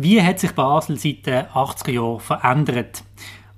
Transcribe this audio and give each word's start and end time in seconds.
Wie 0.00 0.22
hat 0.22 0.38
sich 0.38 0.52
Basel 0.52 0.96
seit 0.96 1.26
den 1.26 1.46
80er 1.46 1.90
Jahren 1.90 2.20
verändert? 2.20 3.02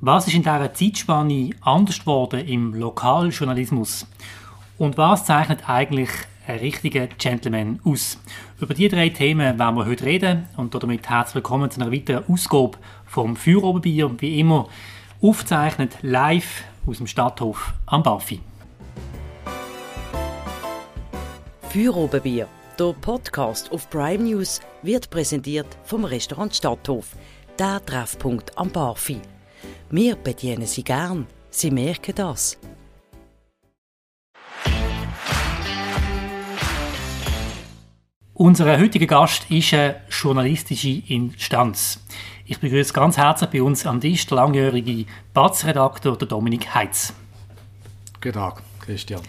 Was 0.00 0.26
ist 0.26 0.32
in 0.32 0.40
dieser 0.40 0.72
Zeitspanne 0.72 1.50
anders 1.60 2.00
geworden 2.00 2.48
im 2.48 2.72
Lokaljournalismus? 2.72 4.06
Und 4.78 4.96
was 4.96 5.26
zeichnet 5.26 5.68
eigentlich 5.68 6.08
einen 6.46 6.60
richtigen 6.60 7.10
Gentleman 7.18 7.78
aus? 7.84 8.18
Über 8.58 8.72
diese 8.72 8.96
drei 8.96 9.10
Themen 9.10 9.58
werden 9.58 9.76
wir 9.76 9.84
heute 9.84 10.06
reden 10.06 10.46
und 10.56 10.74
damit 10.74 11.10
herzlich 11.10 11.34
willkommen 11.34 11.70
zu 11.70 11.78
einer 11.78 11.92
weiteren 11.92 12.24
Ausgabe 12.26 12.78
vom 13.04 13.36
Feuerobenbier, 13.36 14.10
wie 14.16 14.40
immer 14.40 14.66
aufzeichnet 15.20 15.98
live 16.00 16.64
aus 16.86 16.96
dem 16.96 17.06
Stadthof 17.06 17.74
am 17.84 18.02
Bafi. 18.02 18.40
Feuerobenbier 21.68 22.48
der 22.80 22.94
Podcast 22.94 23.70
auf 23.72 23.90
Prime 23.90 24.24
News 24.24 24.58
wird 24.82 25.10
präsentiert 25.10 25.66
vom 25.84 26.06
Restaurant 26.06 26.54
Stadthof, 26.56 27.14
der 27.58 27.84
Treffpunkt 27.84 28.56
am 28.56 28.70
Barfi. 28.70 29.20
Wir 29.90 30.16
bedienen 30.16 30.66
Sie 30.66 30.82
gern, 30.82 31.26
Sie 31.50 31.70
merken 31.70 32.14
das. 32.14 32.58
Unser 38.32 38.78
heutiger 38.80 39.06
Gast 39.06 39.50
ist 39.50 39.74
eine 39.74 40.00
journalistische 40.08 41.02
Instanz. 41.08 42.00
Ich 42.46 42.58
begrüße 42.58 42.94
ganz 42.94 43.18
herzlich 43.18 43.50
bei 43.50 43.62
uns 43.62 43.84
am 43.84 44.00
Tisch 44.00 44.26
der 44.26 44.36
langjährige 44.36 45.04
Batz-Redakteur 45.34 46.16
Dominik 46.16 46.74
Heitz. 46.74 47.12
Guten 48.22 48.32
Tag, 48.32 48.62
Christian. 48.80 49.20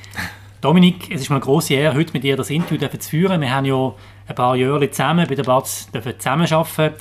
Dominik, 0.61 1.09
es 1.09 1.21
ist 1.21 1.29
mir 1.31 1.37
eine 1.37 1.43
grosse 1.43 1.73
Ehre, 1.73 1.95
heute 1.95 2.13
mit 2.13 2.23
dir 2.23 2.37
das 2.37 2.51
Interview 2.51 2.87
zu 2.87 3.09
führen. 3.09 3.41
Wir 3.41 3.51
haben 3.51 3.65
ja 3.65 3.95
ein 4.27 4.35
paar 4.35 4.55
Jahre 4.55 4.91
zusammen 4.91 5.25
bei 5.27 5.33
der 5.33 5.41
Batz 5.41 5.89
zusammenarbeiten. 6.19 6.93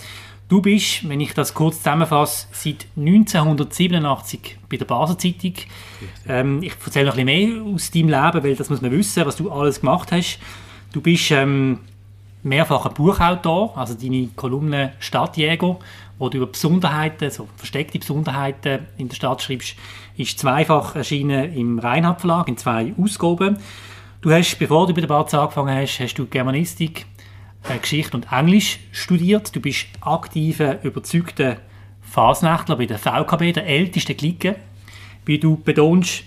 Du 0.48 0.62
bist, 0.62 1.06
wenn 1.06 1.20
ich 1.20 1.34
das 1.34 1.52
kurz 1.52 1.76
zusammenfasse, 1.76 2.46
seit 2.52 2.86
1987 2.96 4.56
bei 4.70 4.78
der 4.78 4.86
Basel 4.86 5.18
Zeitung. 5.18 5.52
Ähm, 6.26 6.62
ich 6.62 6.72
erzähle 6.82 7.10
noch 7.10 7.18
ein 7.18 7.26
bisschen 7.26 7.62
mehr 7.62 7.74
aus 7.74 7.90
deinem 7.90 8.08
Leben, 8.08 8.44
weil 8.44 8.56
das 8.56 8.70
muss 8.70 8.80
man 8.80 8.92
wissen, 8.92 9.26
was 9.26 9.36
du 9.36 9.50
alles 9.52 9.80
gemacht 9.80 10.10
hast. 10.10 10.38
Du 10.94 11.02
bist 11.02 11.30
ähm, 11.30 11.80
mehrfacher 12.42 12.90
Buchautor, 12.90 13.76
also 13.76 13.94
deine 13.94 14.28
Kolumne 14.36 14.92
Stadtjäger, 14.98 15.78
wo 16.18 16.28
du 16.28 16.38
über 16.38 16.46
Besonderheiten, 16.46 17.30
so 17.30 17.48
versteckte 17.56 17.98
Besonderheiten 17.98 18.86
in 18.96 19.08
der 19.08 19.16
Stadt 19.16 19.42
schreibst, 19.42 19.76
ist 20.16 20.38
zweifach 20.38 20.94
erschienen 20.94 21.54
im 21.54 21.78
Reinhard 21.78 22.20
Verlag 22.20 22.48
in 22.48 22.56
zwei 22.56 22.94
Ausgaben. 22.98 23.58
Du 24.20 24.30
hast, 24.30 24.58
bevor 24.58 24.86
du 24.86 24.94
bei 24.94 25.00
der 25.00 25.08
Barz 25.08 25.32
angefangen 25.32 25.74
hast, 25.74 25.98
hast 25.98 26.14
du 26.14 26.26
Germanistik, 26.26 27.06
äh, 27.68 27.78
Geschichte 27.78 28.16
und 28.16 28.30
Englisch 28.30 28.80
studiert. 28.92 29.54
Du 29.54 29.60
bist 29.60 29.86
aktiver, 30.00 30.82
überzeugter 30.82 31.56
Fasnächtler 32.02 32.76
bei 32.76 32.86
der 32.86 32.98
VKB, 32.98 33.52
der 33.52 33.66
ältesten 33.66 34.16
Clique, 34.16 34.56
wie 35.24 35.38
du 35.38 35.56
betonst. 35.56 36.24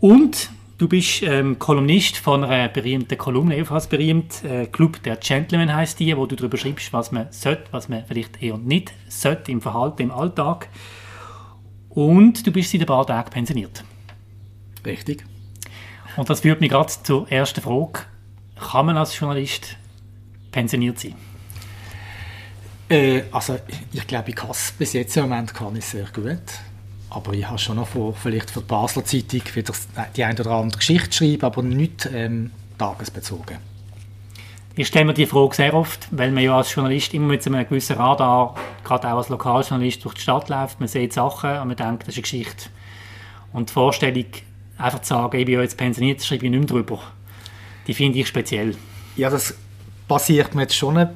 Und 0.00 0.50
du 0.78 0.88
bist 0.88 1.22
ähm, 1.22 1.58
Kolumnist 1.58 2.16
von 2.16 2.44
einer 2.44 2.68
berühmten 2.68 3.18
Kolumne, 3.18 3.56
ebenfalls 3.56 3.88
berühmt, 3.88 4.44
äh, 4.44 4.66
Club 4.66 5.02
der 5.02 5.16
Gentlemen 5.16 5.74
heißt 5.74 5.98
die, 5.98 6.16
wo 6.16 6.26
du 6.26 6.36
darüber 6.36 6.56
schreibst, 6.56 6.92
was 6.92 7.12
man 7.12 7.26
sollte, 7.30 7.64
was 7.72 7.88
man 7.88 8.04
vielleicht 8.06 8.40
eher 8.40 8.56
nicht 8.56 8.92
sollte 9.08 9.52
im 9.52 9.60
Verhalten, 9.60 10.02
im 10.02 10.10
Alltag. 10.12 10.68
Und 11.90 12.46
du 12.46 12.52
bist 12.52 12.70
seit 12.70 12.82
ein 12.82 12.86
paar 12.86 13.06
Tagen 13.06 13.30
pensioniert. 13.30 13.84
Richtig. 14.86 15.24
Und 16.16 16.30
das 16.30 16.40
führt 16.40 16.60
mich 16.60 16.70
gerade 16.70 16.92
zur 17.02 17.30
ersten 17.30 17.60
Frage. 17.60 18.00
Kann 18.56 18.86
man 18.86 18.96
als 18.96 19.18
Journalist 19.18 19.76
pensioniert 20.52 20.98
sein? 20.98 21.14
Äh, 22.88 23.22
also 23.32 23.58
ich 23.92 24.06
glaube, 24.06 24.30
ich 24.30 24.36
kann 24.36 24.50
es 24.50 24.72
bis 24.72 24.92
jetzt 24.92 25.16
im 25.16 25.24
Moment 25.24 25.52
kann 25.52 25.76
ich 25.76 25.84
sehr 25.84 26.06
gut. 26.12 26.40
Aber 27.10 27.32
ich 27.32 27.46
habe 27.46 27.58
schon 27.58 27.76
noch 27.76 27.88
vor, 27.88 28.14
vielleicht 28.14 28.50
für 28.50 28.60
die 28.60 28.66
Basler 28.66 29.04
Zeitung 29.04 29.42
wieder 29.54 29.72
die 30.14 30.24
eine 30.24 30.38
oder 30.40 30.50
andere 30.50 30.78
Geschichte 30.78 31.12
schreiben, 31.12 31.42
aber 31.42 31.62
nicht 31.62 32.08
ähm, 32.12 32.50
tagesbezogen. 32.76 33.56
Ich 34.76 34.86
stelle 34.86 35.06
mir 35.06 35.14
die 35.14 35.26
Frage 35.26 35.56
sehr 35.56 35.74
oft, 35.74 36.06
weil 36.12 36.30
man 36.30 36.44
ja 36.44 36.56
als 36.56 36.72
Journalist 36.72 37.12
immer 37.12 37.26
mit 37.26 37.44
einem 37.46 37.66
gewissen 37.66 37.96
Radar, 37.96 38.54
gerade 38.84 39.08
auch 39.08 39.16
als 39.16 39.28
Lokaljournalist, 39.28 40.04
durch 40.04 40.14
die 40.14 40.20
Stadt 40.20 40.48
läuft. 40.48 40.78
Man 40.78 40.88
sieht 40.88 41.12
Sachen 41.12 41.50
und 41.50 41.66
man 41.66 41.76
denkt, 41.76 42.02
das 42.02 42.10
ist 42.10 42.16
eine 42.16 42.22
Geschichte. 42.22 42.68
Und 43.52 43.70
die 43.70 43.72
Vorstellung, 43.72 44.26
einfach 44.76 45.00
zu 45.00 45.08
sagen, 45.08 45.36
ich 45.36 45.46
bin 45.46 45.54
ja 45.54 45.62
jetzt 45.62 45.76
pensioniert, 45.76 46.22
schreibe 46.22 46.44
ich 46.44 46.52
nicht 46.52 46.60
mehr 46.60 46.68
drüber, 46.68 47.00
die 47.88 47.94
finde 47.94 48.20
ich 48.20 48.28
speziell. 48.28 48.76
Ja, 49.16 49.30
das 49.30 49.54
passiert 50.06 50.54
mir 50.54 50.62
jetzt 50.62 50.76
schon 50.76 51.08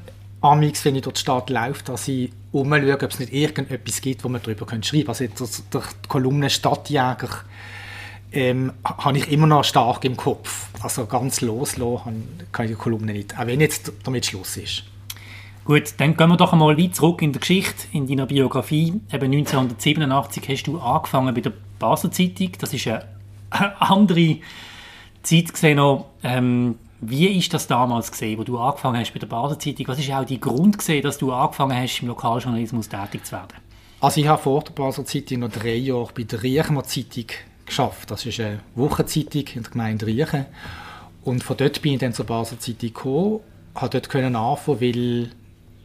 amix, 0.42 0.84
wenn 0.84 0.96
ich 0.96 1.02
durch 1.02 1.14
die 1.14 1.20
Stadt 1.20 1.50
laufe, 1.50 1.84
dass 1.84 2.08
ich 2.08 2.30
umschaue, 2.52 2.94
ob 2.94 3.02
es 3.02 3.18
nicht 3.18 3.32
irgendetwas 3.32 4.00
gibt, 4.00 4.24
wo 4.24 4.28
man 4.28 4.42
darüber 4.42 4.66
schreiben 4.68 4.82
können. 4.82 5.08
Also 5.08 5.24
jetzt 5.24 5.40
durch 5.70 5.86
die 6.04 6.08
Kolumne 6.08 6.50
Stadtjäger 6.50 7.28
ähm, 8.32 8.72
habe 8.84 9.18
ich 9.18 9.30
immer 9.30 9.46
noch 9.46 9.64
stark 9.64 10.04
im 10.04 10.16
Kopf. 10.16 10.68
Also 10.82 11.06
ganz 11.06 11.40
loslassen 11.40 12.46
kann 12.50 12.66
ich 12.66 12.72
die 12.72 12.76
Kolumne 12.76 13.12
nicht, 13.12 13.38
auch 13.38 13.46
wenn 13.46 13.60
jetzt 13.60 13.92
damit 14.04 14.26
Schluss 14.26 14.56
ist. 14.56 14.84
Gut, 15.64 15.94
dann 15.98 16.16
gehen 16.16 16.28
wir 16.28 16.36
doch 16.36 16.52
einmal 16.52 16.76
weit 16.76 16.96
zurück 16.96 17.22
in 17.22 17.32
der 17.32 17.38
Geschichte, 17.38 17.86
in 17.92 18.08
deiner 18.08 18.26
Biografie. 18.26 19.00
Eben 19.12 19.32
1987 19.32 20.48
hast 20.48 20.64
du 20.64 20.80
angefangen 20.80 21.32
bei 21.32 21.40
der 21.40 21.52
Basel 21.78 22.10
Zeitung. 22.10 22.50
Das 22.58 22.74
ist 22.74 22.88
eine 22.88 23.06
andere 23.80 24.38
Zeit 25.22 25.52
gesehen 25.52 25.76
noch. 25.76 26.06
Ähm, 26.24 26.78
wie 27.04 27.26
ist 27.36 27.52
das 27.52 27.66
damals 27.66 28.12
gesehen, 28.12 28.38
wo 28.38 28.44
du 28.44 28.58
angefangen 28.58 29.00
hast 29.00 29.12
bei 29.12 29.18
der 29.18 29.26
Basel 29.26 29.58
Zeitung? 29.58 29.88
Was 29.88 29.98
ist 29.98 30.10
auch 30.12 30.24
die 30.24 30.40
Grund 30.40 30.78
gesehen, 30.78 31.02
dass 31.02 31.18
du 31.18 31.32
angefangen 31.32 31.76
hast, 31.76 32.00
im 32.00 32.08
Lokaljournalismus 32.08 32.88
tätig 32.88 33.26
zu 33.26 33.32
werden? 33.32 33.54
Also 34.00 34.20
ich 34.20 34.28
habe 34.28 34.40
vor 34.40 34.62
der 34.62 34.72
Basel 34.72 35.04
Zeitung 35.04 35.40
noch 35.40 35.50
drei 35.50 35.74
Jahre 35.74 36.10
bei 36.14 36.22
der 36.22 36.42
Riechmer 36.44 36.84
Zeitung 36.84 37.26
geschafft. 37.66 38.08
Das 38.10 38.24
ist 38.24 38.38
eine 38.38 38.60
Wochenzeitung 38.76 39.44
in 39.54 39.62
der 39.64 39.72
Gemeinde 39.72 40.06
Riechen. 40.06 40.46
Und 41.24 41.42
von 41.42 41.56
dort 41.56 41.82
bin 41.82 41.94
ich 41.94 41.98
dann 41.98 42.14
zur 42.14 42.26
Basel 42.26 42.58
Zeitung 42.58 42.92
gekommen, 42.92 43.40
habe 43.74 43.90
dort 43.90 44.08
können 44.08 44.36
anfangen, 44.36 44.80
weil, 44.80 45.30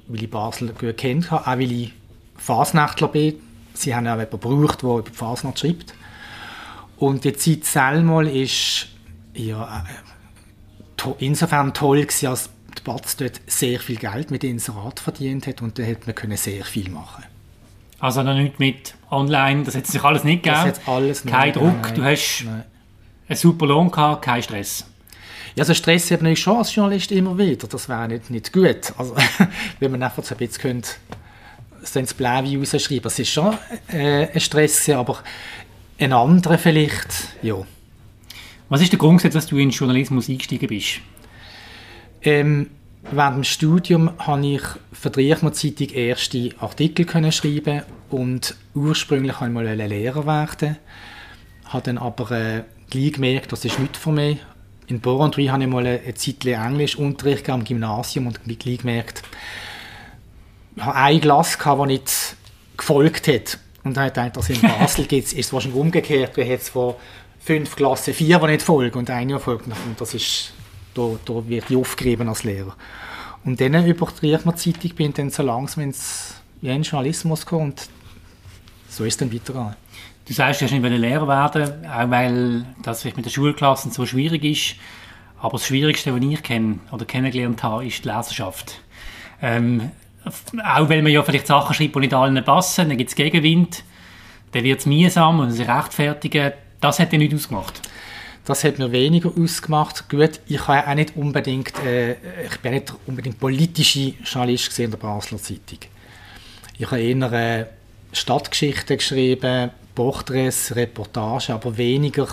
weil 0.07 0.23
ich 0.23 0.29
Basel 0.29 0.69
gut 0.69 0.97
kennt 0.97 1.31
habe, 1.31 1.47
auch 1.47 1.57
weil 1.57 1.72
ich 1.72 1.94
Fasnächtler 2.35 3.07
bin. 3.07 3.35
Sie 3.73 3.95
haben 3.95 4.06
auch 4.06 4.19
jemanden 4.19 4.39
gebraucht, 4.39 4.83
der 4.83 4.89
über 4.89 5.09
die 5.09 5.16
Fasnacht 5.16 5.59
schreibt. 5.59 5.95
Und 6.97 7.23
die 7.23 7.33
Zeit 7.33 7.66
selber 7.66 8.23
ist 8.23 8.88
ja, 9.33 9.63
äh, 9.63 10.06
to 10.97 11.15
insofern 11.19 11.73
toll 11.73 12.01
gewesen, 12.01 12.27
als 12.27 12.49
die 12.77 12.81
Batz 12.83 13.15
dort 13.15 13.39
sehr 13.47 13.79
viel 13.79 13.97
Geld 13.97 14.31
mit 14.31 14.43
Inserat 14.43 14.99
verdient 14.99 15.47
hat 15.47 15.61
und 15.61 15.79
da 15.79 15.83
hätte 15.83 16.13
man 16.27 16.37
sehr 16.37 16.65
viel 16.65 16.89
machen 16.89 17.23
also 17.99 18.23
noch 18.23 18.35
nicht 18.35 18.59
mit 18.59 18.93
online, 19.09 19.63
das 19.63 19.75
hätte 19.75 19.91
sich 19.91 20.03
alles 20.03 20.23
nicht 20.23 20.43
gegeben. 20.43 20.69
Das 20.69 20.87
alles 20.87 21.25
nicht 21.25 21.33
Kein 21.33 21.53
Druck, 21.53 21.81
nein, 21.81 21.95
du 21.95 22.03
hast 22.03 22.43
nein. 22.45 22.63
einen 23.27 23.37
super 23.37 23.65
Lohn 23.65 23.91
gehabt, 23.91 24.23
kein 24.23 24.43
Stress. 24.43 24.85
Ja, 25.55 25.65
so 25.65 25.73
Stress 25.73 26.11
habe 26.11 26.29
ich 26.29 26.39
schon 26.39 26.57
als 26.57 26.75
Journalist 26.75 27.11
immer 27.11 27.35
wieder. 27.37 27.67
Das 27.67 27.89
wäre 27.89 28.07
nicht, 28.07 28.29
nicht 28.29 28.53
gut. 28.53 28.93
Also, 28.97 29.15
wenn 29.79 29.91
man 29.91 30.03
einfach 30.03 30.23
so 30.23 30.35
ein 30.35 30.37
bisschen 30.37 30.61
könnte, 30.61 30.89
so 31.81 31.99
ins 31.99 32.13
Blaue 32.13 32.59
rausschreiben. 32.59 33.01
Das 33.01 33.17
ist 33.17 33.31
schon 33.31 33.57
äh, 33.87 34.27
ein 34.31 34.39
Stress, 34.39 34.87
aber 34.89 35.23
ein 35.97 36.13
anderer 36.13 36.59
vielleicht, 36.59 37.07
ja. 37.41 37.55
Was 38.69 38.81
ist 38.81 38.91
der 38.91 39.00
Grund, 39.00 39.23
dass 39.23 39.47
du 39.47 39.57
in 39.57 39.69
den 39.69 39.72
Journalismus 39.72 40.29
eingestiegen 40.29 40.67
bist? 40.67 41.00
Ähm, 42.22 42.67
Während 43.09 43.38
dem 43.38 43.44
Studium 43.45 44.11
habe 44.19 44.45
ich 44.45 44.61
für 44.91 45.09
die 45.09 45.31
Reichmer 45.31 45.53
Zeitung 45.53 45.89
erste 45.91 46.50
Artikel 46.59 47.06
können 47.06 47.31
schreiben 47.31 47.83
und 48.09 48.53
ursprünglich 48.75 49.39
wollte 49.39 49.45
ich 49.45 49.53
mal 49.53 49.88
Lehrer 49.88 50.25
werden, 50.25 50.77
habe 51.66 51.83
dann 51.83 51.97
aber 51.97 52.31
äh, 52.31 52.63
gleich 52.89 53.13
gemerkt, 53.13 53.53
das 53.53 53.63
ist 53.63 53.79
nicht 53.79 53.95
für 53.95 54.11
mich. 54.11 54.39
In 54.88 55.00
Borandry 55.00 55.45
habe 55.45 55.63
ich 55.63 55.69
mal 55.69 55.85
eine 55.85 56.13
Zeit 56.16 56.45
Englischunterricht 56.45 57.50
am 57.50 57.63
Gymnasium 57.63 58.27
und 58.27 58.44
gleich 58.44 58.79
gemerkt, 58.79 59.23
ich 60.75 60.83
habe 60.83 60.95
ein 60.95 61.22
Glas 61.22 61.57
gehabt, 61.57 61.80
das 61.80 61.88
nicht 61.88 62.36
gefolgt 62.75 63.27
hat. 63.30 63.57
Und 63.86 63.95
dann 63.95 64.03
habe 64.03 64.07
ich 64.07 64.13
gedacht, 64.15 64.38
dass 64.38 64.50
in 64.50 64.62
Basel 64.80 65.06
gibt's, 65.06 65.31
ist 65.31 65.45
es 65.45 65.53
wahrscheinlich 65.53 65.80
umgekehrt, 65.80 66.36
wir 66.36 66.45
haben 66.45 66.59
vor 66.59 66.97
fünf 67.47 67.77
Klassen 67.77 68.13
vier, 68.13 68.39
die 68.39 68.47
nicht 68.47 68.61
folgen 68.61 68.99
und 68.99 69.09
eine 69.09 69.39
folgt. 69.39 69.67
Und 69.67 69.75
das 69.99 70.13
ist 70.13 70.53
da, 70.94 71.15
da 71.25 71.47
wird 71.47 71.69
ich 71.69 71.77
aufgegeben 71.77 72.27
als 72.27 72.44
Lehrer. 72.44 72.75
Und 73.45 73.61
dann 73.61 73.85
über 73.85 74.07
die 74.21 74.31
Riechmer 74.31 74.55
Zeitung 74.55 74.91
bin 74.91 75.13
dann 75.13 75.29
so 75.29 75.44
langsam 75.44 75.83
ins 75.85 76.35
in 76.61 76.81
Journalismus 76.81 77.45
gekommen 77.45 77.71
und 77.71 77.89
so 78.89 79.05
ist 79.05 79.13
es 79.13 79.17
dann 79.17 79.31
weitergegangen. 79.31 79.75
Du 80.27 80.33
sagst, 80.33 80.59
du 80.59 80.65
hast 80.65 80.71
nicht 80.73 80.83
Lehrer 80.83 81.27
werden, 81.27 81.85
auch 81.85 82.09
weil 82.09 82.65
das 82.83 83.05
mit 83.05 83.15
den 83.15 83.29
Schulklassen 83.29 83.91
so 83.91 84.05
schwierig 84.05 84.43
ist. 84.43 84.75
Aber 85.39 85.53
das 85.53 85.67
Schwierigste, 85.67 86.13
was 86.13 86.21
ich 86.21 86.43
kenne 86.43 86.79
oder 86.91 87.05
kennengelernt 87.05 87.63
habe, 87.63 87.85
ist 87.85 88.03
die 88.03 88.09
Leserschaft. 88.09 88.81
Ähm, 89.41 89.91
auch 90.25 90.89
weil 90.89 91.01
man 91.01 91.13
ja 91.13 91.23
vielleicht 91.23 91.47
Sachen 91.47 91.73
schreibt, 91.75 91.95
die 91.95 92.00
nicht 92.00 92.13
allen 92.13 92.43
passen, 92.43 92.89
dann 92.89 92.97
gibt 92.97 93.11
es 93.11 93.15
Gegenwind, 93.15 93.83
dann 94.51 94.63
wird 94.63 94.79
es 94.79 94.85
mühsam 94.85 95.39
und 95.39 95.51
sich 95.51 95.69
rechtfertigen. 95.69 96.53
Das 96.79 97.00
hat 97.00 97.12
dir 97.12 97.19
nicht 97.19 97.33
ausgemacht. 97.33 97.81
Das 98.45 98.63
hat 98.63 98.79
mir 98.79 98.91
weniger 98.91 99.31
ausgemacht. 99.38 100.09
Gut, 100.09 100.39
ich 100.47 100.68
habe 100.68 100.88
auch 100.88 100.95
nicht 100.95 101.18
unbedingt, 101.18 101.77
äh, 101.83 102.13
ich 102.45 102.57
bin 102.62 102.74
nicht 102.74 102.94
unbedingt 103.06 103.39
politische 103.39 104.13
Journalist 104.24 104.77
in 104.79 104.91
der 104.91 104.97
Basler 104.97 105.38
Zeitung. 105.38 105.79
Ich 106.77 106.85
habe 106.85 107.01
eher 107.01 107.33
äh, 107.33 107.65
Stadtgeschichten 108.13 108.97
geschrieben, 108.97 109.71
Porträts, 109.94 110.75
Reportagen, 110.75 111.56
aber 111.56 111.75
weniger 111.75 112.27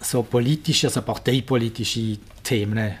so 0.00 0.22
politische, 0.22 0.88
also 0.88 1.00
parteipolitische 1.00 2.18
Themen 2.42 2.94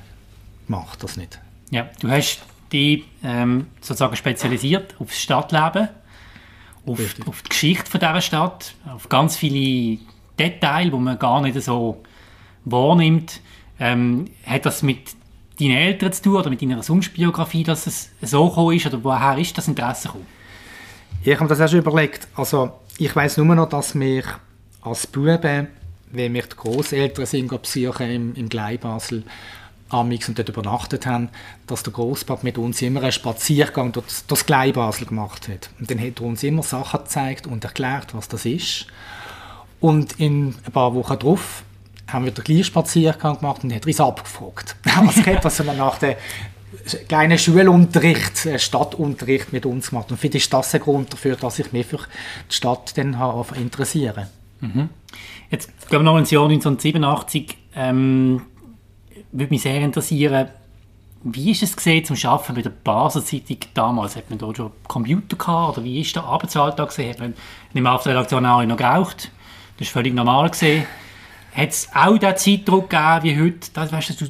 gemacht, 0.66 1.02
das 1.02 1.16
nicht. 1.16 1.38
Ja, 1.70 1.90
du 2.00 2.08
hast 2.08 2.40
dich 2.72 3.04
ähm, 3.24 3.66
sozusagen 3.80 4.16
spezialisiert 4.16 4.94
aufs 4.98 5.20
Stadtleben, 5.20 5.88
auf, 6.86 7.00
auf 7.26 7.42
die 7.42 7.48
Geschichte 7.48 7.90
von 7.90 8.00
dieser 8.00 8.20
Stadt, 8.20 8.74
auf 8.86 9.08
ganz 9.08 9.36
viele 9.36 9.98
Details, 10.38 10.90
die 10.90 10.96
man 10.96 11.18
gar 11.18 11.40
nicht 11.40 11.60
so 11.62 12.02
wahrnimmt. 12.64 13.40
Ähm, 13.78 14.26
hat 14.46 14.66
das 14.66 14.82
mit 14.82 15.14
deinen 15.58 15.72
Eltern 15.72 16.12
zu 16.12 16.22
tun 16.22 16.36
oder 16.36 16.50
mit 16.50 16.62
deiner 16.62 16.82
Sonstbiografie, 16.82 17.64
dass 17.64 17.86
es 17.86 18.10
so 18.22 18.48
gekommen 18.48 18.76
ist? 18.76 18.86
Oder 18.86 19.02
woher 19.02 19.38
ist 19.38 19.56
das 19.56 19.68
Interesse 19.68 20.08
gekommen? 20.08 20.26
Ich 21.24 21.38
habe 21.38 21.54
das 21.54 21.70
schon 21.70 21.80
überlegt. 21.80 22.26
Also, 22.34 22.72
ich 22.98 23.14
weiß 23.14 23.38
nur 23.38 23.54
noch, 23.54 23.68
dass 23.68 23.98
wir 23.98 24.24
als 24.82 25.06
Buben, 25.06 25.68
wenn 26.10 26.34
wir 26.34 26.42
die 26.42 26.56
Großeltern 26.56 27.26
sind, 27.26 27.52
im, 28.00 28.34
im 28.34 28.48
Gleibasel, 28.48 29.24
Amix 29.88 30.28
und 30.28 30.38
dort 30.38 30.48
übernachtet 30.48 31.06
haben, 31.06 31.28
dass 31.66 31.82
der 31.82 31.92
Großpapa 31.92 32.42
mit 32.42 32.58
uns 32.58 32.80
immer 32.82 33.02
einen 33.02 33.12
Spaziergang 33.12 33.92
durch 33.92 34.06
das 34.26 34.46
Gleibasel 34.46 35.06
gemacht 35.06 35.48
hat. 35.48 35.70
Und 35.78 35.90
dann 35.90 36.00
hat 36.00 36.18
er 36.18 36.26
uns 36.26 36.42
immer 36.42 36.62
Sachen 36.62 37.00
gezeigt 37.00 37.46
und 37.46 37.64
erklärt, 37.64 38.14
was 38.14 38.28
das 38.28 38.46
ist. 38.46 38.86
Und 39.82 40.20
in 40.20 40.54
ein 40.64 40.72
paar 40.72 40.94
Wochen 40.94 41.18
darauf 41.18 41.64
haben 42.06 42.24
wir 42.24 42.32
den 42.32 42.44
gleichen 42.44 42.64
Spaziergang 42.64 43.40
gemacht 43.40 43.64
und 43.64 43.74
hat 43.74 43.84
uns 43.84 44.00
abgefragt. 44.00 44.76
Was 44.84 45.26
hat 45.26 45.44
das 45.44 45.58
nach 45.64 45.98
dem 45.98 46.14
kleinen 47.08 47.36
Schulunterricht, 47.36 48.46
äh, 48.46 48.60
Stadtunterricht 48.60 49.52
mit 49.52 49.66
uns 49.66 49.90
gemacht. 49.90 50.10
Und 50.12 50.18
vielleicht 50.18 50.36
ist 50.36 50.52
das 50.52 50.72
ein 50.74 50.80
Grund 50.80 51.12
dafür, 51.12 51.34
dass 51.34 51.58
ich 51.58 51.72
mich 51.72 51.86
für 51.86 51.98
die 51.98 52.54
Stadt 52.54 52.96
dann 52.96 53.18
habe 53.18 53.44
mhm. 54.60 54.88
Jetzt 55.50 55.70
gehen 55.90 55.98
wir 55.98 56.02
noch 56.04 56.16
ins 56.16 56.30
Jahr 56.30 56.44
1987. 56.44 57.56
Ähm, 57.74 58.42
würde 59.32 59.52
mich 59.52 59.62
sehr 59.62 59.80
interessieren, 59.80 60.48
wie 61.24 61.50
ist 61.50 61.62
es 61.64 61.76
gesehen 61.76 62.04
zum 62.04 62.16
Arbeiten 62.28 62.54
bei 62.54 62.62
der 62.62 62.70
Basel 62.70 63.24
Zeitung 63.24 63.58
damals? 63.74 64.14
Hat 64.14 64.30
man 64.30 64.38
dort 64.38 64.58
schon 64.58 64.70
Computer 64.86 65.36
gehabt 65.36 65.78
oder 65.78 65.84
wie 65.84 66.00
ist 66.00 66.14
der 66.14 66.22
Arbeitsalltag 66.22 66.88
gesehen? 66.88 67.10
Hat 67.10 67.18
man 67.18 67.34
in 67.74 67.82
der 67.84 68.06
Redaktion 68.06 68.46
auch 68.46 68.64
noch 68.64 68.76
geraucht? 68.76 69.30
Das 69.82 69.88
ist 69.88 69.94
völlig 69.94 70.14
normal 70.14 70.48
gesehen. 70.48 70.86
Hat 71.56 71.70
es 71.70 71.88
auch 71.92 72.16
den 72.16 72.36
Zeitdruck 72.36 72.88
gegeben 72.88 73.22
wie 73.24 73.40
heute? 73.40 73.68
Das, 73.72 73.90
weißt 73.90 74.20
du, 74.20 74.26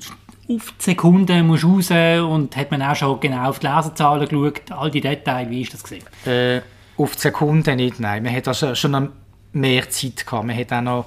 auf 0.57 0.75
die 0.79 0.83
Sekunde 0.83 1.43
musst 1.43 1.65
raus 1.65 1.91
und 1.91 2.57
hat 2.57 2.71
man 2.71 2.81
auch 2.81 2.97
schon 2.97 3.21
genau 3.21 3.51
auf 3.51 3.59
die 3.59 3.67
Leserzahlen 3.67 4.27
geschaut, 4.27 4.73
all 4.73 4.91
die 4.91 5.03
Details, 5.03 5.51
wie 5.51 5.61
ist 5.61 5.75
das 5.75 5.83
gesehen? 5.83 6.05
Äh, 6.25 6.63
auf 6.97 7.17
die 7.17 7.21
Sekunde 7.21 7.77
nicht, 7.77 8.01
nein. 8.01 8.23
Man 8.23 8.35
hat 8.35 8.49
also 8.49 8.75
schon 8.75 9.11
mehr 9.53 9.91
Zeit 9.91 10.25
gehabt. 10.25 10.47
Man 10.47 10.57
hat 10.57 10.73
auch 10.73 10.81
noch 10.81 11.07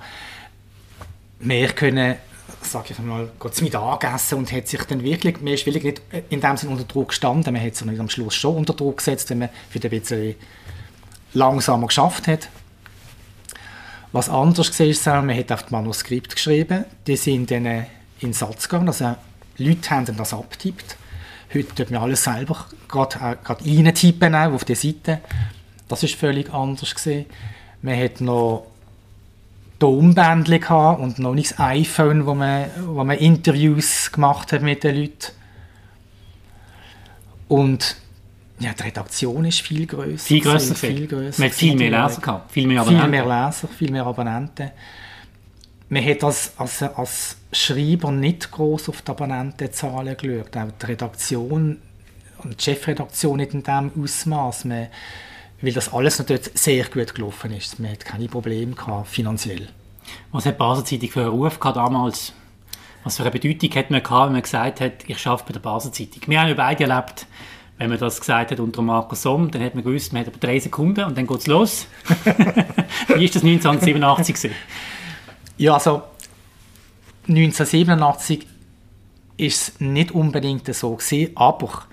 mehr 1.39 1.69
können, 1.69 2.13
sag 2.62 2.91
ich 2.91 3.00
mal, 3.00 3.31
kurz 3.39 3.62
mit 3.62 3.75
angegessen 3.75 4.38
und 4.38 4.51
hat 4.51 4.68
sich 4.68 4.83
dann 4.83 5.01
wirklich, 5.01 5.41
man 5.41 5.53
ist 5.53 5.65
wirklich 5.65 5.86
nicht 5.86 6.01
in 6.30 6.39
dem 6.39 6.56
Sinne 6.56 6.74
unter 6.74 6.86
Druck 6.86 7.07
gestanden, 7.07 7.51
man 7.51 7.65
hat 7.65 7.75
sich 7.75 8.00
am 8.00 8.09
Schluss 8.09 8.36
schon 8.36 8.57
unter 8.57 8.75
Druck 8.75 8.98
gesetzt, 8.98 9.27
wenn 9.31 9.39
man 9.39 9.50
wieder 9.71 9.89
ein 9.89 10.00
bisschen 10.00 10.36
langsamer 11.33 11.88
geschafft 11.88 12.27
hat. 12.27 12.48
Was 14.15 14.29
anders 14.29 14.79
war, 14.79 15.21
man 15.23 15.38
hat 15.38 15.51
auf 15.51 15.63
das 15.63 15.71
Manuskript 15.71 16.38
geschrieben, 16.38 16.85
die 17.06 17.17
sind 17.17 17.51
dann 17.51 17.65
in 17.65 17.85
den 18.21 18.31
Satz 18.31 18.69
gegangen, 18.69 18.88
also 18.88 19.13
Leute 19.57 19.89
haben 19.89 20.15
das 20.15 20.33
abgetippt. 20.33 20.95
Heute 21.53 21.75
tut 21.75 21.91
man 21.91 22.01
alles 22.01 22.23
selber 22.23 22.65
gerade, 22.88 23.17
äh, 23.17 23.35
gerade 23.44 23.65
reintippen 23.65 24.33
auf 24.33 24.63
die 24.63 24.75
Seite. 24.75 25.19
Das 25.89 26.01
ist 26.01 26.15
völlig 26.15 26.53
anders 26.53 26.95
gesehen. 26.95 27.25
Man 27.81 28.00
hat 28.01 28.21
noch 28.21 28.67
Tonbändchen 29.79 30.95
und 30.95 31.19
noch 31.19 31.35
nicht 31.35 31.51
das 31.51 31.59
iPhone, 31.59 32.25
wo 32.25 32.35
man, 32.35 32.67
wo 32.85 33.03
man 33.03 33.17
Interviews 33.17 34.13
gemacht 34.13 34.53
hat 34.53 34.62
mit 34.62 34.85
den 34.85 34.95
Leuten. 34.95 35.33
Und 37.50 37.97
ja, 38.60 38.74
die 38.74 38.84
Redaktion 38.84 39.46
ist 39.46 39.62
viel 39.62 39.86
größer. 39.86 40.25
Viel 40.25 40.42
größer. 40.42 40.75
Viel 40.75 41.07
größer. 41.07 41.42
Man 41.42 41.50
hat 41.50 41.56
viel 41.56 41.75
mehr 41.75 41.92
Leser 41.92 42.22
gehabt. 42.22 42.52
Viel 42.52 42.68
mehr 42.68 42.81
Abonnenten. 42.81 43.02
Viel 43.02 43.12
mehr 43.12 43.46
Leser, 43.46 43.68
viel 43.68 43.92
mehr 43.92 44.06
Abonnenten. 44.06 44.72
Man 45.90 46.06
hat 46.06 46.24
als, 46.24 46.54
als, 46.57 46.84
als 46.84 47.38
Schreiber 47.52 48.12
nicht 48.12 48.50
groß 48.52 48.90
auf 48.90 49.02
die 49.02 49.12
Abonnentenzahlen 49.12 50.18
geschaut. 50.18 50.57
Auch 50.57 50.72
die 50.81 50.86
Redaktion 50.86 51.78
und 52.44 52.60
die 52.60 52.63
Chefredaktion 52.63 53.38
nicht 53.38 53.54
in 53.54 53.63
diesem 53.63 53.92
Ausmaß. 54.02 54.66
weil 54.66 55.74
das 55.74 55.94
alles 55.94 56.19
natürlich 56.19 56.51
sehr 56.54 56.86
gut 56.86 57.13
gelaufen 57.13 57.51
ist. 57.51 57.80
Man 57.80 57.92
hat 57.92 58.06
keine 58.06 58.28
Probleme 58.28 58.74
gehabt, 58.74 59.08
finanziell. 59.08 59.68
Was 60.31 60.46
hat 60.46 60.56
die 60.56 60.60
Basel-Zeitung 60.60 61.10
für 61.10 61.22
einen 61.22 61.30
Ruf 61.30 61.60
gehabt 61.60 61.78
damals? 61.78 62.34
Was 63.04 63.18
für 63.18 63.24
eine 63.24 63.31
Bedeutung 63.31 63.69
hat 63.75 63.92
man 63.92 64.01
gehabt, 64.01 64.28
wenn 64.28 64.34
man 64.34 64.42
gesagt 64.42 64.81
hat, 64.81 64.94
ich 65.08 65.28
arbeite 65.28 65.46
bei 65.48 65.54
der 65.54 65.60
Basel-Zeitung? 65.60 66.24
Wir 66.28 66.42
haben 66.42 66.50
ja 66.50 66.54
beide 66.56 66.84
erlebt, 66.86 67.28
wenn 67.77 67.89
man 67.89 68.00
das 68.00 68.19
gesagt 68.19 68.51
hat 68.51 68.60
unter 68.60 68.81
Markus 68.81 69.24
Somm, 69.24 69.51
dann 69.51 69.62
hat 69.62 69.75
man 69.75 69.83
gewusst, 69.83 70.13
man 70.13 70.22
hat 70.22 70.30
aber 70.30 70.39
drei 70.39 70.60
Sekunden 70.60 71.04
und 71.04 71.18
dann 71.18 71.27
geht 71.27 71.38
es 71.39 71.48
los. 71.48 71.88
Wie 73.16 73.25
ist 73.25 73.36
das 73.36 73.44
1987 73.44 74.36
gewesen? 74.36 74.56
Ja, 75.57 75.74
also 75.74 76.04
1987 77.27 78.48
ist 79.38 79.62
es 79.62 79.80
nicht 79.81 80.12
unbedingt 80.12 80.74
so 80.74 80.95
gewesen, 80.95 81.31
aber 81.36 81.83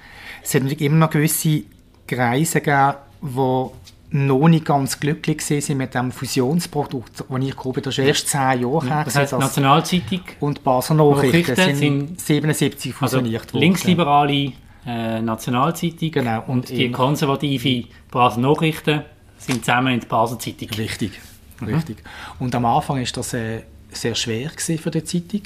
es 0.42 0.54
hat 0.54 0.62
natürlich 0.62 0.82
immer 0.82 0.96
noch 0.96 1.10
gewisse 1.10 1.62
Kreise 2.06 2.60
gegeben, 2.60 2.94
die 3.22 3.66
noch 4.14 4.48
nicht 4.48 4.66
ganz 4.66 5.00
glücklich 5.00 5.40
sind 5.40 5.78
mit 5.78 5.94
dem 5.94 6.12
Fusionsprodukt, 6.12 7.24
das 7.28 7.42
ich 7.42 7.56
glaube, 7.56 7.80
das 7.80 7.96
ist 7.96 8.04
erst 8.04 8.28
zehn 8.28 8.60
Jahre 8.60 8.84
her. 8.86 9.02
Das 9.04 9.16
heißt, 9.16 9.32
Nationalzeitung 9.32 10.20
und 10.40 10.62
Basel 10.62 10.96
Nachrichten, 10.96 11.52
Nachrichten 11.52 11.74
sind 11.76 12.20
77 12.20 12.92
also 12.92 12.98
fusioniert 12.98 13.42
also 13.42 13.54
worden. 13.54 13.62
Linksliberale 13.62 14.52
äh, 14.86 15.20
Nationalzeitung 15.20 16.10
genau, 16.10 16.42
und, 16.46 16.48
und 16.48 16.68
die 16.70 16.90
konservative 16.90 17.88
Basel 18.10 18.42
Nachrichten 18.42 19.02
sind 19.38 19.64
zusammen 19.64 19.94
in 19.94 20.00
der 20.00 20.08
Basel 20.08 20.38
Zeitung. 20.38 20.68
Richtig, 20.70 21.12
mhm. 21.60 21.68
richtig. 21.68 21.98
Und 22.38 22.54
am 22.54 22.64
Anfang 22.64 23.00
ist 23.00 23.16
das 23.16 23.34
äh, 23.34 23.62
sehr 23.90 24.14
schwer 24.14 24.50
für 24.50 24.90
die 24.90 25.04
Zeitung. 25.04 25.42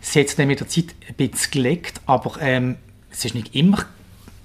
Es 0.00 0.16
hat 0.16 0.38
dann 0.38 0.48
mit 0.48 0.60
der 0.60 0.68
Zeit 0.68 0.94
ein 1.08 1.14
bisschen 1.14 1.50
gelegt, 1.50 2.00
aber 2.06 2.40
ähm, 2.40 2.76
es 3.10 3.24
ist 3.24 3.34
nicht 3.34 3.54
immer 3.54 3.84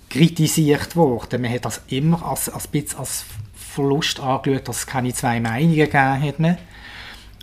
kritisiert 0.10 0.96
worden. 0.96 1.42
Man 1.42 1.54
hat 1.54 1.66
das 1.66 1.82
immer 1.88 2.26
als, 2.26 2.50
als, 2.50 2.68
bisschen 2.68 3.00
als 3.00 3.26
Verlust 3.54 4.20
angeschaut, 4.20 4.68
dass 4.68 4.80
es 4.80 4.88
keine 4.88 5.14
zwei 5.14 5.40
Meinungen 5.40 5.76
gegeben 5.76 6.22
hat. 6.22 6.40
Man, 6.40 6.58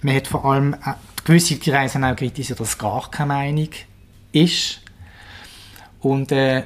man 0.03 0.15
hat 0.15 0.27
vor 0.27 0.45
allem 0.45 0.75
äh, 0.75 0.95
gewisse 1.25 1.59
Kreise 1.59 2.05
auch 2.05 2.17
kritisiert, 2.17 2.61
dass 2.61 2.71
es 2.71 2.79
gar 2.79 3.11
keine 3.11 3.29
Meinung 3.29 3.69
ist. 4.33 4.81
Und, 6.07 6.31
äh, 6.31 6.63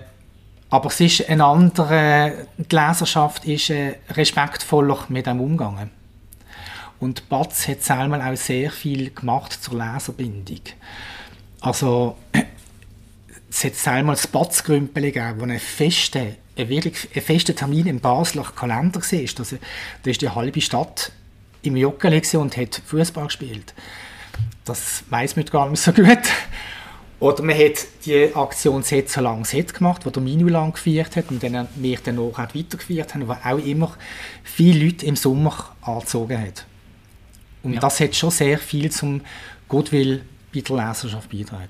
aber 0.68 0.88
es 0.88 1.00
ist 1.00 1.28
ein 1.28 1.40
anderer, 1.40 2.32
die 2.58 2.76
Leserschaft 2.76 3.46
ist 3.46 3.70
äh, 3.70 3.94
respektvoller 4.10 5.06
mit 5.08 5.26
dem 5.26 5.40
umgegangen. 5.40 5.90
Und 7.00 7.26
Batz 7.30 7.66
hat 7.66 7.82
selber 7.82 8.22
auch 8.22 8.36
sehr 8.36 8.70
viel 8.70 9.10
gemacht 9.14 9.52
zur 9.52 9.78
Leserbindung. 9.78 10.60
Also 11.62 12.18
es 13.50 13.64
hat 13.64 13.74
selber 13.76 14.12
das 14.12 14.26
Batz-Grümpel 14.26 15.04
gegeben, 15.04 15.40
wo 15.40 15.44
ein 15.44 15.58
fester, 15.58 16.26
ein 16.58 16.68
wirklich 16.68 17.08
ein 17.14 17.22
fester 17.22 17.56
Termin 17.56 17.86
im 17.86 18.00
Basler 18.00 18.44
Kalender 18.44 19.00
war. 19.00 19.38
Also, 19.38 19.56
da 20.02 20.10
ist 20.10 20.20
die 20.20 20.28
halbe 20.28 20.60
Stadt 20.60 21.12
im 21.62 21.78
Joggeli 21.78 22.22
und 22.36 22.58
hat 22.58 22.82
Fußball 22.84 23.24
gespielt. 23.24 23.72
Das 24.66 25.02
weiß 25.08 25.36
man 25.36 25.46
gar 25.46 25.70
nicht 25.70 25.82
so 25.82 25.92
gut. 25.92 26.20
Oder 27.20 27.42
man 27.42 27.56
hat 27.56 27.86
die 28.06 28.34
Aktion 28.34 28.82
«Set 28.82 29.10
so 29.10 29.20
lang 29.20 29.44
Set» 29.44 29.74
gemacht, 29.74 30.02
die 30.06 30.10
der 30.10 30.22
Minu 30.22 30.48
lang 30.48 30.72
gefeiert 30.72 31.16
hat 31.16 31.30
und 31.30 31.42
dann 31.42 31.68
wir 31.76 31.98
dann 32.02 32.18
auch 32.18 32.38
weitergefeiert 32.38 33.14
haben, 33.14 33.28
wo 33.28 33.32
auch 33.32 33.58
immer 33.58 33.92
viele 34.42 34.86
Leute 34.86 35.04
im 35.04 35.16
Sommer 35.16 35.52
angezogen 35.82 36.40
hat. 36.40 36.64
Und 37.62 37.74
ja. 37.74 37.80
das 37.80 38.00
hat 38.00 38.16
schon 38.16 38.30
sehr 38.30 38.56
viel 38.58 38.90
zum 38.90 39.20
Goodwill 39.68 40.22
bei 40.52 40.62
der 40.62 40.76
Leserschaft 40.76 41.30
beigetragen. 41.30 41.68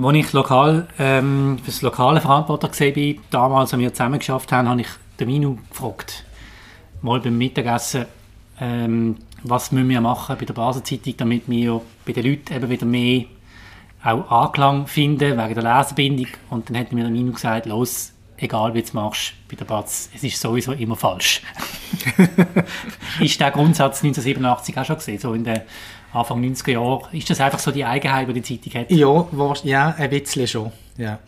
Als 0.00 0.16
ich 0.16 0.32
lokal, 0.34 0.86
ähm, 0.98 1.58
für 1.60 1.70
das 1.70 1.80
lokale 1.80 2.20
Verantworter 2.20 2.68
war, 2.68 3.14
damals, 3.30 3.72
als 3.72 3.80
wir 3.80 3.94
zusammen 3.94 4.18
geschafft 4.18 4.52
haben, 4.52 4.68
habe 4.68 4.82
ich 4.82 4.88
den 5.18 5.28
Minu 5.28 5.56
gefragt, 5.70 6.24
mal 7.00 7.20
beim 7.20 7.38
Mittagessen, 7.38 8.04
ähm, 8.60 9.16
was 9.42 9.72
müssen 9.72 9.88
wir 9.88 10.00
machen 10.02 10.36
bei 10.38 10.44
der 10.44 10.52
Basenzeitung, 10.52 11.14
damit 11.16 11.48
wir 11.48 11.80
bei 12.04 12.12
den 12.12 12.26
Leuten 12.26 12.52
eben 12.52 12.68
wieder 12.68 12.86
mehr 12.86 13.24
auch 14.02 14.30
Anklang 14.30 14.86
finden, 14.86 15.36
wegen 15.36 15.54
der 15.54 15.78
Leserbindung. 15.78 16.28
Und 16.50 16.68
dann 16.68 16.78
hat 16.78 16.92
mir 16.92 17.02
der 17.02 17.10
Minu 17.10 17.32
gesagt, 17.32 17.66
los, 17.66 18.12
egal 18.36 18.74
wie 18.74 18.80
du 18.80 18.86
es 18.86 18.92
machst, 18.92 19.34
bei 19.48 19.56
der 19.56 19.64
Batz, 19.64 20.10
es 20.14 20.22
ist 20.22 20.40
sowieso 20.40 20.72
immer 20.72 20.96
falsch. 20.96 21.42
ist 23.20 23.40
der 23.40 23.50
Grundsatz 23.50 24.02
1987 24.02 24.78
auch 24.78 24.84
schon 24.84 24.96
gesehen, 24.96 25.18
so 25.18 25.34
in 25.34 25.44
den 25.44 25.60
Anfang 26.12 26.42
90er 26.42 26.72
Jahren? 26.72 27.12
Ist 27.12 27.28
das 27.30 27.40
einfach 27.40 27.58
so 27.58 27.70
die 27.70 27.84
Eigenheit, 27.84 28.28
die 28.28 28.40
die 28.40 28.60
Zeitung 28.60 28.80
hat? 28.80 28.90
Ja, 28.90 29.26
war, 29.32 29.56
ja 29.64 29.94
ein 29.96 30.10
bisschen 30.10 30.46
schon, 30.46 30.72
ja. 30.96 31.18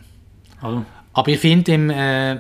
Also. 0.61 0.85
Aber 1.13 1.29
ich 1.29 1.41
finde, 1.41 1.73
äh, 1.73 2.39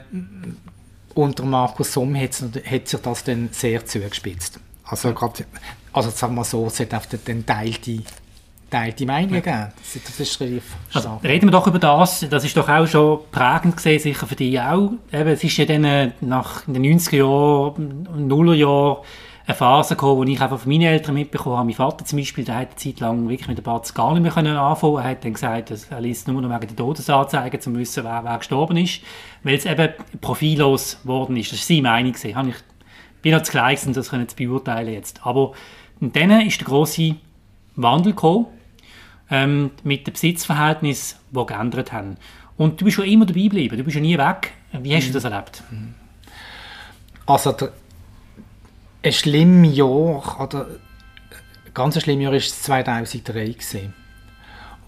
unter 1.14 1.44
Markus 1.44 1.92
Somm 1.92 2.16
hat, 2.16 2.34
sich 2.34 3.00
das 3.02 3.24
dann 3.24 3.48
sehr 3.50 3.84
zugespitzt. 3.84 4.60
Also, 4.84 5.12
grad, 5.12 5.44
also 5.92 6.10
sagen 6.10 6.34
wir 6.36 6.44
so, 6.44 6.66
es 6.66 6.78
hat 6.80 6.94
auf 6.94 7.06
den 7.06 7.44
teilte 7.44 8.02
teilte 8.70 9.06
Meinung 9.06 9.34
ja. 9.34 9.40
gegeben. 9.40 9.72
Das, 9.76 10.02
das 10.04 10.20
ist 10.20 10.40
relativ 10.40 10.76
also, 10.92 11.20
Reden 11.22 11.48
wir 11.48 11.52
doch 11.52 11.66
über 11.66 11.78
das. 11.78 12.26
Das 12.30 12.44
ist 12.44 12.56
doch 12.56 12.68
auch 12.68 12.86
schon 12.86 13.20
prägend 13.30 13.76
gesehen, 13.76 14.00
sicher 14.00 14.26
für 14.26 14.36
dich 14.36 14.60
auch. 14.60 14.92
Eben, 15.12 15.28
es 15.28 15.44
ist 15.44 15.56
ja 15.56 15.64
dann 15.64 15.84
äh, 15.84 16.12
nach 16.20 16.62
den 16.66 16.82
90er 16.82 17.16
Jahren, 17.16 18.08
Nuller 18.28 18.54
Jahren 18.54 18.98
eine 19.46 19.56
Phase 19.56 19.94
gekommen, 19.94 20.18
wo 20.18 20.24
ich 20.24 20.40
einfach 20.40 20.58
von 20.58 20.70
meinen 20.70 20.82
Eltern 20.82 21.14
mitbekommen 21.14 21.56
habe. 21.56 21.66
Mein 21.66 21.74
Vater 21.74 22.04
zum 22.04 22.18
Beispiel, 22.18 22.44
der 22.44 22.56
hat 22.56 22.68
eine 22.68 22.76
Zeit 22.76 23.00
lang 23.00 23.28
wirklich 23.28 23.48
mit 23.48 23.58
der 23.58 23.62
Batz 23.62 23.92
gar 23.92 24.12
nicht 24.12 24.22
mehr 24.22 24.32
können 24.32 24.56
anfangen. 24.56 24.98
Er 24.98 25.04
hat 25.04 25.24
dann 25.24 25.34
gesagt, 25.34 25.70
dass 25.70 25.84
er 25.90 26.00
liest 26.00 26.28
nur 26.28 26.40
noch 26.40 26.48
wegen 26.48 26.68
der 26.68 26.76
Todesanzeigen, 26.76 27.58
um 27.58 27.62
zu 27.62 27.78
wissen, 27.78 28.04
wer, 28.04 28.22
wer 28.24 28.38
gestorben 28.38 28.76
ist, 28.76 29.00
weil 29.42 29.56
es 29.56 29.66
eben 29.66 29.88
profillos 30.20 30.98
geworden 31.02 31.36
ist. 31.36 31.52
Das 31.52 31.58
war 31.60 31.66
seine 31.66 31.82
Meinung. 31.82 32.14
Ich 32.14 33.22
bin 33.22 33.34
noch 33.34 33.42
zu 33.42 33.52
gleich, 33.52 33.84
um 33.86 33.92
das 33.92 34.08
zu 34.08 34.36
beurteilen 34.36 34.92
jetzt. 34.92 35.26
Aber 35.26 35.52
dann 36.00 36.30
ist 36.46 36.60
der 36.60 36.66
grosse 36.66 37.16
Wandel 37.76 38.12
gekommen, 38.12 38.46
ähm, 39.30 39.70
mit 39.84 40.06
dem 40.06 40.12
Besitzverhältnis, 40.12 41.16
die 41.30 41.46
geändert 41.46 41.92
haben. 41.92 42.16
Und 42.56 42.80
du 42.80 42.84
bist 42.84 42.96
schon 42.96 43.06
immer 43.06 43.26
dabei 43.26 43.42
geblieben, 43.42 43.76
du 43.76 43.84
bist 43.84 43.94
ja 43.94 44.02
nie 44.02 44.18
weg. 44.18 44.52
Wie 44.72 44.94
hast 44.94 45.08
du 45.08 45.12
das 45.12 45.24
erlebt? 45.24 45.62
Also 47.26 47.52
der, 47.52 47.72
ein 49.02 49.12
schlimmes 49.12 49.76
Jahr, 49.76 50.40
oder 50.40 50.66
ein 50.66 51.74
ganz 51.74 52.00
schlimmes 52.02 52.24
Jahr 52.24 52.32
war 52.32 52.40
2003, 52.40 53.46
gewesen, 53.46 53.94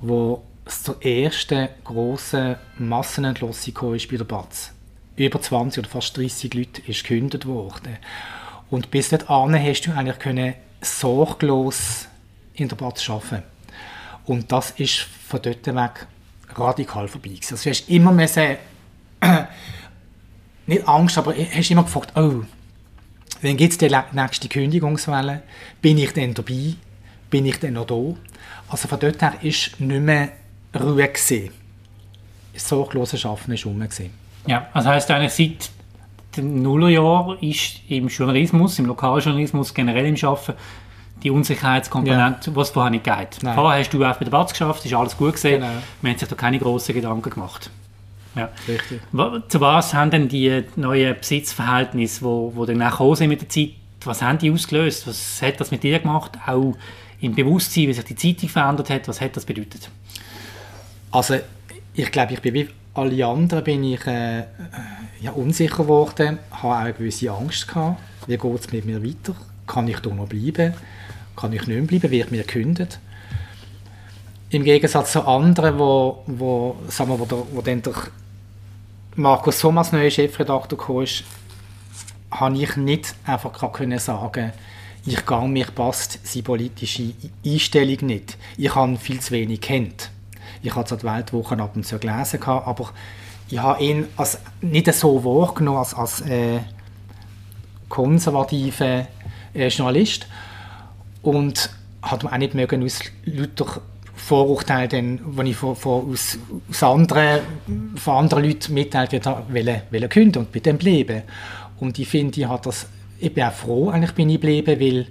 wo 0.00 0.44
es 0.64 0.82
zur 0.82 1.02
ersten 1.04 1.68
grossen 1.84 2.56
Massenentlassung 2.78 3.94
ist 3.94 4.10
bei 4.10 4.16
der 4.16 4.24
BATS. 4.24 4.72
Über 5.16 5.40
20 5.40 5.84
oder 5.84 5.90
fast 5.90 6.16
30 6.16 6.54
Leute 6.54 6.82
ist 6.82 7.04
gekündigt 7.04 7.46
worden. 7.46 7.96
Und 8.70 8.90
bis 8.90 9.10
dahin 9.10 9.54
hast 9.54 9.86
du 9.86 9.92
eigentlich 9.92 10.18
können 10.18 10.54
sorglos 10.80 12.08
in 12.54 12.68
der 12.68 12.76
BATS 12.76 13.08
arbeiten 13.08 13.51
und 14.26 14.50
das 14.52 14.70
ist 14.72 15.06
von 15.28 15.40
dort 15.42 15.66
weg 15.66 16.06
radikal 16.54 17.08
vorbei. 17.08 17.38
Also 17.40 17.56
du 17.56 17.70
hast 17.70 17.88
immer 17.88 18.12
mehr 18.12 18.28
sehr, 18.28 18.58
nicht 20.66 20.86
Angst, 20.86 21.18
aber 21.18 21.34
hast 21.34 21.70
immer 21.70 21.84
gefragt, 21.84 22.12
oh, 22.16 22.42
wann 23.42 23.56
gibt 23.56 23.72
es 23.72 23.78
die 23.78 23.90
nächste 24.12 24.48
Kündigungswelle? 24.48 25.42
Bin 25.80 25.98
ich 25.98 26.12
denn 26.12 26.34
dabei? 26.34 26.74
Bin 27.30 27.46
ich 27.46 27.58
denn 27.58 27.74
noch 27.74 27.86
da? 27.86 28.00
Also 28.68 28.88
von 28.88 29.00
dort 29.00 29.20
her 29.22 29.34
ist 29.42 29.80
nicht 29.80 30.02
mehr 30.02 30.32
Ruhe 30.78 31.08
gewesen. 31.08 31.50
Das 32.52 32.68
sorglose 32.68 33.16
Schaffen 33.16 33.54
war 33.54 33.64
rum. 33.64 33.88
Ja, 34.46 34.68
also 34.72 34.90
heisst 34.90 35.10
eigentlich 35.10 35.32
seit 35.32 35.70
den 36.36 36.62
Nullerjahren 36.62 37.38
ist 37.40 37.80
im 37.88 38.08
Journalismus, 38.08 38.78
im 38.78 38.86
Lokaljournalismus, 38.86 39.74
generell 39.74 40.06
im 40.06 40.16
Arbeiten 40.24 40.54
die 41.22 41.30
Unsicherheitskomponente, 41.30 42.50
ja. 42.50 42.56
was 42.56 42.70
vorher 42.70 42.90
nicht 42.90 43.04
geht. 43.04 43.42
Nein. 43.42 43.54
Vorher 43.54 43.80
hast 43.80 43.90
du 43.90 44.04
auch 44.04 44.16
bei 44.16 44.24
der 44.24 44.30
Batz 44.30 44.50
geschafft, 44.50 44.84
ist 44.84 44.94
alles 44.94 45.16
gut 45.16 45.34
gesehen. 45.34 45.60
Genau. 45.60 45.72
Man 46.00 46.12
hat 46.12 46.18
sich 46.18 46.28
da 46.28 46.34
keine 46.34 46.58
grossen 46.58 46.94
Gedanken 46.94 47.30
gemacht. 47.30 47.70
Ja. 48.34 48.48
Richtig. 48.66 49.00
Zu 49.48 49.60
was 49.60 49.94
haben 49.94 50.10
denn 50.10 50.28
die 50.28 50.64
neuen 50.76 51.16
Besitzverhältnisse, 51.18 52.22
wo, 52.22 52.52
wo 52.54 52.64
dann 52.64 52.78
nachher 52.78 53.14
sind 53.14 53.28
mit 53.28 53.42
der 53.42 53.48
Zeit, 53.48 53.70
was 54.04 54.22
haben 54.22 54.38
die 54.38 54.50
ausgelöst? 54.50 55.06
Was 55.06 55.40
hat 55.42 55.60
das 55.60 55.70
mit 55.70 55.82
dir 55.82 55.98
gemacht? 55.98 56.32
Auch 56.46 56.74
im 57.20 57.34
Bewusstsein, 57.34 57.88
wie 57.88 57.92
sich 57.92 58.04
die 58.04 58.16
Zeitung 58.16 58.48
verändert 58.48 58.90
hat, 58.90 59.06
was 59.06 59.20
hat 59.20 59.36
das 59.36 59.44
bedeutet? 59.44 59.88
Also 61.10 61.36
ich 61.94 62.10
glaube, 62.10 62.32
ich 62.32 62.40
bin 62.40 62.54
wie 62.54 62.68
alle 62.94 63.26
anderen 63.26 63.64
bin 63.64 63.84
ich 63.84 64.06
äh, 64.06 64.44
ja, 65.20 65.30
unsicher 65.34 65.82
geworden, 65.84 66.38
habe 66.50 66.74
auch 66.74 66.78
eine 66.78 66.92
gewisse 66.92 67.30
Angst 67.30 67.68
gehabt. 67.68 68.00
Wie 68.26 68.36
geht 68.36 68.60
es 68.60 68.72
mit 68.72 68.84
mir 68.84 69.02
weiter? 69.02 69.34
Kann 69.66 69.88
ich 69.88 69.98
da 70.00 70.10
noch 70.10 70.28
bleiben? 70.28 70.74
Kann 71.36 71.52
ich 71.52 71.66
nicht 71.66 71.68
mehr 71.68 71.82
bleiben, 71.82 72.10
wird 72.10 72.30
mir 72.30 72.42
gekündigt. 72.42 72.98
Im 74.50 74.64
Gegensatz 74.64 75.12
zu 75.12 75.26
anderen, 75.26 75.78
wo, 75.78 76.22
wo, 76.26 76.76
sagen 76.88 77.10
wir, 77.10 77.18
wo, 77.18 77.24
der, 77.24 77.38
wo 77.52 77.62
dann 77.62 77.82
der 77.82 77.94
Markus 79.16 79.60
Thomas 79.60 79.92
neuer 79.92 80.10
Chefredakteur 80.10 80.78
kam, 80.78 81.02
ist, 81.02 81.24
habe 82.30 82.56
ich 82.56 82.76
nicht 82.76 83.14
einfach 83.24 83.72
können 83.72 83.98
sagen 83.98 84.52
ich 85.04 85.26
gehe, 85.26 85.48
mir 85.48 85.66
passt 85.66 86.20
seine 86.22 86.44
politische 86.44 87.12
Einstellung 87.44 88.06
nicht. 88.06 88.38
Ich 88.56 88.74
habe 88.74 88.96
viel 88.96 89.20
zu 89.20 89.32
wenig 89.32 89.60
kennt. 89.60 90.10
Ich 90.62 90.74
habe 90.74 90.84
es 90.84 90.96
die 90.96 91.04
Weltwoche 91.04 91.58
ab 91.58 91.72
und 91.74 91.84
zu 91.84 91.98
gelesen, 91.98 92.40
aber 92.44 92.90
ich 93.48 93.58
habe 93.58 93.82
ihn 93.82 94.06
als, 94.16 94.38
nicht 94.60 94.92
so 94.94 95.24
wahrgenommen 95.24 95.78
als, 95.78 95.94
als 95.94 96.20
äh, 96.22 96.60
konservativer 97.88 99.06
äh, 99.54 99.68
Journalist 99.68 100.26
und 101.22 101.70
hat 102.02 102.24
man 102.24 102.32
auch 102.32 102.38
nicht 102.38 102.54
mögen 102.54 102.82
aus 102.84 103.00
lauter 103.24 103.80
Vorurteilen, 104.14 105.20
die 105.36 105.50
ich 105.50 105.56
von, 105.56 105.74
von, 105.74 106.12
aus, 106.12 106.38
aus 106.70 106.82
anderen, 106.82 107.40
von 107.96 108.14
anderen 108.14 108.44
Leuten 108.44 108.74
mitteilt 108.74 109.26
habe, 109.26 109.52
wollen, 109.52 109.82
wollen 109.90 110.08
künden 110.08 110.42
und 110.42 110.52
bei 110.52 110.60
dem 110.60 110.78
bleiben. 110.78 111.22
Und 111.80 111.98
ich 111.98 112.08
finde, 112.08 112.40
ich, 112.40 112.46
das, 112.46 112.86
ich 113.18 113.32
bin 113.32 113.44
auch 113.44 113.52
froh, 113.52 113.90
eigentlich 113.90 114.12
bin 114.12 114.28
ich 114.28 114.40
geblieben, 114.40 114.80
weil 114.80 115.06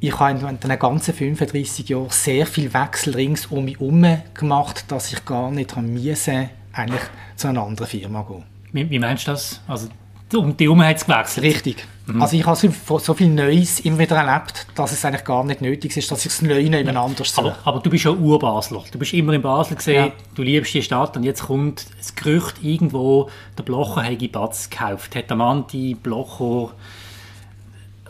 ich 0.00 0.18
habe 0.18 0.38
in 0.38 0.58
den 0.58 0.78
ganzen 0.78 1.14
35 1.14 1.88
Jahren 1.88 2.08
sehr 2.08 2.46
viel 2.46 2.72
Wechsel 2.72 3.14
rings 3.14 3.46
um 3.46 3.66
mich 3.66 3.78
herum 3.78 4.04
gemacht, 4.32 4.86
dass 4.88 5.12
ich 5.12 5.24
gar 5.24 5.50
nicht 5.50 5.76
haben 5.76 5.92
müssen, 5.92 6.48
eigentlich 6.72 7.02
zu 7.36 7.48
einer 7.48 7.62
anderen 7.62 7.88
Firma 7.88 8.22
gehen. 8.22 8.44
Wie, 8.72 8.88
wie 8.90 8.98
meinst 8.98 9.26
du 9.26 9.32
das? 9.32 9.60
Also 9.68 9.88
um 10.34 10.56
die 10.56 10.64
herum 10.64 10.82
hat 10.82 10.96
es 10.96 11.04
gewechselt? 11.04 11.44
Richtig. 11.44 11.86
Mhm. 12.12 12.22
Also 12.22 12.36
ich 12.36 12.46
habe 12.46 12.56
so, 12.56 12.98
so, 12.98 13.14
viel 13.14 13.28
Neues 13.28 13.80
immer 13.80 13.98
wieder 13.98 14.16
erlebt, 14.16 14.66
dass 14.74 14.92
es 14.92 15.04
eigentlich 15.04 15.24
gar 15.24 15.44
nicht 15.44 15.60
nötig 15.60 15.96
ist, 15.96 16.10
dass 16.10 16.24
ich 16.24 16.32
das 16.32 16.42
Neue 16.42 16.98
anders 16.98 17.34
suche. 17.34 17.48
Aber, 17.48 17.58
aber, 17.64 17.80
du 17.80 17.90
bist 17.90 18.04
ja 18.04 18.10
Urbasler. 18.10 18.84
Du 18.90 18.98
bist 18.98 19.12
immer 19.12 19.32
in 19.32 19.42
Basel 19.42 19.76
gesehen, 19.76 20.06
ja. 20.06 20.12
du 20.34 20.42
liebst 20.42 20.74
die 20.74 20.82
Stadt 20.82 21.16
und 21.16 21.22
jetzt 21.22 21.44
kommt 21.44 21.86
das 21.98 22.14
Gerücht 22.14 22.62
irgendwo, 22.62 23.30
der 23.56 23.62
Blocher 23.62 24.02
hätte 24.02 24.28
Batz 24.28 24.70
gekauft, 24.70 25.14
hat 25.14 25.30
der 25.30 25.36
Mann 25.36 25.66
die 25.72 25.94
Blocher 25.94 26.70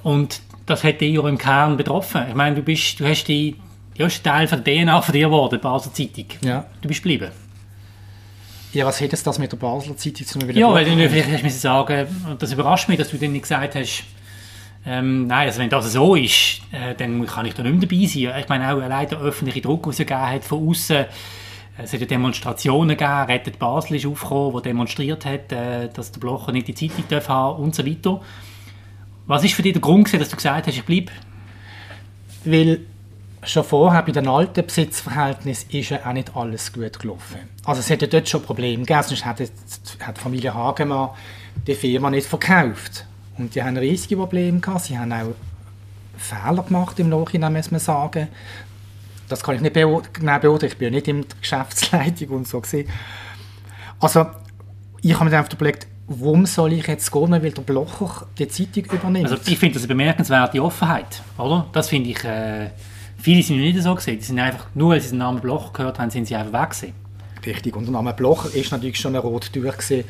und 0.02 0.40
das 0.66 0.85
hat 0.85 1.00
dich 1.00 1.14
ja 1.14 1.28
im 1.28 1.38
Kern 1.38 1.76
betroffen. 1.76 2.23
Ich 2.28 2.35
meine, 2.35 2.57
du 2.57 2.62
bist, 2.62 3.00
du 3.00 3.07
hast 3.07 3.25
die, 3.25 3.57
du 3.97 4.04
hast 4.04 4.23
Teil 4.23 4.47
von 4.47 4.62
der 4.62 4.85
DNA 4.85 5.02
von 5.02 5.12
dir 5.12 5.26
geworden, 5.26 5.61
Basel 5.61 5.92
Zeitung. 5.92 6.26
Ja. 6.42 6.64
Du 6.80 6.88
bist 6.88 7.02
geblieben. 7.02 7.30
Ja, 8.72 8.86
was 8.86 9.00
hätte 9.00 9.16
das 9.22 9.38
mit 9.38 9.50
der 9.50 9.56
Basler 9.56 9.96
Zeitung 9.96 10.26
zu 10.26 10.38
tun? 10.38 10.50
Ja, 10.54 10.72
weil 10.72 10.84
du 10.84 11.08
vielleicht 11.08 11.44
hast 11.44 11.60
sagen, 11.60 12.06
und 12.30 12.40
das 12.40 12.52
überrascht 12.52 12.88
mich, 12.88 12.98
dass 12.98 13.10
du 13.10 13.16
dann 13.16 13.32
nicht 13.32 13.42
gesagt 13.42 13.74
hast, 13.74 14.04
ähm, 14.86 15.26
nein, 15.26 15.46
also 15.46 15.60
wenn 15.60 15.68
das 15.68 15.92
so 15.92 16.14
ist, 16.14 16.62
äh, 16.72 16.94
dann 16.94 17.26
kann 17.26 17.44
ich 17.46 17.54
da 17.54 17.62
nicht 17.62 17.72
mehr 17.72 17.88
dabei 17.88 18.06
sein. 18.06 18.40
Ich 18.40 18.48
meine 18.48 18.72
auch 18.72 18.80
allein 18.80 19.08
der 19.08 19.20
öffentliche 19.20 19.60
Druck, 19.60 19.82
den 19.82 20.06
es 20.06 20.10
hat 20.10 20.44
von 20.44 20.68
außen. 20.68 20.96
Äh, 20.96 21.06
es 21.82 21.92
hat 21.92 22.00
ja 22.00 22.06
Demonstrationen 22.06 22.96
gegeben, 22.96 23.22
Rettet 23.26 23.58
Basel 23.58 23.96
ist 23.96 24.06
aufgekommen, 24.06 24.52
der 24.54 24.62
demonstriert 24.62 25.24
hat, 25.24 25.52
äh, 25.52 25.88
dass 25.88 26.12
der 26.12 26.20
Blocher 26.20 26.52
nicht 26.52 26.68
die 26.68 26.74
Zeitung 26.74 27.04
darf 27.08 27.28
haben 27.28 27.62
und 27.62 27.74
so 27.74 27.86
weiter. 27.86 28.20
Was 29.26 29.44
ist 29.44 29.54
für 29.54 29.62
dich 29.62 29.74
der 29.74 29.82
Grund, 29.82 30.12
dass 30.12 30.28
du 30.28 30.36
gesagt 30.36 30.66
hast, 30.66 30.76
ich 30.76 30.84
bleibe? 30.84 31.12
Weil 32.44 32.80
schon 33.42 33.64
vorher 33.64 34.02
bei 34.02 34.12
den 34.12 34.28
alten 34.28 34.64
Besitzverhältnissen 34.64 35.70
ist 35.70 35.90
ja 35.90 36.00
auch 36.04 36.12
nicht 36.12 36.37
alles 36.37 36.73
gut 36.73 36.99
gelaufen. 36.99 37.38
Also 37.64 37.80
es 37.80 37.88
hätte 37.88 38.09
dort 38.09 38.28
schon 38.28 38.42
Probleme 38.42 38.85
gegeben, 38.85 39.02
sonst 39.02 39.25
hat, 39.25 39.40
die 39.40 40.20
Familie 40.20 40.54
Hagemann 40.54 41.11
die 41.66 41.75
Firma 41.75 42.11
nicht 42.11 42.26
verkauft. 42.26 43.06
Und 43.38 43.54
die 43.54 43.62
haben 43.62 43.76
riesige 43.76 44.16
Probleme 44.16 44.61
gehabt. 44.61 44.85
Sie 44.85 44.99
haben 44.99 45.12
auch 45.12 45.35
Fehler 46.16 46.62
gemacht 46.62 46.99
im 46.99 47.09
Nachhinein, 47.09 47.52
muss 47.52 47.70
man 47.70 47.80
sagen. 47.80 48.28
Das 49.28 49.42
kann 49.42 49.54
ich 49.54 49.61
nicht 49.62 49.75
genau 49.75 50.38
beurteilen. 50.38 50.73
Ich 50.73 50.78
bin 50.78 50.87
ja 50.87 50.90
nicht 50.90 51.09
in 51.09 51.23
der 51.23 51.38
Geschäftsleitung 51.40 52.28
und 52.30 52.49
so 52.49 52.61
gesehen. 52.61 52.88
Also 53.99 54.26
ich 55.02 55.14
habe 55.14 55.25
mir 55.25 55.30
dann 55.30 55.47
überlegt, 55.50 55.87
warum 56.09 56.44
soll 56.44 56.75
ich 56.75 56.87
jetzt 56.87 57.11
gehen, 57.11 57.30
weil 57.30 57.52
der 57.52 57.62
Blocher 57.62 58.26
die 58.38 58.49
Zeitung 58.49 58.85
übernimmt? 58.85 59.30
Also 59.30 59.42
ich 59.47 59.59
finde 59.59 59.75
das 59.75 59.85
eine 59.85 59.88
bemerkenswerte 59.88 60.62
Offenheit, 60.62 61.23
oder? 61.38 61.66
Das 61.73 61.88
finde 61.88 62.11
ich... 62.11 62.23
Äh 62.25 62.70
Viele 63.20 63.42
sind 63.42 63.58
nicht 63.58 63.80
so 63.82 63.94
gesehen. 63.94 64.18
Die 64.18 64.24
sind 64.24 64.38
einfach, 64.38 64.66
nur 64.74 64.90
weil 64.90 65.00
sie 65.00 65.10
den 65.10 65.18
Namen 65.18 65.40
Blocher 65.40 65.70
gehört 65.72 65.98
haben, 65.98 66.10
sind 66.10 66.26
sie 66.26 66.36
einfach 66.36 66.62
weg 66.62 66.70
gewesen. 66.70 66.94
Richtig. 67.44 67.76
Und 67.76 67.84
der 67.84 67.92
Name 67.92 68.12
Blocher 68.14 68.54
ist 68.54 68.72
natürlich 68.72 68.98
schon 68.98 69.16
rote 69.16 69.50
Tür 69.50 69.72
gewesen, 69.72 70.04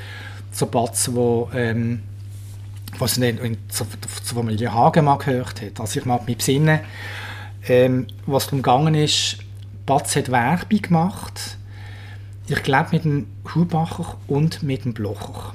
zur 0.53 0.71
Batz, 0.71 1.11
wo, 1.13 1.49
ähm, 1.55 2.03
was 2.99 3.17
in, 3.17 3.39
in, 3.39 3.59
zur, 3.69 3.87
zur 4.25 4.37
Familie 4.37 4.73
Hagemann 4.73 5.19
gehört 5.19 5.61
hat. 5.63 5.81
Also 5.81 6.01
ich 6.01 6.07
mag 6.07 6.27
mich 6.27 6.39
besinnen, 6.39 6.81
ähm, 7.69 8.07
was 8.27 8.47
darum 8.47 8.63
gegangen 8.63 8.95
ist, 8.95 9.39
Batz 9.87 10.17
hat 10.17 10.31
Werbung 10.31 10.83
gemacht. 10.83 11.57
Ich 12.49 12.63
glaube 12.63 12.91
mit 12.93 13.05
dem 13.05 13.27
Hubacher 13.55 14.17
und 14.27 14.63
mit 14.63 14.85
dem 14.85 14.93
Blocher. 14.93 15.55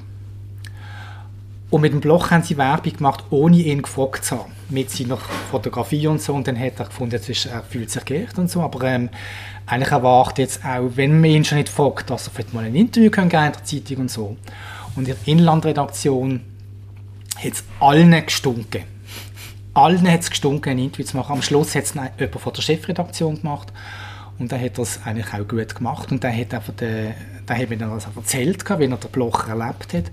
Und 1.68 1.80
mit 1.80 1.92
dem 1.92 2.00
Bloch 2.00 2.30
haben 2.30 2.42
sie 2.42 2.56
Werbung 2.56 2.96
gemacht, 2.96 3.24
ohne 3.30 3.56
ihn 3.56 3.82
gefragt 3.82 4.24
zu 4.24 4.38
haben. 4.38 4.55
Mit 4.68 4.90
seiner 4.90 5.16
Fotografie 5.16 6.06
und 6.08 6.20
so. 6.20 6.34
Und 6.34 6.48
dann 6.48 6.58
hat 6.58 6.78
er 6.78 6.86
gefunden, 6.86 7.14
ist, 7.14 7.46
er 7.46 7.62
fühlt 7.62 7.90
sich 7.90 8.04
gerecht 8.04 8.38
und 8.38 8.50
so. 8.50 8.62
Aber 8.62 8.82
ähm, 8.86 9.10
eigentlich 9.66 9.92
erwartet 9.92 10.38
jetzt 10.38 10.64
auch, 10.64 10.90
wenn 10.94 11.20
man 11.20 11.30
ihn 11.30 11.44
schon 11.44 11.58
nicht 11.58 11.68
fragt, 11.68 12.10
dass 12.10 12.26
er 12.26 12.32
vielleicht 12.32 12.54
mal 12.54 12.64
ein 12.64 12.74
Interview 12.74 13.10
geben 13.10 13.24
in 13.24 13.30
der 13.30 13.64
Zeitung 13.64 13.96
und 13.98 14.10
so. 14.10 14.36
Und 14.96 15.08
in 15.08 15.14
der 15.14 15.16
Inlandredaktion 15.26 16.40
hat 17.36 17.52
es 17.52 17.64
allen 17.80 18.24
gestunken. 18.24 18.82
Allen 19.74 20.10
hat 20.10 20.20
es 20.20 20.30
gestunken, 20.30 20.70
ein 20.70 20.78
Interview 20.78 21.04
zu 21.04 21.16
machen. 21.16 21.32
Am 21.32 21.42
Schluss 21.42 21.74
hat 21.74 21.84
es 21.84 21.94
jemand 21.94 22.40
von 22.40 22.52
der 22.52 22.62
Chefredaktion 22.62 23.42
gemacht. 23.42 23.72
Und 24.38 24.52
dann 24.52 24.60
hat 24.60 24.78
er 24.78 24.82
es 24.82 25.00
eigentlich 25.04 25.32
auch 25.34 25.46
gut 25.46 25.74
gemacht. 25.74 26.10
Und 26.10 26.24
dann 26.24 26.36
hat, 26.36 26.54
einfach 26.54 26.72
der, 26.74 27.14
dann 27.46 27.58
hat 27.58 27.68
mir 27.70 27.76
dann 27.76 27.90
also 27.90 28.08
erzählt, 28.16 28.64
wie 28.68 28.84
er 28.84 28.96
den 28.96 29.10
Blocher 29.10 29.48
erlebt 29.50 29.92
hat. 29.92 30.10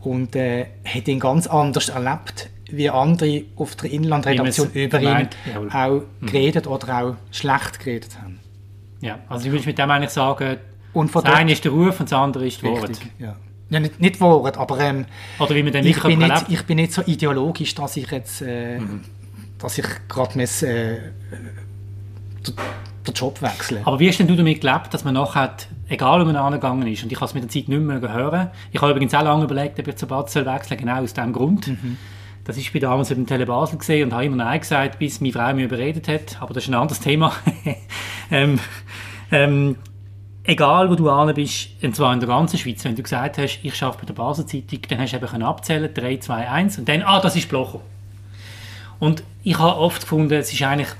Und 0.00 0.36
äh, 0.36 0.66
hat 0.84 1.08
ihn 1.08 1.20
ganz 1.20 1.46
anders 1.46 1.88
erlebt, 1.88 2.50
wie 2.76 2.90
andere 2.90 3.44
auf 3.56 3.76
der 3.76 3.90
Inlandredaktion 3.90 4.70
über 4.72 5.00
ihn 5.00 5.28
auch 5.70 6.02
mhm. 6.20 6.26
geredet 6.26 6.66
oder 6.66 6.98
auch 7.02 7.14
schlecht 7.30 7.80
geredet 7.80 8.18
haben. 8.20 8.40
Ja, 9.00 9.18
also 9.28 9.46
ich 9.46 9.52
würde 9.52 9.66
mit 9.66 9.78
dem 9.78 9.90
eigentlich 9.90 10.10
sagen, 10.10 10.58
und 10.92 11.14
das 11.14 11.24
eine 11.24 11.52
ist 11.52 11.64
der 11.64 11.72
Ruf 11.72 12.00
und 12.00 12.10
das 12.10 12.18
andere 12.18 12.46
ist 12.46 12.62
das 12.62 12.70
Wort. 12.70 13.00
Ja. 13.18 13.36
ja. 13.70 13.80
nicht, 13.80 14.00
nicht 14.00 14.20
Wort, 14.20 14.56
aber 14.58 14.78
ähm, 14.80 15.06
Oder 15.38 15.54
wie 15.54 15.62
man 15.62 15.74
ich, 15.74 16.02
bin 16.02 16.18
nicht, 16.18 16.44
ich 16.48 16.62
bin 16.64 16.76
nicht 16.76 16.92
so 16.92 17.02
ideologisch, 17.02 17.74
dass 17.74 17.96
ich 17.96 18.10
jetzt 18.10 18.42
äh, 18.42 18.78
mhm. 18.78 19.00
dass 19.58 19.78
ich 19.78 19.86
gerade 20.08 20.42
äh, 20.42 20.98
den 23.06 23.14
Job 23.14 23.40
wechseln. 23.42 23.82
Aber 23.84 23.98
wie 23.98 24.08
hast 24.08 24.18
denn 24.18 24.28
du 24.28 24.36
damit 24.36 24.60
gelebt, 24.60 24.92
dass 24.92 25.04
man 25.04 25.14
nachher, 25.14 25.56
egal 25.88 26.20
wo 26.20 26.24
man 26.24 26.36
angegangen 26.36 26.86
ist, 26.86 27.02
und 27.02 27.10
ich 27.10 27.16
habe 27.16 27.26
es 27.26 27.34
mit 27.34 27.42
der 27.42 27.50
Zeit 27.50 27.68
nicht 27.68 27.80
mehr 27.80 28.00
hören, 28.00 28.50
ich 28.70 28.80
habe 28.80 28.92
übrigens 28.92 29.14
auch 29.14 29.22
lange 29.22 29.44
überlegt, 29.44 29.78
ob 29.78 29.88
ich 29.88 29.96
zur 29.96 30.08
Batzel 30.08 30.46
wechseln 30.46 30.78
genau 30.78 31.02
aus 31.02 31.14
diesem 31.14 31.32
Grund. 31.32 31.68
Mhm. 31.68 31.96
Das 32.44 32.56
ist 32.56 32.72
bei 32.72 32.80
damals 32.80 33.10
im 33.12 33.26
Tele 33.26 33.46
Basel 33.46 33.78
gesehen 33.78 34.08
und 34.08 34.14
habe 34.14 34.24
immer 34.24 34.36
Nein 34.36 34.60
gesagt, 34.60 34.98
bis 34.98 35.20
meine 35.20 35.32
Frau 35.32 35.54
mich 35.54 35.64
überredet 35.64 36.08
hat, 36.08 36.40
aber 36.40 36.52
das 36.54 36.64
ist 36.64 36.70
ein 36.70 36.74
anderes 36.74 37.00
Thema. 37.00 37.32
ähm, 38.32 38.58
ähm, 39.30 39.76
egal 40.42 40.90
wo 40.90 40.96
du 40.96 41.08
an 41.08 41.32
bist, 41.34 41.68
und 41.82 41.94
zwar 41.94 42.12
in 42.12 42.18
der 42.18 42.28
ganzen 42.28 42.58
Schweiz, 42.58 42.84
wenn 42.84 42.96
du 42.96 43.02
gesagt 43.02 43.38
hast, 43.38 43.60
ich 43.62 43.82
arbeite 43.82 44.00
bei 44.00 44.06
der 44.06 44.14
Basel 44.14 44.46
Zeitung, 44.46 44.80
dann 44.88 44.98
hast 44.98 45.12
du 45.12 45.16
eben 45.18 45.42
abzählen 45.42 45.94
3, 45.94 46.16
2, 46.16 46.48
1 46.48 46.78
und 46.78 46.88
dann, 46.88 47.02
ah, 47.02 47.20
das 47.20 47.36
ist 47.36 47.48
Blocher. 47.48 47.80
Und 48.98 49.22
ich 49.44 49.58
habe 49.58 49.78
oft 49.78 50.02
gefunden, 50.02 50.34
es 50.34 50.52
ist 50.52 50.62
eigentlich 50.62 50.90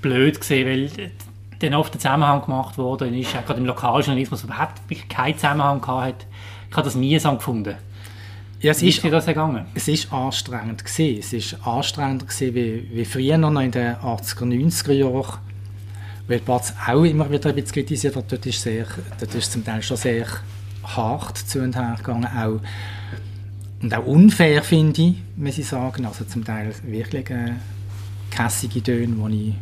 blöd 0.00 0.40
gesehen, 0.40 0.68
weil 0.68 1.10
dann 1.58 1.74
oft 1.74 1.94
ein 1.94 2.00
Zusammenhang 2.00 2.44
gemacht 2.44 2.78
worden 2.78 3.14
ist, 3.14 3.32
gerade 3.32 3.60
im 3.60 3.66
Lokaljournalismus 3.66 4.44
überhaupt 4.44 4.82
keinen 5.08 5.34
Zusammenhang 5.34 5.80
gehabt 5.80 6.26
Ich 6.70 6.76
habe 6.76 6.84
das 6.84 6.94
mühsam 6.94 7.38
gefunden. 7.38 7.76
Ja, 8.62 8.70
es 8.70 8.80
wie 8.80 8.90
ist, 8.90 9.04
ist 9.04 9.12
das 9.12 9.26
ergangen? 9.26 9.66
Es 9.74 9.88
ist 9.88 10.12
anstrengend 10.12 10.84
gewesen. 10.84 11.18
Es 11.18 11.32
ist 11.32 11.66
anstrengender 11.66 12.26
gewesen, 12.26 12.54
wie, 12.54 12.88
wie 12.92 13.04
früher 13.04 13.36
noch 13.36 13.60
in 13.60 13.72
den 13.72 13.96
80er, 13.96 14.44
90er 14.44 14.92
Jahren, 14.92 15.38
weil 16.28 16.38
Batz 16.38 16.72
auch 16.86 17.02
immer 17.02 17.28
wieder 17.28 17.48
ein 17.48 17.56
bisschen 17.56 17.72
kritisiert 17.72 18.14
wird. 18.14 18.30
Dort 18.30 18.46
ist, 18.46 18.62
sehr, 18.62 18.86
dort 19.18 19.34
ist 19.34 19.50
zum 19.50 19.64
Teil 19.64 19.82
schon 19.82 19.96
sehr 19.96 20.26
hart 20.84 21.38
zu 21.38 21.60
und 21.60 21.74
her 21.74 21.96
gegangen, 21.98 22.24
auch, 22.26 22.60
und 23.82 23.92
auch 23.92 24.06
unfair, 24.06 24.62
finde 24.62 25.02
ich, 25.02 25.14
muss 25.34 25.58
ich 25.58 25.66
sagen. 25.66 26.06
Also 26.06 26.24
zum 26.24 26.44
Teil 26.44 26.72
wirklich 26.86 27.30
äh, 27.30 27.54
kässige 28.30 28.80
Töne, 28.80 29.28
die 29.28 29.48
ich 29.48 29.54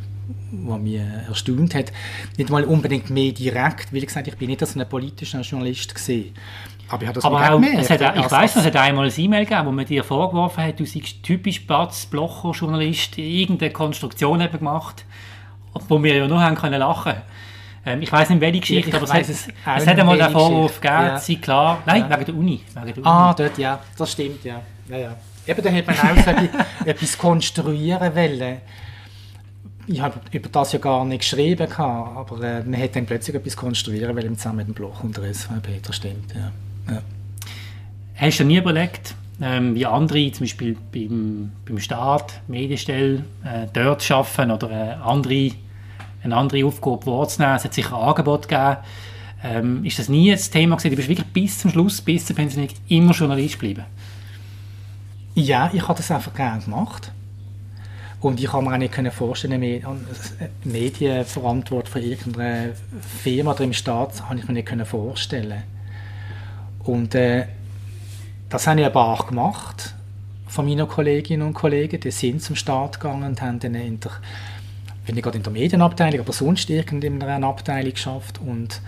was 0.52 0.80
mich 0.80 0.96
erstaunt 0.96 1.74
hat. 1.74 1.92
Nicht 2.36 2.50
mal 2.50 2.64
unbedingt 2.64 3.10
mehr 3.10 3.32
direkt, 3.32 3.92
weil 3.92 4.00
ich 4.00 4.06
gesagt 4.06 4.28
ich 4.28 4.36
bin 4.36 4.48
nicht 4.48 4.64
so 4.64 4.78
ein 4.78 4.88
politischer 4.88 5.40
Journalist 5.40 5.94
gesehen. 5.94 6.34
Aber 6.90 7.02
ich 7.02 7.08
habe 7.08 7.14
das 7.14 7.24
Aber 7.24 7.36
auch, 7.36 7.60
gemerkt. 7.60 7.88
Hat, 7.88 8.16
ich 8.16 8.30
weiß, 8.30 8.56
es 8.56 8.64
hat 8.64 8.76
einmal 8.76 9.06
ein 9.06 9.12
E-Mail 9.16 9.44
gegeben, 9.44 9.66
wo 9.66 9.72
man 9.72 9.86
dir 9.86 10.02
vorgeworfen 10.02 10.64
hat, 10.64 10.80
du 10.80 10.84
seist 10.84 11.22
typisch 11.22 11.66
Batz, 11.66 12.06
Blocher, 12.06 12.50
Journalist, 12.50 13.16
irgendeine 13.16 13.72
Konstruktion 13.72 14.40
eben 14.40 14.58
gemacht, 14.58 15.04
wo 15.88 16.02
wir 16.02 16.16
ja 16.16 16.26
nur 16.26 16.40
haben 16.40 16.56
können 16.56 16.80
lachen 16.80 17.14
ähm, 17.86 18.02
ich 18.02 18.12
weiß 18.12 18.28
nicht, 18.28 18.42
welche 18.42 18.60
Geschichte, 18.60 18.90
ich 18.90 18.94
aber 18.94 19.04
es, 19.04 19.14
hat, 19.14 19.22
es, 19.22 19.48
es 19.48 19.86
hat 19.86 19.98
einmal 19.98 20.18
den 20.18 20.30
Vorwurf 20.30 20.82
gegeben, 20.82 21.02
ja. 21.02 21.18
sei 21.18 21.36
klar. 21.36 21.78
Nein, 21.86 22.04
ja. 22.10 22.10
wegen, 22.10 22.24
der 22.26 22.34
Uni, 22.34 22.60
wegen 22.74 22.86
der 22.86 22.96
Uni. 22.98 23.06
Ah, 23.06 23.32
dort, 23.32 23.56
ja, 23.56 23.80
das 23.96 24.12
stimmt, 24.12 24.44
ja. 24.44 24.60
ja, 24.90 24.98
ja. 24.98 25.16
Eben, 25.46 25.62
da 25.62 25.72
hat 25.72 25.86
man 25.86 25.96
auch 25.96 26.22
so 26.22 26.84
etwas 26.84 27.16
konstruieren 27.18 28.14
wollen 28.14 28.60
ich 29.86 30.00
habe 30.00 30.20
über 30.30 30.48
das 30.48 30.72
ja 30.72 30.78
gar 30.78 31.04
nicht 31.04 31.20
geschrieben, 31.20 31.66
aber 31.72 32.42
äh, 32.42 32.62
man 32.62 32.80
hat 32.80 32.94
dann 32.94 33.06
plötzlich 33.06 33.34
etwas 33.34 33.56
konstruieren, 33.56 34.14
weil 34.14 34.32
zusammen 34.36 34.58
mit 34.58 34.68
dem 34.68 34.74
Bloch 34.74 35.02
und 35.02 35.16
der 35.16 35.32
SVP, 35.32 35.80
das 35.82 35.96
stimmt. 35.96 36.34
Ja. 36.34 36.52
Ja. 36.88 37.02
Hast 38.16 38.40
du 38.40 38.44
nie 38.44 38.58
überlegt, 38.58 39.14
ähm, 39.40 39.74
wie 39.74 39.86
andere 39.86 40.30
zum 40.32 40.44
Beispiel 40.44 40.76
beim, 40.92 41.52
beim 41.66 41.78
Staat, 41.78 42.40
Medienstelle, 42.48 43.24
äh, 43.44 43.66
dort 43.72 44.08
arbeiten 44.10 44.50
oder 44.50 44.70
äh, 44.70 44.94
andere, 45.02 45.52
eine 46.22 46.36
andere 46.36 46.64
Aufgabe 46.66 47.06
wahrzunehmen? 47.06 47.56
Es 47.56 47.64
hat 47.64 47.74
sicher 47.74 47.96
ein 47.96 48.08
Angebot 48.08 48.48
gegeben. 48.48 48.76
Ähm, 49.42 49.84
ist 49.84 49.98
das 49.98 50.10
nie 50.10 50.30
ein 50.30 50.38
Thema 50.38 50.76
gewesen? 50.76 50.90
Du 50.90 50.96
bist 50.96 51.08
wirklich 51.08 51.28
bis 51.28 51.58
zum 51.58 51.70
Schluss, 51.70 52.00
bis 52.02 52.26
zur 52.26 52.36
Pensionierung 52.36 52.76
immer 52.88 53.12
Journalist 53.12 53.54
geblieben? 53.54 53.84
Ja, 55.34 55.70
ich 55.72 55.86
habe 55.88 55.96
das 55.96 56.10
einfach 56.10 56.34
gerne 56.34 56.62
gemacht. 56.62 57.10
Und 58.20 58.38
ich 58.38 58.50
kann 58.50 58.64
mir 58.64 58.74
auch 58.74 58.76
nicht 58.76 59.14
vorstellen, 59.14 59.60
mehr 59.60 59.80
Medienverantwortung 60.64 61.90
für 61.90 62.00
irgendeine 62.00 62.74
Firma 63.22 63.52
oder 63.52 63.64
im 63.64 63.72
Staat 63.72 64.22
habe 64.28 64.38
ich 64.38 64.46
mir 64.46 64.52
nicht 64.52 64.86
vorstellen. 64.86 65.62
Und 66.90 67.14
äh, 67.14 67.46
das 68.48 68.66
habe 68.66 68.80
ich 68.80 68.86
aber 68.86 69.06
auch 69.06 69.28
gemacht 69.28 69.94
von 70.48 70.66
meinen 70.66 70.88
Kolleginnen 70.88 71.46
und 71.46 71.54
Kollegen. 71.54 72.00
Die 72.00 72.10
sind 72.10 72.42
zum 72.42 72.56
Staat 72.56 73.00
gegangen 73.00 73.22
und 73.22 73.40
haben 73.40 73.60
dann 73.60 73.74
in 73.76 74.00
der, 74.00 74.10
wenn 75.06 75.14
nicht 75.14 75.24
gerade 75.24 75.36
in 75.36 75.44
der 75.44 75.52
Medienabteilung, 75.52 76.20
aber 76.20 76.32
sonst 76.32 76.68
in 76.68 77.22
einer 77.22 77.46
Abteilung 77.46 77.92
geschafft. 77.92 78.40
Und 78.40 78.80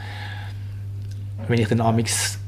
wenn 1.46 1.60
ich 1.60 1.68
dann 1.68 1.80
amigs 1.80 2.38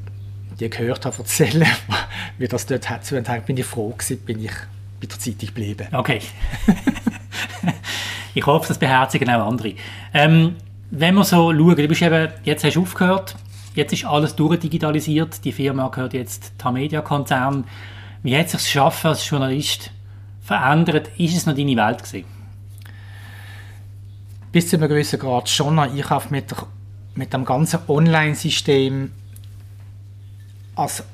die 0.61 0.71
gehört 0.71 1.05
habe 1.05 1.17
erzählen, 1.19 1.67
wie 2.39 2.49
das 2.49 2.67
dort 2.67 2.89
hat, 2.89 3.47
bin 3.47 3.57
ich 3.57 3.67
froh 3.67 3.91
gewesen, 3.91 4.19
bin 4.25 4.45
ich 4.45 4.53
bei 5.01 5.07
der 5.07 5.19
Zeitung 5.19 5.49
geblieben. 5.49 5.89
Okay. 5.93 6.21
ich 8.35 8.47
hoffe, 8.47 8.69
das 8.69 8.79
beherzigen 8.79 9.31
auch 9.31 9.49
andere. 9.49 9.75
Ähm, 10.13 10.57
wenn 10.91 11.15
wir 11.15 11.25
so 11.25 11.53
schauen, 11.53 11.77
du 11.77 11.89
bist 11.89 12.03
eben, 12.03 12.33
jetzt 12.45 12.63
hast 12.63 12.77
du 12.77 12.83
aufgehört, 12.83 13.35
jetzt 13.75 13.93
ist 13.93 14.05
alles 14.05 14.35
durchdigitalisiert, 14.37 15.45
die 15.45 15.53
Firma 15.53 15.89
gehört 15.89 16.15
jetzt 16.15 16.53
Tamedia-Konzern. 16.59 17.65
Wie 18.23 18.37
hat 18.37 18.49
sich 18.49 18.61
das 18.61 18.71
Schaffen 18.71 19.09
als 19.09 19.29
Journalist 19.29 19.91
verändert? 20.41 21.11
Ist 21.19 21.37
es 21.37 21.47
noch 21.47 21.55
deine 21.55 21.77
Welt 21.77 22.03
gewesen? 22.03 22.25
Bis 24.53 24.71
zu 24.71 24.77
einem 24.77 24.89
gewissen 24.89 25.19
Grad 25.19 25.49
schon. 25.49 25.79
Ich 25.97 26.09
habe 26.09 26.25
mit, 26.31 26.51
der, 26.51 26.59
mit 27.17 27.33
dem 27.33 27.45
ganzen 27.45 27.81
Online-System 27.89 29.11
als 30.77 31.05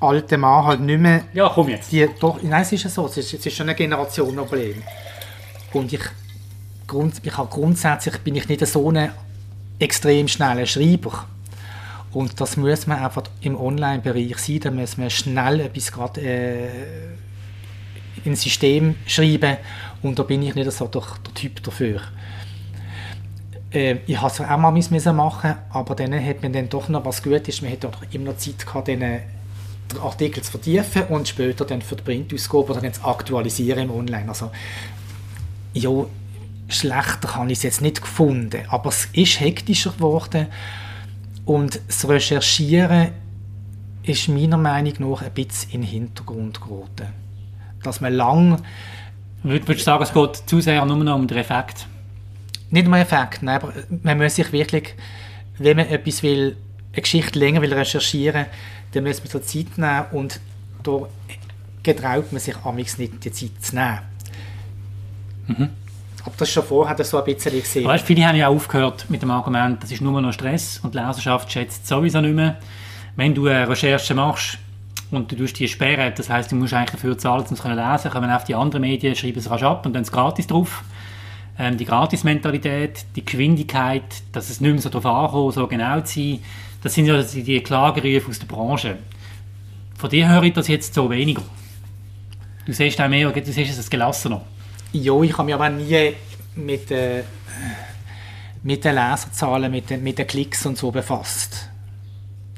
alter 0.00 0.36
Mann 0.36 0.66
halt 0.66 0.80
nicht 0.80 1.00
mehr... 1.00 1.24
Ja, 1.32 1.50
komm 1.54 1.68
jetzt. 1.68 1.92
Die, 1.92 2.08
doch, 2.20 2.42
nein, 2.42 2.62
es 2.62 2.72
ist 2.72 2.84
ja 2.84 2.90
so, 2.90 3.06
es 3.06 3.16
ist, 3.16 3.32
es 3.34 3.46
ist 3.46 3.56
schon 3.56 3.68
ein 3.68 3.76
Generationenproblem. 3.76 4.82
Und 5.72 5.92
ich, 5.92 6.02
grund, 6.86 7.14
ich 7.22 7.36
habe 7.36 7.48
grundsätzlich 7.48 8.18
bin 8.18 8.36
ich 8.36 8.48
nicht 8.48 8.66
so 8.66 8.90
ein 8.90 9.10
extrem 9.78 10.28
schneller 10.28 10.66
Schreiber. 10.66 11.26
Und 12.12 12.40
das 12.40 12.56
muss 12.56 12.86
man 12.86 12.98
einfach 12.98 13.22
im 13.40 13.58
Online-Bereich 13.58 14.36
sein, 14.38 14.60
da 14.60 14.70
muss 14.70 14.98
man 14.98 15.08
schnell 15.08 15.60
etwas 15.60 15.90
gerade 15.90 16.20
äh, 16.20 16.68
ins 18.24 18.42
System 18.42 18.96
schreiben 19.06 19.56
und 20.02 20.18
da 20.18 20.22
bin 20.22 20.42
ich 20.42 20.54
nicht 20.54 20.70
so 20.72 20.86
der, 20.86 21.02
der 21.26 21.34
Typ 21.34 21.62
dafür. 21.62 22.02
Äh, 23.72 23.96
ich 24.06 24.20
habe 24.20 24.30
es 24.30 24.40
auch 24.40 24.58
mal 24.58 25.14
machen, 25.14 25.54
aber 25.70 25.94
dann 25.94 26.12
hat 26.24 26.42
man 26.42 26.52
dann 26.52 26.68
doch 26.68 26.88
noch 26.90 27.04
was 27.04 27.22
gut 27.22 27.48
ist, 27.48 27.62
man 27.62 27.72
hat 27.72 27.84
auch 27.86 28.02
immer 28.10 28.32
noch 28.32 28.36
Zeit 28.36 28.66
gehabt, 28.66 28.88
den 28.88 29.02
Artikel 30.02 30.42
zu 30.42 30.50
vertiefen 30.50 31.04
und 31.04 31.28
später 31.28 31.64
dann 31.64 31.80
für 31.80 31.96
die 31.96 32.02
Printausgabe 32.02 32.72
oder 32.72 32.80
dann 32.82 32.92
zu 32.92 33.04
aktualisieren 33.04 33.84
im 33.84 33.90
Online. 33.90 34.28
Also, 34.28 34.50
ja, 35.72 35.90
schlechter 36.68 37.36
habe 37.36 37.50
ich 37.50 37.58
es 37.58 37.62
jetzt 37.62 37.80
nicht 37.80 38.02
gefunden, 38.02 38.62
aber 38.68 38.90
es 38.90 39.08
ist 39.12 39.40
hektischer 39.40 39.92
geworden 39.92 40.48
und 41.44 41.80
das 41.86 42.08
Recherchieren 42.08 43.12
ist 44.02 44.28
meiner 44.28 44.56
Meinung 44.56 44.94
nach 44.98 45.22
ein 45.22 45.32
bisschen 45.32 45.72
in 45.72 45.80
den 45.82 45.90
Hintergrund 45.90 46.60
geraten. 46.60 47.12
Dass 47.82 48.00
man 48.00 48.12
lang... 48.12 48.62
Würdest 49.42 49.68
du 49.68 49.78
sagen, 49.78 50.02
es 50.02 50.12
geht 50.12 50.36
zu 50.46 50.60
sehr 50.60 50.84
nur 50.84 50.96
noch 50.96 51.16
um 51.16 51.26
den 51.26 51.38
Effekt? 51.38 51.86
Nicht 52.70 52.86
um 52.86 52.92
den 52.92 53.02
Effekt, 53.02 53.42
nein, 53.42 53.56
aber 53.56 53.72
man 54.02 54.18
muss 54.18 54.36
sich 54.36 54.52
wirklich, 54.52 54.94
wenn 55.58 55.76
man 55.76 55.86
etwas 55.86 56.22
will, 56.22 56.56
eine 56.92 57.02
Geschichte 57.02 57.38
länger 57.38 57.60
will 57.60 57.74
recherchieren 57.74 58.46
dann 58.92 59.04
muss 59.04 59.20
man 59.20 59.28
so 59.28 59.38
Zeit 59.38 59.78
nehmen 59.78 60.04
und 60.12 60.40
da 60.82 61.08
getraut 61.82 62.30
man 62.32 62.40
sich 62.40 62.56
amigs 62.64 62.98
nicht 62.98 63.24
die 63.24 63.32
Zeit 63.32 63.50
zu 63.60 63.74
nehmen. 63.74 63.98
Mhm. 65.46 65.68
Aber 66.24 66.34
das 66.36 66.50
schon 66.50 66.62
vorher 66.62 66.94
das 66.94 67.10
so 67.10 67.18
ein 67.18 67.24
bisschen 67.24 67.52
gesehen. 67.52 67.84
Weißt, 67.84 68.06
viele 68.06 68.26
haben 68.26 68.36
ja 68.36 68.48
auch 68.48 68.54
aufgehört 68.54 69.06
mit 69.08 69.22
dem 69.22 69.30
Argument, 69.30 69.82
das 69.82 69.90
ist 69.90 70.00
nur 70.00 70.20
noch 70.20 70.32
Stress 70.32 70.80
und 70.82 70.94
die 70.94 70.98
Leserschaft 70.98 71.50
schätzt 71.50 71.86
sowieso 71.86 72.20
nicht 72.20 72.34
mehr. 72.34 72.58
Wenn 73.16 73.34
du 73.34 73.46
eine 73.46 73.68
Recherche 73.68 74.14
machst 74.14 74.58
und 75.10 75.30
du 75.30 75.36
tust 75.36 75.58
die 75.58 75.68
sperren, 75.68 76.12
das 76.16 76.30
heißt, 76.30 76.52
du 76.52 76.56
musst 76.56 76.74
eigentlich 76.74 76.92
dafür 76.92 77.18
zahlen, 77.18 77.44
um 77.48 77.54
es 77.54 77.60
zu 77.60 77.68
lesen, 77.68 78.10
kommen 78.10 78.30
auf 78.30 78.44
die 78.44 78.54
anderen 78.54 78.82
Medien, 78.82 79.16
schreiben 79.16 79.38
es 79.38 79.50
rasch 79.50 79.62
ab 79.64 79.84
und 79.84 79.94
dann 79.94 80.02
es 80.02 80.12
gratis 80.12 80.46
drauf. 80.46 80.84
Ähm, 81.58 81.76
die 81.76 81.84
Gratis-Mentalität, 81.84 83.04
die 83.14 83.24
Geschwindigkeit, 83.24 84.02
dass 84.32 84.48
es 84.48 84.60
nicht 84.60 84.72
mehr 84.72 84.80
so 84.80 84.88
darauf 84.88 85.06
ankommt, 85.06 85.54
so 85.54 85.66
genau 85.66 86.00
zu 86.00 86.20
sein, 86.20 86.38
das 86.82 86.94
sind 86.94 87.06
ja 87.06 87.22
die 87.22 87.60
Klagerufe 87.60 88.30
aus 88.30 88.38
der 88.38 88.46
Branche. 88.46 88.98
Von 89.98 90.10
dir 90.10 90.28
höre 90.28 90.44
ich 90.44 90.52
das 90.54 90.68
jetzt 90.68 90.94
so 90.94 91.10
weniger. 91.10 91.42
Du 92.64 92.72
siehst 92.72 93.00
auch 93.00 93.08
mehr, 93.08 93.30
du 93.30 93.52
siehst 93.52 93.78
es 93.78 93.90
gelassener. 93.90 94.40
Ja, 94.92 95.20
ich 95.22 95.32
habe 95.32 95.44
mich 95.44 95.54
aber 95.54 95.70
nie 95.70 96.14
mit, 96.56 96.90
äh, 96.90 97.22
mit 98.62 98.84
den 98.84 98.94
Leserzahlen, 98.94 99.70
mit 99.70 99.90
den, 99.90 100.02
mit 100.02 100.18
den 100.18 100.26
Klicks 100.26 100.66
und 100.66 100.76
so 100.76 100.90
befasst. 100.90 101.68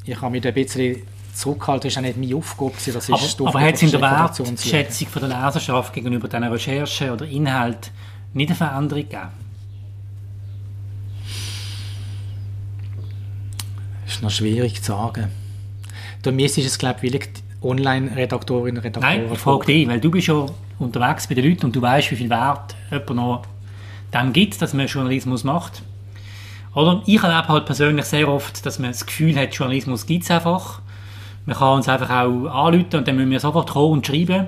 Ich 0.05 0.21
habe 0.21 0.33
mich 0.33 0.47
ein 0.47 0.53
bisschen 0.53 1.03
zurückgehalten, 1.33 1.89
das 1.89 1.93
ist 1.93 1.99
auch 1.99 2.03
nicht 2.03 2.17
meine 2.17 2.37
Aufgabe. 2.37 2.73
Das 2.75 3.09
ist 3.09 3.41
aber 3.41 3.49
aber 3.49 3.61
hat 3.61 3.75
es 3.75 3.83
in 3.83 3.91
der 3.91 4.01
Wertschätzung 4.01 5.09
von 5.09 5.29
der 5.29 5.45
Leserschaft 5.45 5.93
gegenüber 5.93 6.29
diesen 6.29 6.45
Recherche 6.45 7.13
oder 7.13 7.27
Inhalt 7.27 7.91
nicht 8.33 8.51
eine 8.51 8.57
Veränderung 8.57 9.03
gegeben? 9.03 9.29
Das 14.05 14.15
ist 14.15 14.23
noch 14.23 14.31
schwierig 14.31 14.83
zu 14.83 14.93
sagen. 14.93 15.29
Bei 16.23 16.33
mir 16.33 16.47
ist 16.47 16.59
es, 16.59 16.79
glaube 16.79 17.07
ich, 17.07 17.13
Online-Redaktorinnen 17.65 18.79
und 18.79 18.85
Redaktoren. 18.85 19.23
Nein, 19.23 19.33
ich 19.33 19.39
frage 19.39 19.67
dich, 19.67 19.89
weil 19.89 20.01
du 20.01 20.11
bist 20.11 20.29
ja 20.29 20.47
unterwegs 20.79 21.27
bei 21.27 21.35
den 21.35 21.49
Leuten 21.49 21.67
und 21.67 21.77
du 21.77 21.83
weißt, 21.83 22.11
wie 22.11 22.17
viel 22.17 22.31
Wert 22.31 22.75
jemand 22.91 23.15
noch 23.15 23.43
dem 24.13 24.33
gibt, 24.33 24.61
dass 24.61 24.75
man 24.75 24.87
Journalismus 24.87 25.45
macht. 25.45 25.83
Oder 26.75 27.03
ich 27.07 27.23
erlebe 27.23 27.49
halt 27.49 27.67
persönlich 27.67 28.05
sehr 28.05 28.29
oft, 28.29 28.65
dass 28.67 28.79
man 28.79 28.91
das 28.91 29.07
Gefühl 29.07 29.37
hat, 29.37 29.55
Journalismus 29.55 30.07
gibt 30.07 30.25
es 30.25 30.31
einfach. 30.31 30.81
Man 31.47 31.57
kann 31.57 31.77
uns 31.77 31.89
einfach 31.89 32.11
auch 32.11 32.67
anrufen 32.67 32.97
und 32.97 33.09
dann 33.09 33.17
müssen 33.17 33.31
wir 33.31 33.41
sofort 33.41 33.71
kommen 33.71 33.93
und 33.93 34.07
schreiben. 34.07 34.47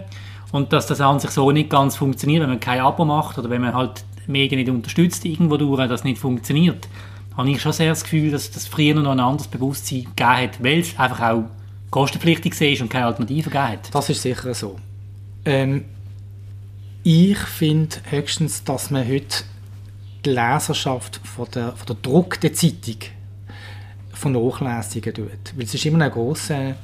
Und 0.52 0.72
dass 0.72 0.86
das 0.86 1.00
an 1.00 1.20
sich 1.20 1.30
so 1.30 1.50
nicht 1.50 1.70
ganz 1.70 1.96
funktioniert, 1.96 2.42
wenn 2.42 2.50
man 2.50 2.60
kein 2.60 2.80
Abo 2.80 3.04
macht 3.04 3.38
oder 3.38 3.50
wenn 3.50 3.60
man 3.60 3.74
halt 3.74 4.04
Medien 4.26 4.60
nicht 4.60 4.70
unterstützt, 4.70 5.24
irgendwo 5.24 5.56
durch, 5.56 5.88
das 5.88 6.04
nicht 6.04 6.18
funktioniert, 6.18 6.88
habe 7.36 7.50
ich 7.50 7.60
schon 7.60 7.72
sehr 7.72 7.90
das 7.90 8.02
Gefühl, 8.02 8.30
dass 8.30 8.50
das 8.50 8.66
früher 8.66 8.94
noch 8.94 9.12
ein 9.12 9.20
anderes 9.20 9.48
Bewusstsein 9.48 10.04
gegeben 10.04 10.36
hat, 10.36 10.64
weil 10.64 10.80
es 10.80 10.98
einfach 10.98 11.20
auch 11.20 11.44
kostenpflichtig 11.96 12.60
war 12.60 12.82
und 12.82 12.90
keine 12.90 13.06
Alternative 13.06 13.50
hat. 13.54 13.94
Das 13.94 14.10
ist 14.10 14.20
sicher 14.20 14.52
so. 14.52 14.76
Ähm, 15.46 15.86
ich 17.02 17.38
finde 17.38 17.96
höchstens, 18.10 18.64
dass 18.64 18.90
man 18.90 19.08
heute 19.08 19.44
die 20.22 20.28
Leserschaft 20.28 21.22
von 21.24 21.48
der, 21.54 21.72
von 21.72 21.86
der 21.86 21.96
gedruckten 21.96 22.52
Zeitung 22.52 22.98
von 24.12 24.32
Nachlesungen 24.32 25.14
tut. 25.14 25.56
Weil 25.56 25.64
es 25.64 25.72
ist 25.72 25.86
immer 25.86 26.04
ein 26.04 26.10
grosser 26.10 26.74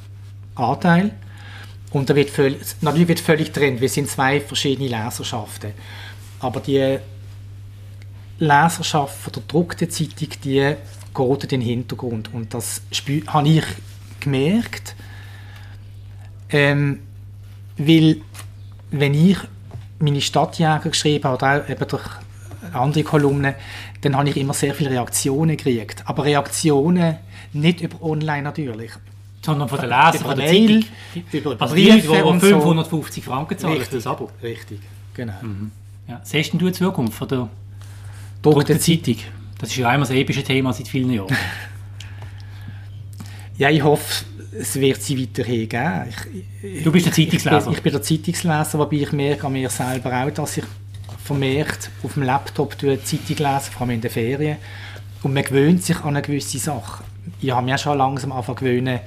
Anteil 0.55 1.11
und 1.91 2.09
da 2.09 2.17
wird 2.17 2.31
völlig, 2.31 2.61
natürlich 2.81 3.09
wird 3.09 3.21
völlig 3.21 3.53
trennt. 3.53 3.83
Wir 3.83 3.91
sind 3.91 4.09
zwei 4.09 4.41
verschiedene 4.41 4.89
Leserschaften. 4.89 5.73
Aber 6.41 6.61
die 6.61 6.97
Leserschaft 8.39 9.19
von 9.19 9.33
der 9.35 9.43
gedruckten 9.43 9.91
Zeitung, 9.91 10.29
die 10.43 10.75
geht 11.15 11.43
in 11.43 11.49
den 11.51 11.61
Hintergrund. 11.61 12.33
Und 12.33 12.55
das 12.55 12.81
habe 13.27 13.49
ich 13.51 13.65
gemerkt, 14.23 14.95
ähm, 16.51 17.01
weil 17.77 18.17
wenn 18.91 19.15
ich 19.15 19.39
meine 19.99 20.21
Stadtjäger 20.21 20.81
geschrieben 20.91 21.25
habe, 21.25 21.37
oder 21.37 21.65
auch 21.65 21.69
eben 21.69 21.89
durch 21.89 22.05
andere 22.73 23.05
Kolumnen, 23.05 23.55
dann 24.01 24.17
habe 24.17 24.31
ich 24.31 24.37
immer 24.37 24.55
sehr 24.55 24.75
viele 24.75 24.91
Reaktionen 24.91 25.57
gekriegt. 25.57 26.03
Aber 26.07 26.25
Reaktionen 26.25 27.17
nicht 27.53 27.81
über 27.81 28.03
online 28.03 28.43
natürlich. 28.43 28.93
Sondern 29.45 29.69
von 29.69 29.81
den 29.81 29.91
Lesern, 29.91 30.19
von 30.19 30.37
der 30.37 30.53
Mail, 30.53 30.85
Über 31.33 31.61
also 31.61 31.75
die 31.75 31.91
Leute, 31.91 32.33
die 32.33 32.41
550 32.41 33.25
so. 33.25 33.31
Franken 33.31 33.59
zahlen 33.59 33.79
richtig, 33.79 33.99
das 33.99 34.07
Abo. 34.07 34.31
Richtig, 34.43 34.81
genau. 35.15 35.35
Mhm. 35.43 35.73
Ja. 36.07 36.21
Siehst 36.23 36.53
du 36.53 36.59
die 36.59 36.73
Zukunft 36.73 37.15
von 37.15 37.29
der 37.29 37.49
druckten 38.41 38.79
Zeitung? 38.79 39.17
Das 39.59 39.71
ist 39.71 39.77
ja 39.77 39.89
einmal 39.89 40.09
das 40.09 40.17
epische 40.17 40.45
Thema 40.45 40.73
seit 40.73 40.89
vielen 40.89 41.13
Jahren. 41.13 41.37
ja, 43.63 43.71
ich 43.71 43.85
hoffe, 43.85 44.25
es 44.59 44.75
wird 44.75 45.01
sie 45.01 45.23
weiterhin 45.23 45.69
geben. 45.69 46.09
Ich, 46.63 46.83
du 46.83 46.91
bist 46.91 47.07
der 47.07 47.13
Zeitungsleser? 47.13 47.59
Ich 47.59 47.65
bin, 47.65 47.75
ich 47.75 47.83
bin 47.83 47.93
der 47.93 48.03
Zeitungsleser, 48.03 48.79
wobei 48.81 48.97
ich 48.97 49.13
merke 49.13 49.47
an 49.47 49.53
mir 49.53 49.71
selber 49.71 50.13
auch, 50.13 50.31
dass 50.31 50.57
ich 50.57 50.65
vermehrt 51.23 51.89
auf 52.03 52.15
dem 52.15 52.25
Laptop 52.25 52.77
die 52.79 53.01
Zeitung 53.05 53.37
lese, 53.37 53.71
vor 53.71 53.83
allem 53.83 53.91
in 53.91 54.01
den 54.01 54.11
Ferien. 54.11 54.57
Und 55.23 55.33
man 55.33 55.45
gewöhnt 55.45 55.85
sich 55.85 55.97
an 56.01 56.09
eine 56.09 56.23
gewisse 56.23 56.59
Sache. 56.59 57.05
Ich 57.41 57.53
habe 57.53 57.65
mich 57.65 57.75
auch 57.75 57.79
schon 57.79 57.99
langsam 57.99 58.33
angefangen 58.33 58.59
gewöhnen, 58.59 59.01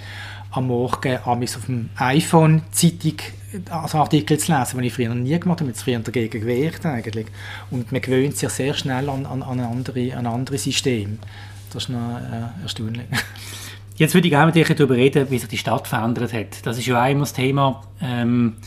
am 0.51 0.67
Morgen 0.67 1.17
auf 1.17 1.65
dem 1.65 1.89
iPhone 1.97 2.61
Zeitung 2.71 3.17
also 3.69 3.97
Artikel 3.97 4.37
zu 4.37 4.57
lesen, 4.57 4.79
die 4.79 4.87
ich 4.87 4.93
früher 4.93 5.09
noch 5.09 5.15
nie 5.15 5.37
gemacht 5.37 5.59
habe, 5.59 5.67
mit 5.67 5.75
früher 5.77 5.99
dagegen 5.99 6.39
gewehrt 6.39 6.85
eigentlich. 6.85 7.27
Und 7.71 7.91
man 7.91 7.99
gewöhnt 7.99 8.37
sich 8.37 8.49
sehr 8.51 8.73
schnell 8.73 9.09
an, 9.09 9.25
an, 9.25 9.43
an, 9.43 9.59
andere, 9.59 10.15
an 10.15 10.25
andere 10.25 10.57
Systeme. 10.57 11.17
Das 11.73 11.83
ist 11.83 11.89
noch 11.89 12.19
äh, 12.19 12.63
erstaunlich. 12.63 13.07
Jetzt 13.97 14.13
würde 14.13 14.27
ich 14.27 14.31
gerne 14.31 14.47
mit 14.47 14.55
dir 14.55 14.65
darüber 14.65 14.95
reden, 14.95 15.29
wie 15.29 15.39
sich 15.39 15.47
die 15.47 15.57
Stadt 15.57 15.87
verändert 15.87 16.33
hat. 16.33 16.65
Das 16.65 16.77
ist 16.77 16.85
ja 16.85 17.07
immer 17.07 17.21
das 17.21 17.31
Thema, 17.31 17.81
ähm, 18.01 18.57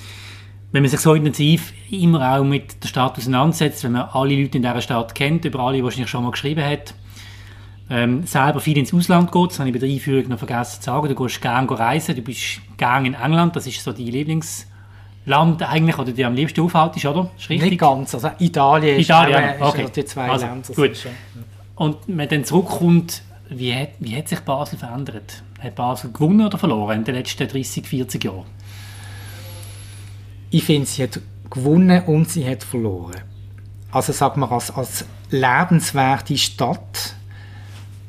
wenn 0.73 0.83
man 0.83 0.91
sich 0.91 1.01
so 1.01 1.14
intensiv 1.14 1.73
immer 1.91 2.35
auch 2.35 2.45
mit 2.45 2.83
der 2.83 2.88
Stadt 2.88 3.19
auseinandersetzt, 3.19 3.85
wenn 3.85 3.93
man 3.93 4.09
alle 4.12 4.35
Leute 4.35 4.57
in 4.57 4.62
dieser 4.62 4.81
Stadt 4.81 5.14
kennt, 5.14 5.45
über 5.45 5.61
alle 5.61 5.83
wahrscheinlich 5.85 6.11
schon 6.11 6.25
mal 6.25 6.31
geschrieben 6.31 6.64
hat, 6.64 6.95
ähm, 7.91 8.27
selber 8.27 8.61
viel 8.61 8.77
ins 8.79 8.93
Ausland 8.93 9.31
geht, 9.33 9.51
das 9.51 9.59
habe 9.59 9.69
ich 9.69 9.75
bei 9.75 9.79
der 9.79 9.88
Einführung 9.88 10.29
noch 10.29 10.38
vergessen 10.38 10.81
zu 10.81 10.87
sagen, 10.87 11.09
du 11.09 11.14
gehst 11.14 11.41
gerne 11.41 11.79
reisen, 11.79 12.14
du 12.14 12.23
bist 12.23 12.61
gerne 12.77 13.09
in 13.09 13.14
England, 13.14 13.57
das 13.57 13.67
ist 13.67 13.83
so 13.83 13.93
dein 13.93 14.07
Lieblingsland 14.07 15.62
eigentlich, 15.62 15.99
oder 15.99 16.12
die 16.12 16.25
am 16.25 16.35
liebsten 16.35 16.61
aufhaltest, 16.61 17.07
oder? 17.07 17.31
Nicht 17.49 17.79
ganz, 17.79 18.14
also 18.14 18.31
Italien, 18.38 18.99
Italien 18.99 19.55
ist, 19.57 19.62
okay. 19.62 19.85
ist 19.85 19.97
die 19.97 20.05
zwei 20.05 20.31
also, 20.31 20.47
Länder. 20.47 20.73
Gut. 20.75 21.07
Und 21.77 21.97
wenn 22.07 22.29
dann 22.29 22.45
zurückkommt, 22.45 23.23
wie 23.51 23.75
hat, 23.75 23.91
wie 23.99 24.17
hat 24.17 24.29
sich 24.29 24.41
Basel 24.41 24.79
verändert? 24.79 25.43
Hat 25.59 25.75
Basel 25.75 26.13
gewonnen 26.13 26.47
oder 26.47 26.59
verloren 26.59 26.99
in 26.99 27.05
den 27.05 27.15
letzten 27.15 27.49
30, 27.49 27.87
40 27.87 28.25
Jahren? 28.25 28.47
Ich 30.51 30.65
finde, 30.65 30.87
sie 30.87 31.03
hat 31.03 31.21
gewonnen 31.51 32.03
und 32.05 32.29
sie 32.29 32.49
hat 32.49 32.63
verloren. 32.63 33.23
Also 33.91 34.13
sagen 34.13 34.41
wir, 34.41 34.53
als, 34.53 34.71
als 34.71 35.05
lebenswerte 35.31 36.37
Stadt, 36.37 37.15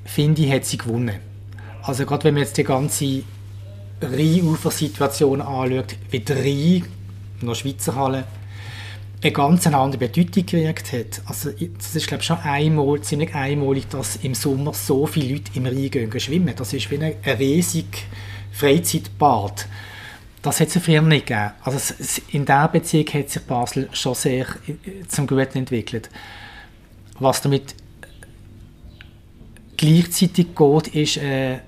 finde 0.05 0.41
ich, 0.43 0.51
hat 0.51 0.65
sie 0.65 0.77
gewonnen. 0.77 1.19
Also 1.83 2.05
gerade 2.05 2.25
wenn 2.25 2.33
man 2.35 2.43
jetzt 2.43 2.57
die 2.57 2.63
ganze 2.63 3.23
Rheinufer-Situation 4.01 5.41
anschaut, 5.41 5.95
wie 6.11 6.19
die 6.19 6.33
Rhein, 6.33 6.85
noch 7.41 7.55
Schweizer 7.55 7.95
Halle, 7.95 8.25
eine 9.21 9.31
ganz 9.31 9.67
andere 9.67 9.97
Bedeutung 9.97 10.45
gekriegt 10.45 10.93
hat. 10.93 11.21
Also 11.25 11.51
das 11.51 11.95
ist 11.95 12.07
glaube 12.07 12.21
ich 12.21 12.27
schon 12.27 12.39
einmal, 12.39 13.01
ziemlich 13.01 13.35
einmalig, 13.35 13.89
dass 13.89 14.17
im 14.17 14.33
Sommer 14.33 14.73
so 14.73 15.05
viele 15.07 15.33
Leute 15.33 15.51
im 15.55 15.65
Rhein 15.65 15.91
gehen 15.91 16.19
schwimmen. 16.19 16.53
Das 16.55 16.73
ist 16.73 16.89
wie 16.89 16.99
ein, 16.99 17.15
ein 17.23 17.37
riesig 17.37 18.07
Freizeitbad. 18.51 19.67
Das 20.41 20.61
hat 20.61 20.69
es 20.69 20.81
früher 20.81 21.01
nicht 21.01 21.27
gegeben. 21.27 21.51
Also 21.63 21.93
in 22.31 22.45
dieser 22.45 22.67
Beziehung 22.69 23.07
hat 23.07 23.29
sich 23.29 23.41
Basel 23.43 23.89
schon 23.91 24.15
sehr 24.15 24.45
äh, 24.67 25.05
zum 25.07 25.27
Guten 25.27 25.59
entwickelt. 25.59 26.09
Was 27.19 27.41
damit 27.41 27.75
gleichzeitig 29.75 30.47
geht, 30.55 30.87
ist, 30.95 31.17
äh, 31.17 31.59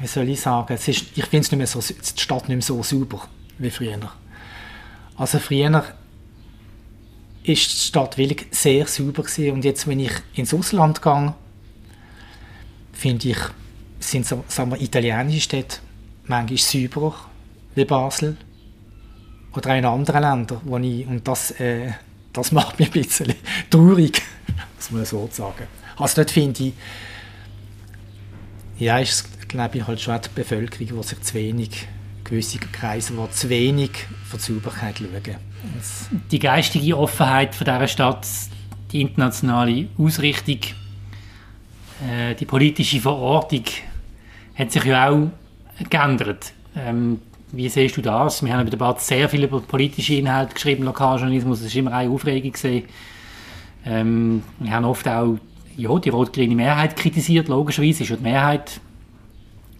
wie 0.00 0.06
soll 0.06 0.28
ich 0.30 0.40
sagen, 0.40 0.72
ist, 0.72 0.88
ich 0.88 1.26
finde 1.26 1.66
so, 1.66 1.80
die 1.80 2.20
Stadt 2.20 2.48
nicht 2.48 2.56
mehr 2.56 2.62
so 2.62 2.82
sauber 2.82 3.28
wie 3.58 3.70
früher. 3.70 4.10
Also 5.16 5.38
früher 5.38 5.84
ist 7.48 7.72
die 7.72 7.86
Stadt 7.86 8.18
wirklich 8.18 8.46
sehr 8.50 8.86
sauber 8.86 9.22
gewesen. 9.22 9.52
und 9.52 9.64
jetzt, 9.64 9.86
wenn 9.86 10.00
ich 10.00 10.12
ins 10.34 10.54
Ausland 10.54 11.02
gehe, 11.02 11.34
finde 12.92 13.28
ich, 13.28 13.38
sind 14.00 14.26
so, 14.26 14.44
sagen 14.48 14.70
wir, 14.70 14.80
italienische 14.80 15.40
Städte 15.40 15.78
manchmal 16.26 16.58
sauberer 16.58 17.14
wie 17.74 17.84
Basel 17.84 18.36
oder 19.54 19.76
in 19.76 19.84
anderen 19.84 20.22
Ländern, 20.22 20.60
wo 20.64 20.76
ich, 20.78 21.06
und 21.06 21.26
das, 21.26 21.52
äh, 21.52 21.92
das 22.32 22.52
macht 22.52 22.78
mich 22.78 22.88
ein 22.88 23.02
bisschen 23.02 23.34
traurig, 23.70 24.22
muss 24.76 24.90
man 24.90 25.04
so 25.04 25.28
sagen. 25.32 25.66
Also 25.96 26.16
dort 26.16 26.30
finde 26.30 26.64
ich, 26.64 26.72
ja, 28.78 28.98
ist, 28.98 29.48
glaube 29.48 29.78
ich, 29.78 29.86
halt 29.86 30.00
schon 30.00 30.20
die 30.20 30.28
Bevölkerung, 30.34 31.02
die 31.02 31.08
sich 31.08 31.20
zu 31.22 31.34
wenig, 31.34 31.88
gewisse 32.28 32.58
Kreise, 32.58 33.12
die 33.14 33.30
zu 33.30 33.48
wenig 33.48 33.90
für 34.24 34.36
die 34.36 34.42
Sauberkeit 34.42 34.98
schauen. 34.98 35.36
Die 36.30 36.38
geistige 36.38 36.96
Offenheit 36.96 37.54
von 37.54 37.64
dieser 37.64 37.88
Stadt, 37.88 38.26
die 38.92 39.00
internationale 39.00 39.88
Ausrichtung, 39.98 40.60
äh, 42.08 42.34
die 42.34 42.44
politische 42.44 43.00
Verortung 43.00 43.64
hat 44.54 44.72
sich 44.72 44.84
ja 44.84 45.10
auch 45.10 45.28
geändert. 45.88 46.52
Ähm, 46.76 47.20
wie 47.52 47.68
siehst 47.68 47.96
du 47.96 48.02
das? 48.02 48.44
Wir 48.44 48.52
haben 48.52 48.62
über 48.62 48.70
den 48.70 48.78
Bad 48.78 49.00
sehr 49.00 49.28
viel 49.28 49.44
über 49.44 49.60
politische 49.60 50.14
Inhalte 50.14 50.54
geschrieben, 50.54 50.84
Lokaljournalismus, 50.84 51.62
das 51.62 51.72
war 51.74 51.78
immer 51.78 51.92
eine 51.92 52.10
Aufregung. 52.10 52.52
Ähm, 53.86 54.42
wir 54.58 54.70
haben 54.70 54.84
oft 54.84 55.08
auch 55.08 55.38
ja, 55.76 55.98
die 55.98 56.08
rot-grüne 56.10 56.54
Mehrheit 56.54 56.96
kritisiert, 56.96 57.48
logischerweise 57.48 58.02
ist 58.02 58.10
ja 58.10 58.16
die 58.16 58.22
Mehrheit 58.22 58.80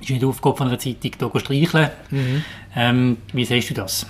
ist 0.00 0.10
nicht 0.10 0.24
Aufgabe 0.24 0.56
von 0.56 0.68
einer 0.68 0.78
Zeitung, 0.78 1.12
hier 1.18 1.32
zu 1.32 1.38
streicheln. 1.38 1.90
Mhm. 2.10 2.44
Ähm, 2.76 3.16
wie 3.32 3.44
siehst 3.44 3.70
du 3.70 3.74
das? 3.74 4.06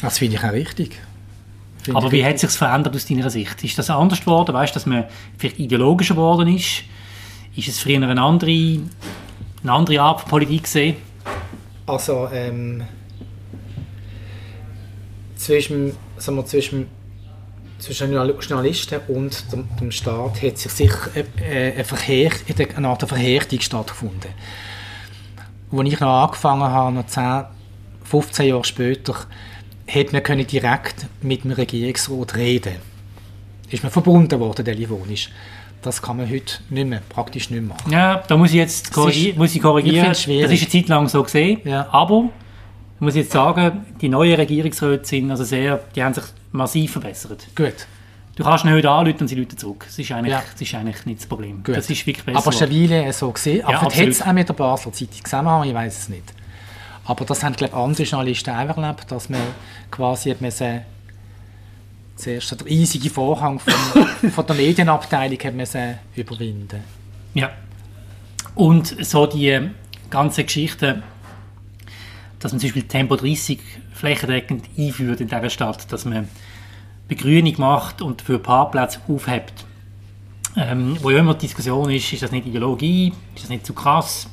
Das 0.00 0.18
finde 0.18 0.36
ich 0.36 0.44
auch 0.44 0.52
richtig. 0.52 1.00
Finde 1.82 1.98
Aber 1.98 2.12
wie 2.12 2.16
richtig. 2.16 2.44
hat 2.44 2.50
sich 2.50 2.58
verändert 2.58 2.94
aus 2.94 3.06
deiner 3.06 3.30
Sicht? 3.30 3.64
Ist 3.64 3.78
das 3.78 3.90
anders 3.90 4.20
geworden? 4.20 4.54
Weißt 4.54 4.74
du, 4.74 4.74
dass 4.74 4.86
man 4.86 5.04
vielleicht 5.38 5.58
ideologischer 5.58 6.14
geworden 6.14 6.54
ist? 6.54 6.84
Ist 7.56 7.68
es 7.68 7.80
früher 7.80 7.96
eine 7.96 8.20
andere, 8.20 8.80
eine 9.62 9.72
andere 9.72 10.00
Art 10.00 10.20
von 10.20 10.30
Politik 10.30 10.64
gesehen? 10.64 10.96
Also, 11.86 12.28
ähm, 12.32 12.82
zwischen, 15.36 15.92
sagen 16.18 16.36
wir, 16.36 16.46
zwischen, 16.46 16.86
zwischen 17.78 18.12
Journal- 18.12 18.34
Journalisten 18.40 19.00
und 19.08 19.52
dem, 19.52 19.68
dem 19.80 19.90
Staat 19.90 20.42
hat 20.42 20.58
sich 20.58 20.72
sicher 20.72 21.10
eine, 21.14 21.72
eine, 21.74 21.84
Verheer, 21.84 22.30
eine 22.76 22.88
Art 22.88 23.08
Verhärtung 23.08 23.60
stattgefunden. 23.60 24.30
Als 25.70 25.88
ich 25.88 26.00
noch 26.00 26.24
angefangen 26.24 26.62
habe, 26.62 26.94
noch 26.94 27.06
10, 27.06 27.44
15 28.04 28.48
Jahre 28.48 28.64
später, 28.64 29.14
hätte 29.86 30.12
man 30.12 30.22
können 30.22 30.46
direkt 30.46 31.06
mit 31.22 31.44
dem 31.44 31.52
Regierungsrat 31.52 32.36
reden 32.36 32.76
Ist 33.70 33.82
man 33.82 33.92
verbunden 33.92 34.38
worden, 34.40 34.64
telefonisch. 34.64 35.30
Das 35.82 36.02
kann 36.02 36.16
man 36.16 36.28
heute 36.28 36.54
nicht 36.70 36.88
mehr, 36.88 37.00
praktisch 37.08 37.50
nicht 37.50 37.60
mehr 37.60 37.76
machen. 37.76 37.92
Ja, 37.92 38.22
da 38.26 38.36
muss 38.36 38.50
ich 38.50 38.56
jetzt 38.56 38.92
korrigi 38.92 39.28
ist- 39.30 39.38
muss 39.38 39.50
ich 39.50 39.56
ich 39.56 39.62
korrigieren. 39.62 40.14
schwierig. 40.14 40.42
das 40.42 40.52
ist 40.52 40.62
eine 40.62 40.70
Zeit 40.70 40.88
lang 40.88 41.06
so 41.08 41.22
gesehen. 41.22 41.60
Ja. 41.64 41.86
Aber 41.92 42.30
ich 42.96 43.00
muss 43.00 43.14
jetzt 43.14 43.30
sagen, 43.30 43.86
die 44.00 44.08
neuen 44.08 44.34
Regierungsräte 44.34 45.04
sind 45.06 45.30
also 45.30 45.44
sehr, 45.44 45.80
die 45.94 46.02
haben 46.02 46.14
sich 46.14 46.24
massiv 46.52 46.92
verbessert. 46.92 47.46
Gut. 47.54 47.86
Du 48.36 48.44
kannst 48.44 48.64
heute 48.64 48.88
anrufen 48.88 49.22
und 49.22 49.28
sie 49.28 49.38
rufen 49.40 49.58
zurück. 49.58 49.84
Das 49.86 49.98
ist 49.98 50.12
eigentlich, 50.12 50.32
Ja. 50.32 50.42
das 50.52 50.60
ist 50.60 50.74
eigentlich 50.74 51.04
nicht 51.06 51.20
das 51.20 51.26
Problem. 51.26 51.62
Gut. 51.64 51.76
Das 51.76 51.90
ist 51.90 52.06
wirklich 52.06 52.24
besser. 52.24 52.38
Aber 52.38 52.52
Weile 52.52 53.12
so 53.12 53.32
gesehen. 53.32 53.64
Aber 53.64 53.72
Ja, 53.72 53.90
hätte 53.90 54.10
es 54.10 54.22
auch 54.22 54.32
mit 54.32 54.48
der 54.48 54.54
Basler 54.54 54.92
Zeitung 54.92 55.24
zusammenhang, 55.24 55.64
ich 55.68 55.74
weiß 55.74 55.98
es 55.98 56.08
nicht. 56.08 56.32
Aber 57.04 57.24
das 57.24 57.42
haben, 57.42 57.56
glaube 57.56 57.72
ich, 57.74 57.78
andere 57.82 58.02
Journalisten 58.04 58.50
auch 58.50 58.76
erlebt, 58.76 59.10
dass 59.10 59.28
man 59.28 59.40
quasi 59.90 60.30
hat 60.30 60.40
müssen, 60.40 60.82
zuerst 62.16 62.50
den 62.60 62.60
riesigen 62.66 63.10
Vorhang 63.10 63.58
von, 63.58 63.72
von 64.30 64.46
der 64.46 64.54
Medienabteilung 64.56 65.38
hat 65.42 65.54
müssen 65.54 65.98
überwinden 66.14 66.82
Ja. 67.34 67.50
Und 68.54 69.04
so 69.04 69.26
die 69.26 69.70
ganze 70.10 70.44
Geschichte, 70.44 71.02
dass 72.38 72.52
man 72.52 72.60
zum 72.60 72.68
Beispiel 72.68 72.82
Tempo 72.84 73.16
30 73.16 73.58
flächendeckend 73.98 74.64
einführt 74.78 75.20
in 75.20 75.28
dieser 75.28 75.50
Stadt, 75.50 75.92
dass 75.92 76.04
man 76.04 76.28
Begrünung 77.08 77.54
macht 77.58 78.00
und 78.02 78.22
für 78.22 78.38
Parkplätze 78.38 79.00
aufhebt. 79.08 79.64
Ähm, 80.56 80.96
wo 81.02 81.10
ja 81.10 81.18
immer 81.18 81.34
die 81.34 81.46
Diskussion 81.46 81.90
ist, 81.90 82.12
ist 82.12 82.22
das 82.22 82.32
nicht 82.32 82.46
Ideologie, 82.46 83.12
ist 83.34 83.44
das 83.44 83.50
nicht 83.50 83.66
zu 83.66 83.72
krass? 83.72 84.28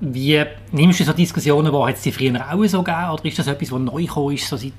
Wie 0.00 0.44
nimmst 0.70 1.00
du 1.00 1.04
so 1.04 1.12
Diskussionen? 1.12 1.72
Hat 1.72 1.96
es 1.96 2.02
die 2.02 2.12
früher 2.12 2.40
auch 2.52 2.64
so 2.66 2.82
gegeben 2.82 3.10
oder 3.10 3.24
ist 3.24 3.38
das 3.38 3.46
etwas, 3.46 3.72
was 3.72 3.80
neu 3.80 4.02
gekommen 4.02 4.34
ist, 4.34 4.48
so 4.48 4.56
seit 4.56 4.72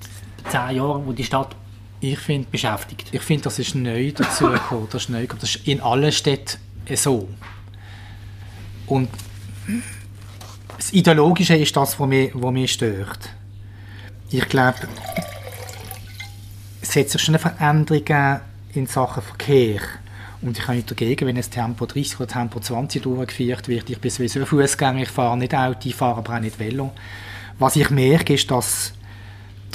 zehn 0.50 0.78
Jahren, 0.78 1.06
wo 1.06 1.12
die 1.12 1.24
Stadt 1.24 1.56
Ich 2.00 2.20
finde, 2.20 2.48
beschäftigt? 2.50 3.10
ich 3.12 3.22
find, 3.22 3.46
das 3.46 3.60
ist 3.60 3.76
neu 3.76 4.12
dazugekommen. 4.12 4.88
Das 4.90 5.04
ist 5.04 5.10
neu 5.10 5.22
gekommen. 5.22 5.42
Das 5.42 5.56
ist 5.56 5.68
in 5.68 5.82
allen 5.82 6.12
Städten 6.12 6.58
so. 6.96 7.28
Und 8.88 9.10
das 10.80 10.94
Ideologische 10.94 11.56
ist 11.56 11.76
das, 11.76 12.00
was 12.00 12.08
mich, 12.08 12.32
was 12.34 12.52
mich 12.54 12.72
stört. 12.72 13.30
Ich 14.32 14.48
glaube, 14.48 14.88
es 16.82 16.96
hat 16.96 17.10
sich 17.10 17.22
schon 17.22 17.36
eine 17.36 17.40
Veränderung 17.40 18.40
in 18.74 18.88
Sachen 18.88 19.22
Verkehr. 19.22 19.82
Und 20.42 20.58
ich 20.58 20.64
habe 20.64 20.78
nicht 20.78 20.90
dagegen, 20.90 21.28
wenn 21.28 21.36
es 21.36 21.50
Tempo 21.50 21.86
30 21.86 22.22
oder 22.22 22.30
Tempo 22.30 22.62
20 22.62 23.04
durchgeführt 23.04 23.68
wird. 23.68 23.90
Ich 23.90 24.00
bin 24.00 24.10
sowieso 24.10 24.46
Fußgänger, 24.46 25.02
ich 25.02 25.10
fahre 25.10 25.38
nicht 25.38 25.54
Auto, 25.54 25.82
ich 25.84 25.96
fahre 25.96 26.20
aber 26.20 26.36
auch 26.36 26.40
nicht 26.40 26.58
Velo. 26.58 26.92
Was 27.58 27.76
ich 27.76 27.90
merke, 27.90 28.36
ist, 28.36 28.50
dass 28.50 28.94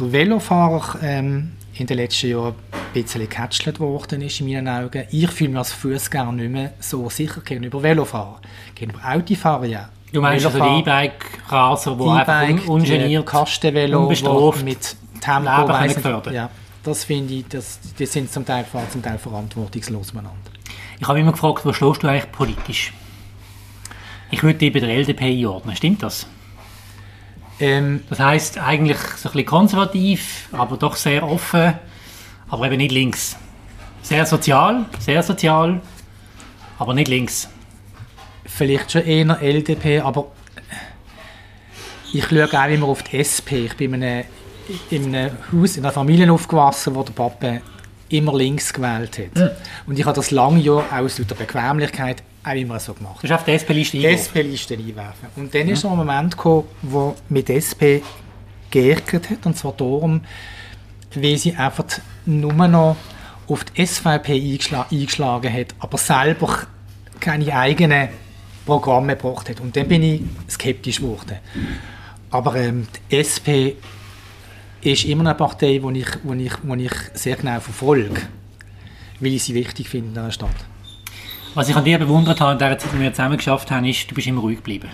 der 0.00 0.10
Velofahrer 0.10 1.02
ähm, 1.02 1.52
in 1.74 1.86
den 1.86 1.98
letzten 1.98 2.30
Jahren 2.30 2.54
ein 2.72 2.92
bisschen 2.94 3.20
gecatchelt 3.20 3.78
worden 3.78 4.22
ist, 4.22 4.40
in 4.40 4.46
meinen 4.46 4.68
Augen. 4.68 5.04
Ich 5.10 5.30
fühle 5.30 5.50
mich 5.50 5.58
als 5.58 5.72
Fußgänger 5.72 6.32
nicht 6.32 6.50
mehr 6.50 6.72
so 6.80 7.10
sicher 7.10 7.42
gegenüber 7.42 7.82
Velofahrer. 7.82 8.40
Gegenüber 8.74 9.02
Autofahrern 9.04 9.68
ja. 9.68 9.90
Du 10.14 10.20
meinst 10.20 10.46
also 10.46 10.58
die 10.62 10.78
E-Bike-Raser, 10.80 11.96
die 11.96 12.08
einfach 12.08 12.48
un 12.48 12.58
ungeniert, 12.60 13.22
die 13.22 13.30
Kastenvelo, 13.30 14.02
unbestraft 14.02 14.62
mit 14.64 14.96
Tempo 15.20 15.66
Leben. 16.22 16.34
Ja, 16.34 16.50
das 16.84 17.04
finde 17.04 17.34
ich, 17.34 17.48
das, 17.48 17.80
die 17.98 18.06
sind 18.06 18.30
zum 18.32 18.46
Teil, 18.46 18.64
zum 18.90 19.02
Teil 19.02 19.18
verantwortungslos 19.18 20.12
miteinander. 20.14 20.38
Ich 21.00 21.08
habe 21.08 21.18
immer 21.18 21.32
gefragt, 21.32 21.66
wo 21.66 21.72
stehst 21.72 22.02
du 22.04 22.06
eigentlich 22.08 22.30
politisch? 22.30 22.92
Ich 24.30 24.42
würde 24.44 24.58
dich 24.60 24.72
bei 24.72 24.80
der 24.80 24.90
LDP 24.90 25.24
einordnen, 25.32 25.74
stimmt 25.74 26.02
das? 26.02 26.26
Ähm, 27.58 28.04
Das 28.08 28.20
heißt 28.20 28.58
eigentlich 28.58 28.98
so 28.98 29.28
ein 29.28 29.32
bisschen 29.32 29.46
konservativ, 29.46 30.48
aber 30.52 30.76
doch 30.76 30.94
sehr 30.96 31.28
offen, 31.28 31.74
aber 32.48 32.66
eben 32.66 32.76
nicht 32.76 32.92
links. 32.92 33.36
Sehr 34.02 34.26
sozial, 34.26 34.84
sehr 35.00 35.22
sozial, 35.24 35.80
aber 36.78 36.94
nicht 36.94 37.08
links. 37.08 37.48
Vielleicht 38.44 38.92
schon 38.92 39.04
eher 39.04 39.40
LDP, 39.40 40.00
aber 40.00 40.32
ich 42.12 42.26
schaue 42.26 42.48
auch 42.52 42.68
immer 42.68 42.88
auf 42.88 43.02
die 43.02 43.18
SP. 43.18 43.66
Ich 43.66 43.76
bin 43.76 43.94
in 43.94 44.02
einem, 44.04 44.24
in 44.90 45.14
einem 45.14 45.36
Haus, 45.52 45.76
in 45.76 45.84
einer 45.84 45.92
Familie 45.92 46.30
aufgewachsen, 46.32 46.94
wo 46.94 47.02
der 47.02 47.12
Papa 47.12 47.60
immer 48.08 48.36
links 48.36 48.72
gewählt 48.72 49.18
hat. 49.18 49.52
Und 49.86 49.98
ich 49.98 50.04
habe 50.04 50.14
das 50.14 50.30
lange 50.30 50.60
Jahr 50.60 50.84
aus 50.92 51.16
der 51.16 51.34
Bequemlichkeit 51.34 52.22
auch 52.44 52.52
immer 52.52 52.78
so 52.78 52.94
gemacht. 52.94 53.22
Du 53.22 53.28
hast 53.28 53.40
auf 53.40 53.44
die 53.44 53.52
SP-Liste 53.52 53.96
eingeworfen. 53.96 54.20
SP-Liste 54.20 54.74
einwerfen. 54.74 55.28
Und 55.36 55.54
dann 55.54 55.68
ist 55.68 55.82
noch 55.82 55.92
ein 55.92 55.96
Moment 55.96 56.36
gekommen, 56.36 56.64
wo 56.82 57.16
mit 57.28 57.48
SP 57.50 58.04
geärgert 58.70 59.30
hat, 59.30 59.46
und 59.46 59.56
zwar 59.56 59.72
darum, 59.72 60.20
weil 61.14 61.38
sie 61.38 61.54
einfach 61.54 61.84
nur 62.26 62.52
noch 62.52 62.96
auf 63.48 63.64
die 63.64 63.86
SVP 63.86 64.32
eingeschla 64.34 64.86
eingeschlagen 64.90 65.52
hat, 65.52 65.74
aber 65.78 65.98
selber 65.98 66.66
keine 67.20 67.54
eigenen 67.56 68.08
Programme 68.64 69.16
gebracht 69.16 69.48
hat. 69.48 69.60
Und 69.60 69.76
dann 69.76 69.88
bin 69.88 70.02
ich 70.02 70.22
skeptisch 70.50 71.00
geworden. 71.00 71.36
Aber 72.30 72.54
ähm, 72.56 72.86
die 73.10 73.16
SP 73.20 73.76
ist 74.82 75.04
immer 75.04 75.20
eine 75.22 75.34
Partei, 75.34 75.78
die 75.82 76.00
ich, 76.00 76.08
wo 76.22 76.32
ich, 76.34 76.52
wo 76.62 76.74
ich 76.74 76.92
sehr 77.14 77.36
genau 77.36 77.60
verfolge, 77.60 78.20
weil 79.20 79.32
ich 79.32 79.42
sie 79.44 79.54
wichtig 79.54 79.88
finde 79.88 80.08
in 80.08 80.14
dieser 80.14 80.30
Stadt. 80.32 80.56
Was 81.54 81.68
ich 81.68 81.76
an 81.76 81.84
dir 81.84 81.98
bewundert 81.98 82.40
habe 82.40 82.52
in 82.52 82.58
der 82.58 82.78
Zeit, 82.78 82.92
die 82.92 83.00
wir 83.00 83.12
zusammen 83.12 83.36
geschafft 83.36 83.70
haben, 83.70 83.84
ist, 83.86 84.10
du 84.10 84.14
bist 84.14 84.26
immer 84.26 84.40
ruhig 84.40 84.56
geblieben. 84.58 84.88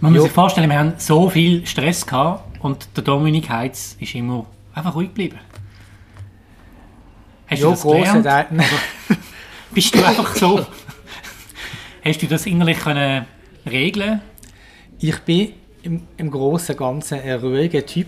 Man 0.00 0.12
muss 0.12 0.18
Jo. 0.18 0.22
sich 0.24 0.32
vorstellen, 0.32 0.70
wir 0.70 0.78
haben 0.78 0.94
so 0.98 1.28
viel 1.28 1.66
Stress 1.66 2.06
gehabt 2.06 2.58
und 2.62 2.88
der 2.96 3.04
Dominik 3.04 3.48
Heitz 3.50 3.96
ist 4.00 4.14
immer 4.14 4.46
einfach 4.72 4.94
ruhig 4.94 5.08
geblieben. 5.08 5.38
Hast 7.48 7.62
du 7.62 7.66
Ja, 7.66 7.70
das 7.72 7.82
gelernt? 7.82 8.24
Teil- 8.24 8.46
Bist 9.72 9.94
du 9.94 10.04
einfach 10.04 10.34
so? 10.34 10.66
Hast 12.04 12.22
du 12.22 12.26
das 12.26 12.46
innerlich 12.46 12.78
können 12.78 13.26
regeln? 13.70 14.20
Ich 15.00 15.18
bin 15.20 15.52
im, 15.82 16.02
im 16.16 16.30
Großen 16.30 16.74
und 16.74 16.78
Ganzen 16.78 17.20
ein 17.20 17.38
ruhiger 17.40 17.84
Typ, 17.84 18.06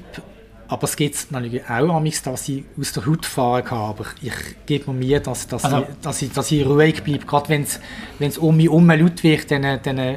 aber 0.68 0.84
es 0.84 0.96
gibt 0.96 1.30
natürlich 1.30 1.64
auch 1.68 1.94
amigs, 1.96 2.22
dass 2.22 2.48
ich 2.48 2.64
aus 2.78 2.92
der 2.92 3.06
Haut 3.06 3.26
fahren 3.26 3.64
kann, 3.64 3.78
aber 3.78 4.06
ich 4.22 4.32
gebe 4.66 4.92
mir 4.92 5.04
Mühe, 5.06 5.20
dass, 5.20 5.46
dass, 5.46 5.64
Also- 5.64 5.78
ich, 5.82 6.00
dass, 6.02 6.22
ich, 6.22 6.32
dass 6.32 6.50
ich 6.50 6.64
ruhig 6.66 7.02
bleibe. 7.02 7.26
Gerade 7.26 7.48
wenn 7.48 7.62
es 8.28 8.38
um 8.38 8.56
mich 8.56 8.66
herum 8.66 8.88
laut 8.88 9.22
wird, 9.22 9.50
dann, 9.50 9.80
dann 9.82 10.16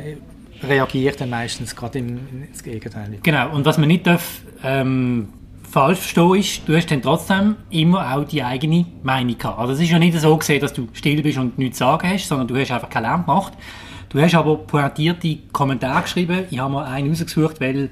reagiert 0.63 1.19
er 1.21 1.27
meistens 1.27 1.75
gerade 1.75 1.99
im, 1.99 2.19
ins 2.49 2.63
Gegenteil. 2.63 3.17
Genau, 3.21 3.53
und 3.53 3.65
was 3.65 3.77
man 3.77 3.87
nicht 3.87 4.07
darf, 4.07 4.41
ähm, 4.63 5.29
falsch 5.73 5.97
verstehen 5.97 6.35
ist, 6.35 6.67
du 6.67 6.75
hast 6.75 6.91
dann 6.91 7.01
trotzdem 7.01 7.55
immer 7.71 8.15
auch 8.15 8.23
die 8.25 8.43
eigene 8.43 8.85
Meinung 9.01 9.35
gehabt. 9.35 9.57
Also 9.57 9.73
es 9.73 9.79
ist 9.79 9.89
ja 9.89 9.97
nicht 9.97 10.15
so 10.19 10.37
gesehen, 10.37 10.61
dass 10.61 10.71
du 10.71 10.87
still 10.93 11.23
bist 11.23 11.39
und 11.39 11.57
nichts 11.57 11.79
zu 11.79 11.83
sagen 11.83 12.09
hast, 12.09 12.27
sondern 12.27 12.47
du 12.47 12.55
hast 12.55 12.69
einfach 12.69 12.91
keinen 12.91 13.03
Lärm 13.03 13.25
gemacht. 13.25 13.53
Du 14.09 14.21
hast 14.21 14.35
aber 14.35 14.55
pointierte 14.55 15.39
Kommentare 15.51 16.03
geschrieben. 16.03 16.43
Ich 16.51 16.59
habe 16.59 16.71
mir 16.71 16.85
einen 16.85 17.09
rausgesucht, 17.09 17.59
weil, 17.59 17.89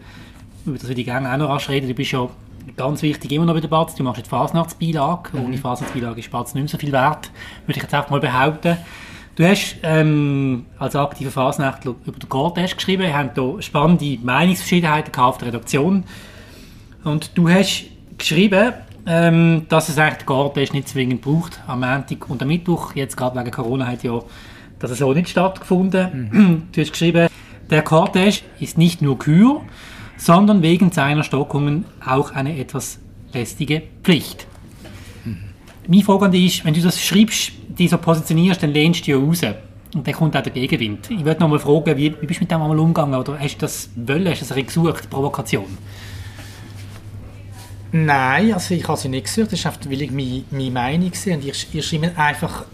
über 0.63 0.77
das 0.77 0.87
würde 0.87 1.01
ich 1.01 1.07
gerne 1.07 1.33
auch 1.33 1.37
noch 1.37 1.49
rasch 1.49 1.69
reden, 1.69 1.87
du 1.87 1.95
bist 1.95 2.11
ja 2.11 2.29
ganz 2.77 3.01
wichtig 3.01 3.31
immer 3.31 3.45
noch 3.45 3.55
bei 3.55 3.61
der 3.61 3.67
Batz. 3.67 3.95
Du 3.95 4.03
machst 4.03 4.19
jetzt 4.19 4.29
Fasnachtsbeilage. 4.29 5.31
Ohne 5.43 5.57
Fasnachtsbeilage 5.57 6.19
ist 6.19 6.29
Batz 6.29 6.53
nicht 6.53 6.61
mehr 6.61 6.69
so 6.69 6.77
viel 6.77 6.91
wert, 6.91 7.31
würde 7.65 7.77
ich 7.77 7.83
jetzt 7.83 7.93
einfach 7.95 8.11
mal 8.11 8.19
behaupten. 8.19 8.77
Du 9.35 9.43
hast 9.43 9.77
ähm, 9.81 10.67
als 10.77 10.95
aktiver 10.95 11.31
Fasnachtler 11.31 11.95
über 12.05 12.19
den 12.19 12.29
Core-Test 12.29 12.77
geschrieben. 12.77 13.01
Wir 13.01 13.17
haben 13.17 13.31
hier 13.33 13.59
spannende 13.63 14.19
Meinungsverschiedenheiten 14.21 15.15
auf 15.15 15.39
der 15.39 15.47
Redaktion. 15.47 16.03
Und 17.03 17.37
du 17.37 17.49
hast 17.49 17.85
geschrieben, 18.17 18.73
ähm, 19.05 19.65
dass 19.69 19.89
es 19.89 19.97
eigentlich 19.97 20.19
den 20.19 20.25
Core-Test 20.27 20.73
nicht 20.73 20.87
zwingend 20.87 21.21
braucht 21.21 21.59
am 21.67 21.79
Montag 21.79 22.29
und 22.29 22.41
am 22.41 22.47
Mittwoch. 22.47 22.95
Jetzt 22.95 23.17
gerade 23.17 23.39
wegen 23.39 23.51
Corona 23.51 23.87
hat 23.87 24.03
ja 24.03 24.19
das 24.79 24.97
so 24.97 25.13
nicht 25.13 25.29
stattgefunden. 25.29 26.67
Du 26.71 26.81
hast 26.81 26.91
geschrieben, 26.91 27.27
der 27.69 27.81
Core-Test 27.81 28.43
ist 28.59 28.77
nicht 28.77 29.01
nur 29.01 29.17
Kür, 29.17 29.61
sondern 30.17 30.61
wegen 30.61 30.91
seiner 30.91 31.23
Stockungen 31.23 31.85
auch 32.05 32.31
eine 32.31 32.57
etwas 32.59 32.99
lästige 33.33 33.81
Pflicht. 34.03 34.45
Mhm. 35.25 35.37
Meine 35.87 36.03
Frage 36.03 36.25
an 36.25 36.31
dich 36.31 36.57
ist, 36.59 36.65
wenn 36.65 36.73
du 36.73 36.81
das 36.81 37.01
schreibst, 37.01 37.53
die 37.67 37.87
so 37.87 37.97
positionierst, 37.97 38.61
dann 38.61 38.71
lehnst 38.71 39.07
du 39.07 39.11
ja 39.11 39.17
raus. 39.17 39.41
Und 39.93 40.07
dann 40.07 40.13
kommt 40.13 40.37
auch 40.37 40.41
der 40.41 40.51
Gegenwind. 40.51 41.09
Ich 41.09 41.25
würde 41.25 41.41
noch 41.41 41.49
mal 41.49 41.59
fragen, 41.59 41.97
wie, 41.97 42.13
wie 42.21 42.25
bist 42.25 42.39
du 42.39 42.43
mit 42.43 42.51
dem 42.51 42.61
einmal 42.61 42.79
umgegangen? 42.79 43.19
Oder 43.19 43.37
hast 43.39 43.55
du 43.55 43.59
das 43.61 43.89
wollen, 43.95 44.27
hast 44.29 44.41
du 44.41 44.53
das 44.53 44.65
gesucht, 44.65 45.09
Provokation? 45.09 45.65
Nein, 47.91 48.53
also 48.53 48.73
ich 48.73 48.87
habe 48.87 48.97
sie 48.97 49.09
nicht 49.09 49.25
gesucht. 49.25 49.47
Das 49.51 49.59
ist 49.59 49.65
einfach, 49.65 49.85
weil 49.85 50.01
ich 50.01 50.11
meine, 50.11 50.43
meine 50.49 50.71
Meinung 50.71 51.13
sehe. 51.13 51.35
Und 51.35 51.45
ich, 51.45 51.67
ich 51.73 51.85
schreibe 51.85 52.17
einfach 52.17 52.65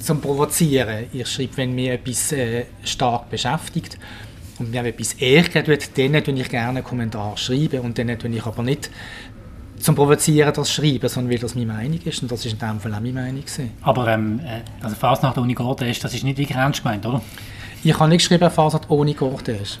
zum 0.00 0.20
Provozieren. 0.20 1.06
Ich 1.12 1.28
schreibe, 1.28 1.56
wenn 1.58 1.74
mich 1.74 1.88
etwas 1.88 2.32
äh, 2.32 2.64
stark 2.82 3.28
beschäftigt 3.28 3.98
und 4.58 4.70
mir 4.70 4.84
etwas 4.84 5.14
ärgert, 5.14 5.68
dann 5.98 6.12
würde 6.12 6.32
ich 6.32 6.48
gerne 6.48 6.68
einen 6.70 6.84
Kommentar 6.84 7.36
schreiben. 7.36 7.80
Und 7.80 7.98
dann 7.98 8.08
würde 8.08 8.28
ich 8.28 8.46
aber 8.46 8.62
nicht 8.62 8.90
zum 9.78 9.94
Provozieren 9.94 10.54
das 10.54 10.72
schreiben, 10.72 11.08
sondern 11.08 11.32
weil 11.32 11.38
das 11.38 11.54
meine 11.54 11.66
Meinung 11.66 12.00
ist. 12.04 12.22
Und 12.22 12.32
das 12.32 12.46
ist 12.46 12.52
in 12.52 12.58
dem 12.58 12.80
Fall 12.80 12.94
auch 12.94 13.00
meine 13.00 13.12
Meinung. 13.12 13.40
Gewesen. 13.40 13.72
Aber 13.82 14.08
ähm, 14.08 14.40
äh, 14.40 14.60
also 14.82 14.96
Fasnacht 14.96 15.36
ohne 15.36 15.54
Gordon 15.54 15.88
ist, 15.88 16.02
das 16.02 16.14
ist 16.14 16.24
nicht 16.24 16.38
wirklich 16.38 16.56
ernst 16.56 16.82
gemeint, 16.82 17.04
oder? 17.04 17.20
Ich 17.84 17.98
habe 17.98 18.08
nicht 18.08 18.20
geschrieben, 18.20 18.50
Fasnacht 18.50 18.88
ohne 18.88 19.12
Gordon 19.12 19.56
ist. 19.56 19.80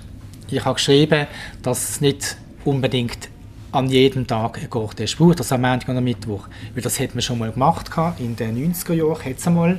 Ich 0.50 0.62
habe 0.62 0.74
geschrieben, 0.74 1.26
dass 1.62 1.88
es 1.88 2.00
nicht 2.02 2.36
unbedingt 2.64 3.31
an 3.72 3.88
jedem 3.88 4.26
Tag 4.26 4.58
ein 4.62 4.68
Gordon 4.68 5.06
braucht, 5.16 5.38
also 5.38 5.54
am 5.54 5.62
Montag 5.62 5.88
und 5.88 5.96
am 5.96 6.04
Mittwoch. 6.04 6.46
Weil 6.74 6.82
das 6.82 7.00
hat 7.00 7.14
man 7.14 7.22
schon 7.22 7.38
mal 7.38 7.50
gemacht. 7.50 7.90
In 8.18 8.36
den 8.36 8.74
90er 8.74 8.92
Jahren 8.92 9.24
hat 9.24 9.38
es 9.38 9.46
einmal 9.46 9.78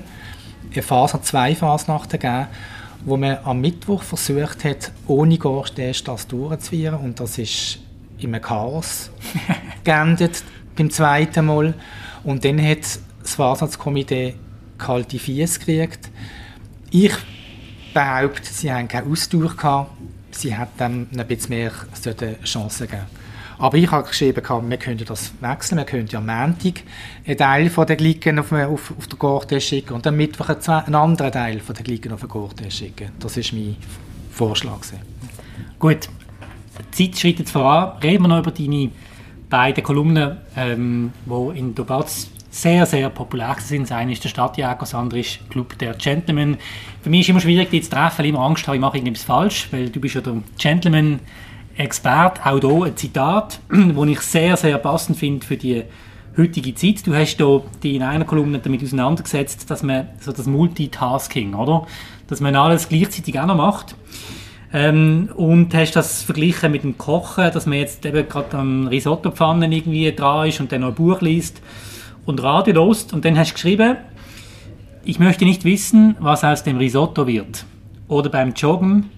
eine 0.71 0.81
Phase, 0.81 1.21
zwei 1.21 1.55
Fasnachten 1.55 2.19
gegeben, 2.19 2.47
wo 3.05 3.17
man 3.17 3.37
am 3.43 3.61
Mittwoch 3.61 4.01
versucht 4.01 4.63
hat, 4.63 4.91
ohne 5.07 5.37
Gordon 5.37 5.93
das 6.05 6.27
durchzuführen. 6.27 6.99
Und 6.99 7.19
das 7.19 7.37
ist 7.37 7.79
in 8.17 8.33
einem 8.33 8.41
Chaos 8.41 9.11
geendet 9.83 10.43
beim 10.75 10.89
zweiten 10.89 11.45
Mal. 11.45 11.75
Und 12.23 12.43
dann 12.43 12.65
hat 12.65 12.99
das 13.21 13.37
Wahrsatzkomitee 13.37 14.33
kalte 14.79 15.19
Fies 15.19 15.59
gekriegt. 15.59 16.09
Ich 16.89 17.13
behaupte, 17.93 18.51
sie 18.51 18.73
haben 18.73 18.87
keine 18.87 19.07
Ausdauer 19.07 19.55
gehabt. 19.55 19.91
Sie 20.31 20.55
hätten 20.55 21.09
ein 21.15 21.27
bisschen 21.27 21.49
mehr 21.49 21.71
Chancen 22.43 22.87
geben 22.87 23.22
aber 23.63 23.77
ich 23.77 23.89
habe 23.89 24.05
geschrieben, 24.05 24.69
wir 24.69 24.77
könnten 24.77 25.05
das 25.05 25.31
wechseln. 25.39 25.77
Wir 25.77 25.85
könnten 25.85 26.17
am 26.17 26.25
Montag 26.25 26.83
einen 27.25 27.37
Teil 27.37 27.69
von 27.69 27.87
der 27.87 27.95
Glicken 27.95 28.37
auf, 28.37 28.51
auf, 28.51 28.93
auf 28.97 29.07
den 29.07 29.17
Gurte 29.17 29.61
schicken 29.61 29.93
und 29.93 30.05
am 30.05 30.17
Mittwoch 30.17 30.49
einen 30.49 30.95
anderen 30.95 31.31
Teil 31.31 31.61
von 31.61 31.73
der 31.73 31.85
Glicken 31.85 32.11
auf 32.11 32.19
den 32.19 32.27
Gurte 32.27 32.69
schicken. 32.69 33.11
Das 33.21 33.37
war 33.37 33.43
mein 33.53 33.77
Vorschlag. 34.31 34.81
Gut, 35.79 36.09
die 36.97 37.09
Zeit 37.09 37.17
schreitet 37.17 37.49
voran. 37.49 37.99
Reden 38.03 38.23
wir 38.23 38.27
noch 38.27 38.39
über 38.39 38.51
deine 38.51 38.89
beiden 39.49 39.81
Kolumnen, 39.81 40.39
ähm, 40.57 41.13
die 41.25 41.57
in 41.57 41.73
Dobatz 41.73 42.31
sehr, 42.49 42.85
sehr 42.85 43.09
populär 43.11 43.55
sind. 43.59 43.83
Das 43.83 43.93
eine 43.93 44.11
ist 44.11 44.25
der 44.25 44.27
Stadtjäger, 44.29 44.75
das 44.77 44.93
andere 44.93 45.21
ist 45.21 45.39
Club 45.49 45.77
der 45.79 45.93
Gentlemen. 45.93 46.57
Für 47.01 47.09
mich 47.09 47.21
ist 47.21 47.27
es 47.27 47.29
immer 47.29 47.39
schwierig, 47.39 47.69
dich 47.69 47.85
zu 47.85 47.91
treffen, 47.91 48.17
weil 48.17 48.25
ich 48.25 48.33
immer 48.33 48.43
Angst 48.43 48.67
habe, 48.67 48.75
ich 48.75 48.81
mache 48.81 48.97
irgendetwas 48.97 49.23
falsch, 49.23 49.69
weil 49.71 49.89
du 49.89 50.01
bist 50.01 50.15
ja 50.15 50.21
der 50.21 50.35
Gentleman 50.57 51.21
Experte. 51.75 52.45
Auch 52.45 52.59
hier 52.59 52.85
ein 52.85 52.97
Zitat, 52.97 53.59
das 53.69 54.07
ich 54.07 54.21
sehr, 54.21 54.57
sehr 54.57 54.77
passend 54.77 55.17
finde 55.17 55.45
für 55.45 55.57
die 55.57 55.83
heutige 56.37 56.73
Zeit. 56.75 57.05
Du 57.05 57.13
hast 57.15 57.37
hier 57.37 57.61
die 57.81 57.95
in 57.95 58.03
einer 58.03 58.25
Kolumne 58.25 58.59
damit 58.59 58.83
auseinandergesetzt, 58.83 59.69
dass 59.69 59.83
man 59.83 60.09
so 60.19 60.31
das 60.31 60.45
Multitasking, 60.45 61.53
oder? 61.53 61.85
Dass 62.27 62.41
man 62.41 62.55
alles 62.55 62.89
gleichzeitig 62.89 63.39
auch 63.39 63.45
noch 63.45 63.55
macht. 63.55 63.95
Ähm, 64.73 65.29
und 65.35 65.73
hast 65.75 65.91
das 65.91 66.23
verglichen 66.23 66.71
mit 66.71 66.83
dem 66.83 66.97
Kochen, 66.97 67.51
dass 67.51 67.67
man 67.67 67.77
jetzt 67.77 68.03
eben 68.05 68.27
gerade 68.27 68.57
am 68.57 68.87
Risotto-Pfannen 68.87 69.71
irgendwie 69.71 70.11
dran 70.11 70.47
ist 70.47 70.59
und 70.59 70.71
dann 70.71 70.81
noch 70.81 70.89
ein 70.89 70.95
Buch 70.95 71.21
liest 71.21 71.61
und 72.25 72.41
Radio 72.41 72.73
lost 72.73 73.13
und 73.13 73.23
dann 73.23 73.37
hast 73.37 73.51
du 73.51 73.53
geschrieben, 73.53 73.97
ich 75.05 75.19
möchte 75.19 75.45
nicht 75.45 75.63
wissen, 75.63 76.15
was 76.19 76.43
aus 76.43 76.63
dem 76.63 76.77
Risotto 76.77 77.27
wird. 77.27 77.65
Oder 78.07 78.29
beim 78.29 78.53
Joggen 78.53 79.11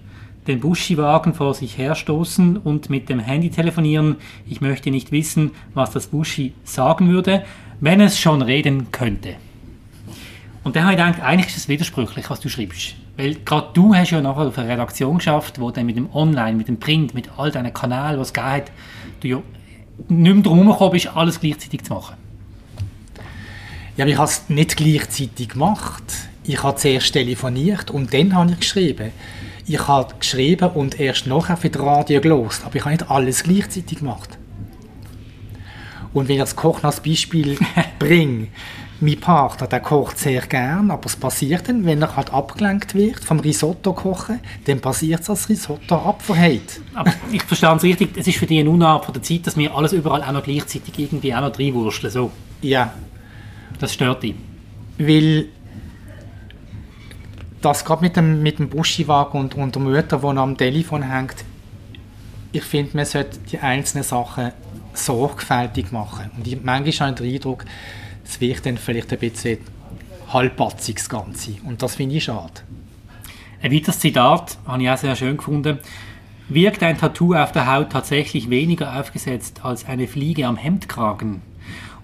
den 0.46 0.60
Buschi-Wagen 0.60 1.34
vor 1.34 1.54
sich 1.54 1.78
herstoßen 1.78 2.56
und 2.56 2.90
mit 2.90 3.08
dem 3.08 3.18
Handy 3.18 3.50
telefonieren. 3.50 4.16
Ich 4.48 4.60
möchte 4.60 4.90
nicht 4.90 5.12
wissen, 5.12 5.52
was 5.74 5.90
das 5.90 6.08
Buschi 6.08 6.52
sagen 6.64 7.08
würde, 7.08 7.44
wenn 7.80 8.00
es 8.00 8.18
schon 8.18 8.42
reden 8.42 8.90
könnte. 8.92 9.34
Und 10.64 10.74
dann 10.74 10.84
habe 10.84 10.94
ich 10.94 10.98
gedacht, 10.98 11.22
eigentlich 11.22 11.48
ist 11.48 11.58
es 11.58 11.68
widersprüchlich, 11.68 12.28
was 12.28 12.40
du 12.40 12.48
schreibst. 12.48 12.96
Weil 13.16 13.36
gerade 13.36 13.68
du 13.72 13.94
hast 13.94 14.10
ja 14.10 14.20
nachher 14.20 14.48
auf 14.48 14.58
eine 14.58 14.68
Redaktion 14.68 15.18
geschafft, 15.18 15.60
wo 15.60 15.70
dann 15.70 15.86
mit 15.86 15.96
dem 15.96 16.08
Online, 16.14 16.56
mit 16.56 16.68
dem 16.68 16.78
Print, 16.78 17.14
mit 17.14 17.30
all 17.36 17.50
deinen 17.50 17.72
Kanälen, 17.72 18.18
was 18.18 18.32
geht, 18.32 18.72
du 19.20 19.28
ja 19.28 19.42
nicht 20.08 20.34
mehr 20.34 20.42
drum 20.42 20.66
gekommen 20.66 20.92
bist, 20.92 21.08
alles 21.14 21.40
gleichzeitig 21.40 21.84
zu 21.84 21.94
machen. 21.94 22.16
Ja, 23.96 24.04
aber 24.04 24.10
ich 24.10 24.18
habe 24.18 24.28
es 24.28 24.48
nicht 24.48 24.76
gleichzeitig 24.76 25.48
gemacht. 25.50 26.02
Ich 26.44 26.62
habe 26.62 26.76
zuerst 26.76 27.12
telefoniert 27.12 27.90
und 27.90 28.12
dann 28.12 28.34
habe 28.34 28.52
ich 28.52 28.60
geschrieben. 28.60 29.12
Ich 29.68 29.88
habe 29.88 30.14
geschrieben 30.18 30.70
und 30.70 31.00
erst 31.00 31.26
nachher 31.26 31.56
für 31.56 31.70
das 31.70 31.82
Radio 31.82 32.20
gelost, 32.20 32.64
aber 32.64 32.76
ich 32.76 32.84
habe 32.84 32.92
nicht 32.92 33.10
alles 33.10 33.42
gleichzeitig 33.42 33.98
gemacht. 33.98 34.38
Und 36.12 36.28
wenn 36.28 36.36
ich 36.36 36.40
das 36.40 36.54
Kochen 36.54 36.86
als 36.86 37.00
Beispiel 37.00 37.58
bringe, 37.98 38.48
mein 39.00 39.20
Partner, 39.20 39.66
der 39.66 39.80
kocht 39.80 40.18
sehr 40.18 40.40
gern, 40.42 40.90
aber 40.90 41.06
es 41.06 41.16
passiert 41.16 41.68
dann, 41.68 41.84
wenn 41.84 42.00
er 42.00 42.16
halt 42.16 42.32
abgelenkt 42.32 42.94
wird 42.94 43.22
vom 43.24 43.40
Risotto 43.40 43.92
kochen, 43.92 44.40
dann 44.64 44.80
passiert 44.80 45.20
es, 45.20 45.26
dass 45.26 45.40
das 45.40 45.48
Risotto 45.50 45.96
abverhält. 45.96 46.80
Aber 46.94 47.12
ich 47.30 47.42
verstehe 47.42 47.74
es 47.74 47.82
richtig, 47.82 48.16
es 48.16 48.26
ist 48.26 48.38
für 48.38 48.46
dich 48.46 48.60
eine 48.60 48.70
Unart 48.70 49.04
von 49.04 49.14
der 49.14 49.22
Zeit, 49.22 49.46
dass 49.46 49.56
wir 49.56 49.74
alles 49.74 49.92
überall 49.92 50.22
auch 50.22 50.32
noch 50.32 50.44
gleichzeitig 50.44 50.96
irgendwie 50.96 51.34
auch 51.34 51.40
noch 51.40 51.58
reinwurschteln, 51.58 52.12
so. 52.12 52.30
Ja. 52.62 52.94
Das 53.78 53.92
stört 53.92 54.22
dich. 54.22 54.34
Weil 54.96 55.48
das 57.60 57.84
gerade 57.84 58.02
mit 58.02 58.16
dem, 58.16 58.42
mit 58.42 58.58
dem 58.58 58.68
Buschiwagen 58.68 59.40
und, 59.40 59.54
und 59.54 59.74
der 59.74 59.82
Mutter, 59.82 60.18
die 60.18 60.26
am 60.26 60.56
Telefon 60.56 61.02
hängt, 61.02 61.44
ich 62.52 62.62
finde, 62.62 62.96
man 62.96 63.04
sollte 63.04 63.38
die 63.50 63.58
einzelnen 63.58 64.04
Sachen 64.04 64.52
sorgfältig 64.94 65.92
machen. 65.92 66.30
Und 66.36 66.46
ich, 66.46 66.62
manchmal 66.62 67.10
habe 67.10 67.16
ich 67.16 67.18
den 67.18 67.34
Eindruck, 67.34 67.64
es 68.24 68.40
wird 68.40 68.64
dann 68.64 68.78
vielleicht 68.78 69.12
ein 69.12 69.18
bisschen 69.18 69.58
halbpatzig, 70.32 70.96
das 70.96 71.08
Ganze. 71.08 71.52
Und 71.64 71.82
das 71.82 71.96
finde 71.96 72.16
ich 72.16 72.24
schade. 72.24 72.62
Ein 73.62 73.72
weiteres 73.72 73.98
Zitat 73.98 74.58
habe 74.66 74.82
ich 74.82 74.90
auch 74.90 74.96
sehr 74.96 75.16
schön 75.16 75.36
gefunden. 75.36 75.78
Wirkt 76.48 76.82
ein 76.82 76.98
Tattoo 76.98 77.34
auf 77.34 77.52
der 77.52 77.72
Haut 77.72 77.90
tatsächlich 77.90 78.50
weniger 78.50 78.98
aufgesetzt 78.98 79.60
als 79.64 79.86
eine 79.86 80.06
Fliege 80.06 80.46
am 80.46 80.56
Hemdkragen? 80.56 81.42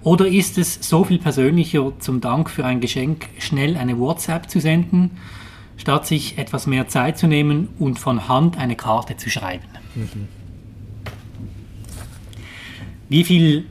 Oder 0.03 0.27
ist 0.27 0.59
es 0.59 0.79
so 0.81 1.05
viel 1.05 1.19
persönlicher, 1.19 1.93
zum 2.01 2.21
Dank 2.21 2.51
für 2.51 2.65
ein 2.65 2.81
Geschenk 2.81 3.29
schnell 3.39 3.77
eine 3.77 3.99
WhatsApp 3.99 4.51
zu 4.51 4.61
senden, 4.61 5.13
statt 5.77 6.07
sich 6.07 6.39
etwas 6.39 6.67
mehr 6.67 6.89
Zeit 6.89 7.19
zu 7.19 7.27
nehmen 7.27 7.69
und 7.79 7.99
von 7.99 8.29
Hand 8.29 8.59
eine 8.59 8.77
Karte 8.77 9.17
zu 9.17 9.31
schreiben? 9.31 9.67
Mhm. 9.95 10.29
Wie 13.09 13.25
viel 13.25 13.67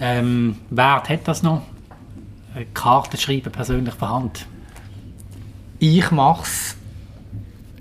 ähm, 0.00 0.56
Wert 0.70 1.08
hat 1.08 1.26
das 1.26 1.42
noch? 1.42 1.62
Karten 2.74 3.16
schreiben 3.16 3.52
persönlich 3.52 3.94
von 3.94 4.08
Hand? 4.08 4.46
Ich 5.78 6.10
mache 6.10 6.42
es 6.42 6.76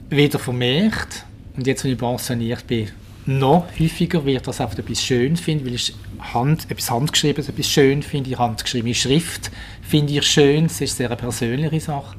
weder 0.10 0.40
vermehrt 0.40 1.26
und 1.56 1.68
jetzt, 1.68 1.84
wenn 1.84 1.92
ich 1.92 1.98
pensioniert 1.98 2.68
bin, 2.68 2.90
noch 3.26 3.68
häufiger 3.78 4.26
wird 4.26 4.48
das 4.48 4.62
einfach 4.62 4.78
etwas 4.78 5.04
schön 5.04 5.36
finde, 5.36 5.66
weil 5.66 5.74
ich 5.74 5.94
Hand, 6.34 6.72
etwas 6.72 6.90
Handgeschriebenes 6.90 7.50
etwas 7.50 7.68
schön 7.68 8.02
finde. 8.02 8.30
Ich 8.30 8.38
handgeschriebene 8.38 8.96
Schrift 8.96 9.52
finde 9.82 10.14
ich 10.14 10.26
schön, 10.26 10.66
es 10.66 10.80
ist 10.80 11.00
eine 11.00 11.10
sehr 11.10 11.16
persönliche 11.18 11.80
Sache. 11.80 12.18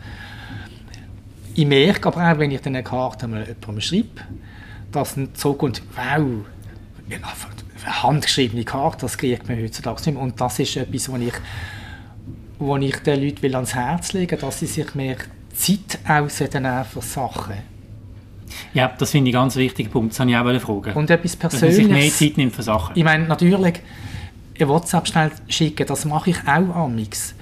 Ich 1.59 1.67
merke 1.67 2.07
aber 2.07 2.31
auch, 2.31 2.39
wenn 2.39 2.53
ich 2.53 2.61
dann 2.61 2.77
eine 2.77 2.85
Karte 2.85 3.27
mal 3.27 3.41
jemandem 3.41 3.81
schreibe, 3.81 4.21
dass 4.93 5.17
dann 5.17 5.35
zurückkommt, 5.35 5.83
wow, 5.97 6.45
handgeschriebene 7.85 8.63
Karte, 8.63 8.99
das 9.01 9.19
kriegt 9.19 9.49
man 9.49 9.61
heutzutage 9.61 10.03
nicht 10.03 10.15
mehr. 10.15 10.23
Und 10.23 10.41
das 10.41 10.61
ist 10.61 10.77
etwas, 10.77 11.11
was 11.11 11.21
ich, 11.21 11.33
wo 12.61 12.77
ich 12.77 12.97
den 12.99 13.21
Leuten 13.21 13.43
will 13.43 13.57
ans 13.57 13.75
Herz 13.75 14.13
legen 14.13 14.31
will, 14.31 14.39
dass 14.39 14.61
sie 14.61 14.67
sich 14.67 14.95
mehr 14.95 15.17
Zeit 15.53 15.99
ausnehmen 16.07 16.85
für 16.85 17.03
Sachen. 17.03 17.55
Ja, 18.73 18.95
das 18.97 19.11
finde 19.11 19.31
ich 19.31 19.37
ein 19.37 19.43
ganz 19.43 19.57
wichtiger 19.57 19.91
Punkt, 19.91 20.13
das 20.13 20.21
habe 20.21 20.31
ich 20.31 20.37
auch 20.37 20.61
fragen. 20.61 20.93
Und 20.97 21.11
etwas 21.11 21.35
Persönliches. 21.35 21.77
Dass 21.77 21.89
man 21.89 22.01
sich 22.01 22.21
mehr 22.21 22.29
Zeit 22.31 22.37
nimmt 22.37 22.55
für 22.55 22.63
Sachen. 22.63 22.97
Ich 22.97 23.03
meine, 23.03 23.25
natürlich, 23.25 23.81
ein 24.61 24.69
WhatsApp 24.69 25.09
schnell 25.09 25.33
schicken, 25.49 25.89
das 25.89 26.05
mache 26.05 26.31
ich 26.31 26.39
auch 26.47 26.77
amix. 26.77 27.35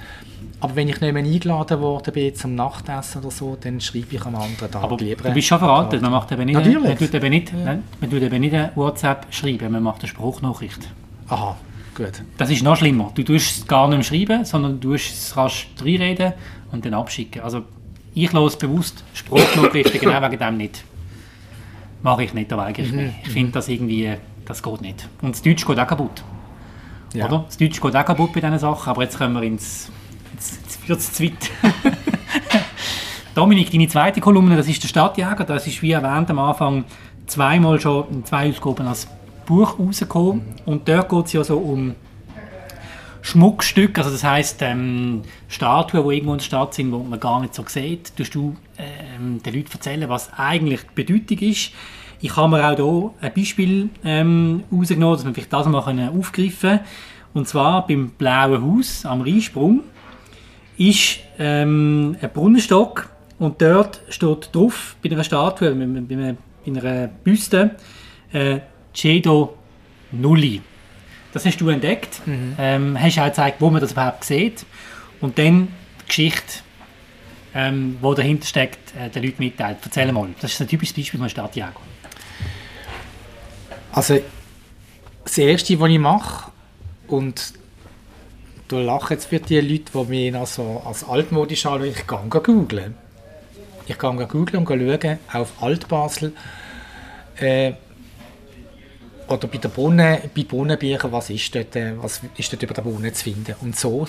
Aber 0.66 0.74
wenn 0.74 0.88
ich 0.88 1.00
nicht 1.00 1.12
mehr 1.12 1.22
eingeladen 1.22 1.80
worden 1.80 2.12
bin 2.12 2.34
zum 2.34 2.56
Nachtessen 2.56 3.22
oder 3.22 3.30
so, 3.30 3.56
dann 3.60 3.80
schreibe 3.80 4.16
ich 4.16 4.26
am 4.26 4.34
anderen 4.34 4.68
Tag 4.68 4.82
Aber 4.82 4.96
lieber. 4.96 5.28
Du 5.28 5.32
bist 5.32 5.46
schon 5.46 5.60
veraltet, 5.60 6.02
man 6.02 6.10
macht 6.10 6.32
eben 6.32 6.44
nicht, 6.44 6.56
Natürlich. 6.56 6.82
Man 6.82 6.98
tut 6.98 7.14
eben 7.14 7.30
nicht, 7.30 7.52
ja. 7.52 7.78
man 8.00 8.10
tut 8.10 8.20
eben 8.20 8.40
nicht 8.40 8.76
WhatsApp 8.76 9.28
schreiben, 9.30 9.70
man 9.70 9.84
macht 9.84 10.00
eine 10.00 10.08
Spruchnachricht. 10.08 10.88
Aha, 11.28 11.56
gut. 11.94 12.20
Das 12.36 12.50
ist 12.50 12.64
noch 12.64 12.76
schlimmer. 12.76 13.12
Du 13.14 13.22
tust 13.22 13.58
es 13.58 13.66
gar 13.68 13.86
nicht 13.86 13.98
mehr 13.98 14.26
schreiben, 14.26 14.44
sondern 14.44 14.80
du 14.80 14.94
tust 14.94 15.12
es 15.12 15.36
rasch 15.36 15.68
reinreden 15.80 16.32
und 16.72 16.84
dann 16.84 16.94
abschicken. 16.94 17.42
Also 17.42 17.62
ich 18.12 18.32
los 18.32 18.58
bewusst 18.58 19.04
Spruchnachrichten 19.14 20.00
genau 20.00 20.20
wegen 20.20 20.38
dem 20.40 20.56
nicht. 20.56 20.82
Mache 22.02 22.24
ich 22.24 22.34
nicht, 22.34 22.52
aber 22.52 22.64
eigentlich 22.64 22.90
mhm. 22.90 23.04
nicht. 23.04 23.14
Ich 23.22 23.28
finde 23.30 23.52
das 23.52 23.68
irgendwie, 23.68 24.14
das 24.44 24.64
geht 24.64 24.80
nicht. 24.80 25.08
Und 25.22 25.36
das 25.36 25.42
Deutsch 25.42 25.64
geht 25.64 25.78
auch 25.78 25.86
kaputt. 25.86 26.24
Ja. 27.14 27.26
Oder? 27.26 27.44
Das 27.46 27.56
Deutsch 27.56 27.80
geht 27.80 27.94
auch 27.94 28.04
kaputt 28.04 28.32
bei 28.32 28.40
diesen 28.40 28.58
Sachen, 28.58 28.90
aber 28.90 29.04
jetzt 29.04 29.16
kommen 29.16 29.34
wir 29.34 29.44
ins... 29.44 29.92
Wird 30.86 31.00
es 31.00 31.12
zu 31.12 31.24
weit. 31.24 31.50
Dominik, 33.34 33.72
deine 33.72 33.88
zweite 33.88 34.20
Kolumne, 34.20 34.56
das 34.56 34.68
ist 34.68 34.82
der 34.84 34.88
Stadtjäger. 34.88 35.44
Das 35.44 35.66
ist, 35.66 35.82
wie 35.82 35.90
erwähnt 35.90 36.30
am 36.30 36.38
Anfang, 36.38 36.84
zweimal 37.26 37.80
schon 37.80 38.06
in 38.10 38.24
zwei 38.24 38.50
Ausgaben 38.50 38.86
als 38.86 39.08
Buch 39.46 39.78
rausgekommen. 39.80 40.42
Und 40.64 40.88
dort 40.88 41.08
geht 41.08 41.26
es 41.26 41.32
ja 41.32 41.42
so 41.42 41.58
um 41.58 41.96
Schmuckstücke, 43.22 44.00
also 44.00 44.12
das 44.12 44.22
heisst 44.22 44.62
ähm, 44.62 45.22
Statuen, 45.48 46.08
die 46.08 46.14
irgendwo 46.14 46.34
in 46.34 46.38
der 46.38 46.44
Stadt 46.44 46.74
sind, 46.74 46.92
die 46.92 46.96
man 46.96 47.18
gar 47.18 47.40
nicht 47.40 47.54
so 47.54 47.64
sieht. 47.66 48.16
Tust 48.16 48.36
du 48.36 48.56
ähm, 48.78 49.42
den 49.42 49.54
Leuten 49.54 49.72
erzählen, 49.72 50.08
was 50.08 50.32
eigentlich 50.34 50.82
die 50.82 51.02
Bedeutung 51.02 51.38
ist. 51.48 51.72
Ich 52.20 52.36
habe 52.36 52.56
mir 52.56 52.64
auch 52.64 52.76
hier 52.76 53.10
ein 53.20 53.34
Beispiel 53.34 53.90
ähm, 54.04 54.62
rausgenommen, 54.72 55.16
dass 55.16 55.26
wir 55.26 55.34
vielleicht 55.34 55.52
das 55.52 55.66
mal 55.66 55.80
aufgreifen 55.80 56.60
können. 56.60 56.80
Und 57.34 57.48
zwar 57.48 57.84
beim 57.88 58.10
Blauen 58.10 58.62
Haus 58.62 59.04
am 59.04 59.22
Rheinsprung 59.22 59.80
ist 60.78 61.20
ähm, 61.38 62.16
ein 62.20 62.30
Brunnenstock 62.30 63.10
und 63.38 63.60
dort 63.60 64.00
steht 64.08 64.54
drauf, 64.54 64.96
bei 65.02 65.10
einer 65.10 65.24
Statue, 65.24 65.74
bei, 65.74 66.14
bei, 66.14 66.36
einer 66.66 67.08
Büste, 67.08 67.76
äh, 68.32 68.60
Cedo 68.94 69.56
Nulli. 70.12 70.62
Das 71.32 71.44
hast 71.44 71.60
du 71.60 71.68
entdeckt. 71.68 72.26
Mhm. 72.26 72.54
Ähm, 72.58 73.00
hast 73.00 73.18
auch 73.18 73.26
gezeigt, 73.26 73.60
wo 73.60 73.68
man 73.70 73.80
das 73.80 73.92
überhaupt 73.92 74.24
sieht. 74.24 74.64
Und 75.20 75.38
dann 75.38 75.68
die 76.00 76.06
Geschichte, 76.06 76.60
ähm, 77.54 77.98
die 78.02 78.14
dahinter 78.14 78.46
steckt, 78.46 78.94
äh, 78.96 79.10
den 79.10 79.22
Leuten 79.22 79.44
mitteilt. 79.44 79.78
Erzähl 79.84 80.10
mal. 80.12 80.28
Das 80.40 80.52
ist 80.52 80.60
ein 80.60 80.68
typisches 80.68 80.96
Beispiel 80.96 81.20
von 81.20 81.28
Stadtjäger. 81.28 81.74
Also, 83.92 84.18
das 85.24 85.38
Erste, 85.38 85.78
was 85.78 85.90
ich 85.90 85.98
mache, 85.98 86.50
und 87.08 87.52
du 88.68 88.78
lachst 88.78 89.10
jetzt 89.10 89.26
für 89.26 89.40
die 89.40 89.60
Leute, 89.60 89.92
die 89.92 90.04
mich 90.04 90.34
also 90.34 90.82
als 90.84 91.04
altmodisch 91.04 91.66
anschauen, 91.66 91.88
ich 91.88 92.06
gehe 92.06 92.42
googeln. 92.42 92.94
Ich 93.86 93.98
gehe 93.98 94.26
googeln 94.26 94.66
und 94.66 94.68
schauen 94.68 95.18
auf 95.32 95.52
Altbasel 95.62 96.32
äh, 97.38 97.72
oder 99.28 99.48
bei 99.48 99.58
der 99.58 99.68
Brunnen, 99.68 100.18
bei 100.34 100.44
Brunnenbüchern, 100.44 101.10
was 101.12 101.30
ist 101.30 101.54
dort, 101.54 101.74
äh, 101.76 101.92
was 102.00 102.20
ist 102.36 102.52
dort 102.52 102.62
über 102.62 102.74
den 102.74 102.84
Brunnen 102.84 103.12
zu 103.12 103.24
finden. 103.24 103.54
Und 103.60 103.76
so 103.76 104.06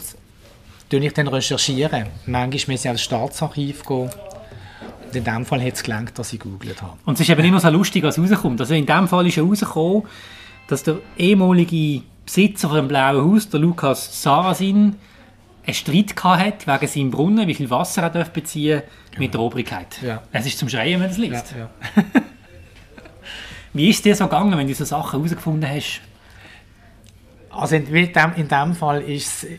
tue 0.89 0.99
ich 0.99 1.14
dann 1.14 1.28
recherchieren. 1.28 2.08
Manchmal 2.26 2.74
muss 2.74 2.86
ich 2.86 2.89
als 2.89 3.01
Staatsarchiv 3.01 3.84
gehen. 3.84 4.10
Und 5.05 5.16
in 5.16 5.24
dem 5.24 5.45
Fall 5.45 5.64
hat 5.64 5.74
es 5.74 5.84
gelangt, 5.84 6.18
dass 6.20 6.34
ich 6.34 6.39
gegoogelt 6.39 6.82
habe. 6.82 6.97
Und 7.05 7.16
es 7.16 7.22
ist 7.22 7.30
eben 7.30 7.49
nur 7.49 7.60
so 7.60 7.70
lustig, 7.70 8.03
was 8.03 8.20
rauskommt. 8.20 8.60
Also 8.60 8.74
in 8.74 8.86
dem 8.86 9.08
Fall 9.08 9.28
ist 9.28 9.36
ja 9.36 9.43
rausgekommen, 9.43 10.03
dass 10.68 10.84
der 10.84 10.99
ehemalige 11.18 12.03
Besitzer 12.26 12.68
von 12.68 12.78
dem 12.78 12.88
Blauen 12.88 13.34
Haus, 13.34 13.49
der 13.49 13.59
Lukas 13.59 14.22
Sarasin, 14.22 14.95
einen 15.65 15.74
Streit 15.74 16.15
hatte 16.24 16.68
wegen 16.68 16.88
seinem 16.88 17.11
Brunnen, 17.11 17.47
wie 17.47 17.53
viel 17.53 17.70
Wasser 17.70 18.03
er 18.03 18.26
beziehen 18.26 18.82
darf, 18.82 19.20
mit 19.20 19.34
der 19.34 19.41
Obrigkeit. 19.41 20.01
Ja. 20.01 20.24
Es 20.32 20.45
ist 20.45 20.57
zum 20.57 20.70
Schreien, 20.70 20.99
wenn 21.01 21.07
du 21.07 21.13
es 21.13 21.18
liest. 21.18 21.51
Ja, 21.51 21.70
ja. 21.95 22.03
wie 23.74 23.89
ist 23.89 23.97
es 23.97 24.01
dir 24.01 24.15
so 24.15 24.26
gegangen, 24.26 24.57
wenn 24.57 24.68
du 24.68 24.74
so 24.74 24.86
Sachen 24.86 25.20
herausgefunden 25.20 25.70
hast? 25.70 26.01
Also 27.49 27.76
in, 27.76 27.86
dem, 27.86 28.34
in 28.36 28.47
dem 28.47 28.74
Fall 28.76 29.01
ist 29.01 29.43
es 29.43 29.49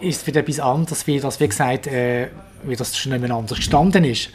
ist 0.00 0.26
wieder 0.26 0.40
etwas 0.40 0.60
anderes, 0.60 1.06
wie 1.06 1.20
das, 1.20 1.40
wie 1.40 1.48
gesagt, 1.48 1.86
äh, 1.86 2.28
wie 2.64 2.76
das 2.76 2.96
schon 2.96 3.12
anders 3.12 3.56
gestanden 3.56 4.04
ist. 4.04 4.30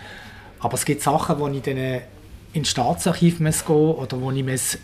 Aber 0.59 0.73
es 0.73 0.85
gibt 0.85 1.01
Sachen, 1.01 1.39
wo 1.39 1.47
ich 1.47 1.61
dann 1.61 1.77
äh, 1.77 2.01
ins 2.53 2.69
Staatsarchiv 2.69 3.39
muss 3.39 3.65
gehen 3.65 3.75
oder 3.75 4.19
wo 4.21 4.31
ich 4.31 4.43
muss 4.43 4.77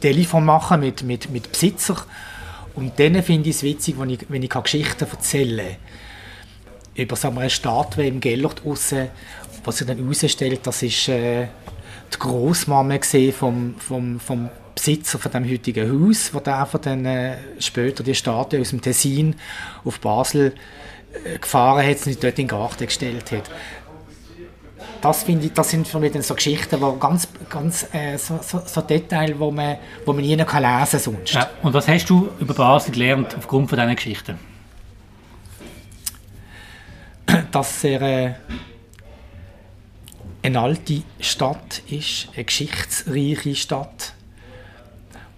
Telefon 0.00 0.44
machen 0.44 0.80
mit, 0.80 1.02
mit, 1.02 1.30
mit 1.30 1.52
Besitzer. 1.52 1.96
Und 2.74 2.98
dann 2.98 3.22
finde 3.22 3.50
ich 3.50 3.56
es 3.56 3.62
witzig, 3.62 3.98
wenn 3.98 4.10
ich, 4.10 4.26
wenn 4.28 4.42
ich 4.42 4.50
Geschichten 4.50 5.06
erzähle 5.10 5.76
über 6.94 7.16
sagen 7.16 7.36
wir, 7.36 7.42
eine 7.42 7.50
Statue 7.50 8.06
im 8.06 8.20
Gellert 8.20 8.62
aussen, 8.64 9.08
was 9.64 9.78
sich 9.78 9.86
dann 9.86 9.98
herausstellt, 9.98 10.60
das 10.64 10.82
ist 10.82 11.08
äh, 11.08 11.46
die 12.12 12.18
Großmama 12.18 12.98
vom, 13.32 13.74
vom, 13.78 14.20
vom 14.20 14.50
Besitzer 14.74 15.18
von 15.18 15.32
dem 15.32 15.48
heutigen 15.48 16.08
Haus, 16.08 16.32
wo 16.32 16.40
der 16.40 16.68
dann 16.82 17.04
äh, 17.04 17.36
später 17.58 18.02
die 18.02 18.14
Statue 18.14 18.60
aus 18.60 18.70
dem 18.70 18.80
Tessin 18.80 19.36
auf 19.84 20.00
Basel 20.00 20.54
äh, 21.24 21.38
gefahren 21.38 21.86
hat 21.86 22.06
und 22.06 22.22
dort 22.22 22.38
in 22.38 22.46
den 22.46 22.48
Garten 22.48 22.86
gestellt 22.86 23.32
hat 23.32 23.50
das 25.00 25.22
finde 25.22 25.46
ich, 25.46 25.52
das 25.52 25.70
sind 25.70 25.88
für 25.88 25.98
mich 25.98 26.12
dann 26.12 26.22
so 26.22 26.34
Geschichten, 26.34 26.80
wo 26.80 26.92
ganz, 26.92 27.28
ganz 27.48 27.86
äh, 27.92 28.16
so, 28.16 28.40
so, 28.42 28.62
so 28.64 28.80
Details, 28.80 29.38
wo 29.38 29.50
man, 29.50 29.76
wo 30.04 30.12
man 30.12 30.22
nie 30.22 30.36
noch 30.36 30.46
kann 30.46 30.62
lesen 30.62 30.98
sonst. 30.98 31.32
Ja, 31.32 31.50
und 31.62 31.72
was 31.72 31.88
hast 31.88 32.08
du 32.10 32.28
über 32.38 32.54
Basel 32.54 32.92
gelernt 32.92 33.34
aufgrund 33.36 33.68
von 33.68 33.78
diesen 33.78 33.96
Geschichten? 33.96 34.38
Dass 37.52 37.84
er 37.84 38.02
äh, 38.02 38.34
eine 40.42 40.60
alte 40.60 41.02
Stadt 41.20 41.82
ist, 41.88 42.28
eine 42.34 42.44
geschichtsreiche 42.44 43.54
Stadt 43.54 44.14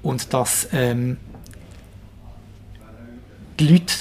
und 0.02 0.32
dass 0.32 0.68
ähm, 0.72 1.18
die 3.58 3.68
Leute 3.68 3.94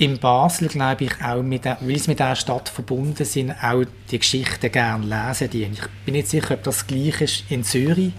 in 0.00 0.18
Basel, 0.18 0.68
glaube 0.68 1.04
ich, 1.04 1.22
auch, 1.22 1.42
mit 1.42 1.66
der, 1.66 1.76
weil 1.82 1.98
sie 1.98 2.08
mit 2.08 2.18
dieser 2.18 2.34
Stadt 2.34 2.70
verbunden 2.70 3.22
sind, 3.26 3.50
auch 3.62 3.84
die 4.10 4.18
Geschichten 4.18 4.72
gerne 4.72 5.04
lesen. 5.04 5.50
Die. 5.50 5.64
Ich 5.64 5.86
bin 6.06 6.14
nicht 6.14 6.28
sicher, 6.28 6.54
ob 6.54 6.62
das 6.62 6.86
gleich 6.86 7.20
ist 7.20 7.44
in 7.50 7.62
Zürich. 7.62 8.12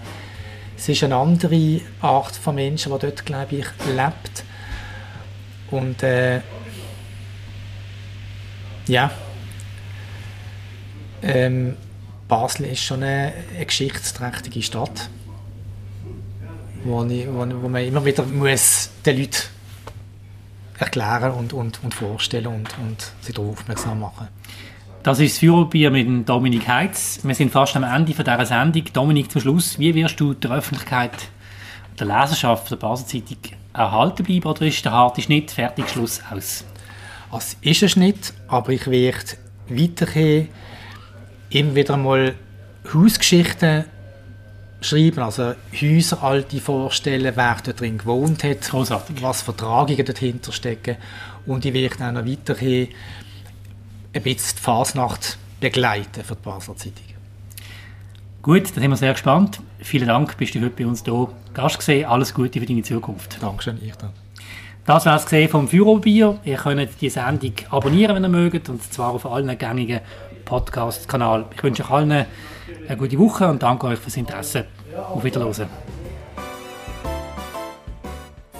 Es 0.77 0.87
ist 0.87 1.03
eine 1.03 1.15
andere 1.15 1.81
Art 1.99 2.35
von 2.35 2.53
Menschen, 2.53 2.93
die 2.93 2.99
dort, 2.99 3.25
glaube 3.25 3.55
ich, 3.55 3.65
lebt. 3.95 4.43
Und 5.71 6.03
äh, 6.03 6.41
ja, 8.85 9.09
ähm, 11.23 11.77
Basel 12.27 12.67
ist 12.67 12.83
schon 12.83 13.01
eine, 13.01 13.33
eine 13.55 13.65
geschichtsträchtige 13.65 14.61
Stadt, 14.61 15.09
wo, 16.83 17.03
ich, 17.05 17.25
wo, 17.27 17.39
wo 17.39 17.69
man 17.69 17.83
immer 17.83 18.05
wieder 18.05 18.23
muss 18.23 18.91
den 19.03 19.17
Leuten 19.17 19.60
erklären 20.81 21.31
und, 21.31 21.53
und, 21.53 21.83
und 21.83 21.93
vorstellen 21.93 22.47
und, 22.47 22.75
und 22.79 23.11
sie 23.21 23.33
darauf 23.33 23.59
aufmerksam 23.59 23.99
machen. 23.99 24.27
Das 25.03 25.19
ist 25.19 25.33
das 25.33 25.39
Führerbier 25.39 25.89
mit 25.89 26.29
Dominik 26.29 26.67
Heitz. 26.67 27.19
Wir 27.23 27.33
sind 27.33 27.51
fast 27.51 27.75
am 27.75 27.83
Ende 27.83 28.13
von 28.13 28.23
dieser 28.23 28.45
Sendung. 28.45 28.83
Dominik, 28.93 29.31
zum 29.31 29.41
Schluss, 29.41 29.79
wie 29.79 29.95
wirst 29.95 30.19
du 30.19 30.33
der 30.33 30.51
Öffentlichkeit, 30.51 31.11
der 31.99 32.07
Leserschaft 32.07 32.69
der 32.69 32.75
Basel-Zeitung 32.75 33.37
erhalten 33.73 34.23
bleiben 34.23 34.45
oder 34.45 34.61
ist 34.65 34.85
der 34.85 34.91
harte 34.91 35.21
Schnitt 35.21 35.51
fertig, 35.51 35.89
Schluss, 35.89 36.21
aus? 36.29 36.65
Es 37.31 37.57
ist 37.61 37.81
ein 37.81 37.89
Schnitt, 37.89 38.33
aber 38.47 38.73
ich 38.73 38.85
werde 38.87 39.37
weiterhin 39.69 40.49
immer 41.49 41.75
wieder 41.75 41.97
mal 41.97 42.35
Hausgeschichten 42.93 43.85
schreiben, 44.81 45.19
also 45.19 45.53
Häuser 45.79 46.23
alte 46.23 46.59
vorstellen, 46.59 47.33
wer 47.35 47.57
dort 47.63 47.79
drin 47.79 47.97
gewohnt 47.97 48.43
hat, 48.43 48.61
Großartig. 48.61 49.21
was 49.21 49.43
Vertragungen 49.43 50.05
dahinter 50.05 50.51
stecken 50.51 50.97
und 51.45 51.63
ich 51.65 51.73
werde 51.73 51.95
auch 52.07 52.11
noch 52.11 52.25
weiterhin 52.25 52.89
ein 54.13 54.23
bisschen 54.23 54.57
die 54.57 54.61
Fasnacht 54.61 55.37
begleiten 55.59 56.23
für 56.23 56.35
die 56.35 56.41
Basler 56.43 56.75
Zeitung. 56.75 57.05
Gut, 58.41 58.75
dann 58.75 58.81
sind 58.81 58.89
wir 58.89 58.97
sehr 58.97 59.13
gespannt. 59.13 59.61
Vielen 59.79 60.07
Dank, 60.07 60.35
bist 60.35 60.55
du 60.55 60.59
heute 60.59 60.71
bei 60.71 60.87
uns 60.87 61.03
hier 61.03 61.27
Gast 61.53 61.77
gesehen. 61.77 62.05
Alles 62.05 62.33
Gute 62.33 62.59
für 62.59 62.65
deine 62.65 62.81
Zukunft. 62.81 63.37
Dankeschön, 63.39 63.77
ich 63.83 63.95
dann. 63.95 64.09
Das 64.85 65.05
war 65.05 65.15
es 65.15 65.51
vom 65.51 65.67
Führerbier. 65.67 66.39
Ihr 66.43 66.57
könnt 66.57 66.89
die 66.99 67.09
Sendung 67.09 67.53
abonnieren, 67.69 68.15
wenn 68.15 68.25
ihr 68.25 68.29
mögt, 68.29 68.67
und 68.67 68.81
zwar 68.91 69.11
auf 69.11 69.27
allen 69.27 69.55
gängigen 69.55 70.01
Podcast-Kanälen. 70.43 71.45
Ich 71.55 71.61
wünsche 71.61 71.83
euch 71.83 71.91
allen 71.91 72.25
eine 72.91 72.99
gute 72.99 73.17
Woche 73.17 73.47
und 73.47 73.63
danke 73.63 73.87
euch 73.87 73.99
fürs 73.99 74.17
Interesse. 74.17 74.65
Auf 74.97 75.23
Wiederhören. 75.23 75.69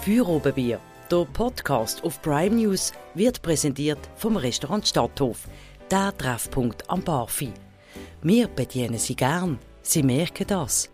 Feierabendbier, 0.00 0.80
der 1.10 1.26
Podcast 1.32 2.02
auf 2.02 2.20
Prime 2.22 2.56
News, 2.56 2.92
wird 3.14 3.42
präsentiert 3.42 3.98
vom 4.16 4.36
Restaurant 4.36 4.86
Stadthof, 4.88 5.46
der 5.90 6.16
Treffpunkt 6.16 6.88
am 6.88 7.02
Barfi. 7.02 7.52
Wir 8.22 8.48
bedienen 8.48 8.98
Sie 8.98 9.14
gern, 9.14 9.58
Sie 9.82 10.02
merken 10.02 10.46
das. 10.46 10.88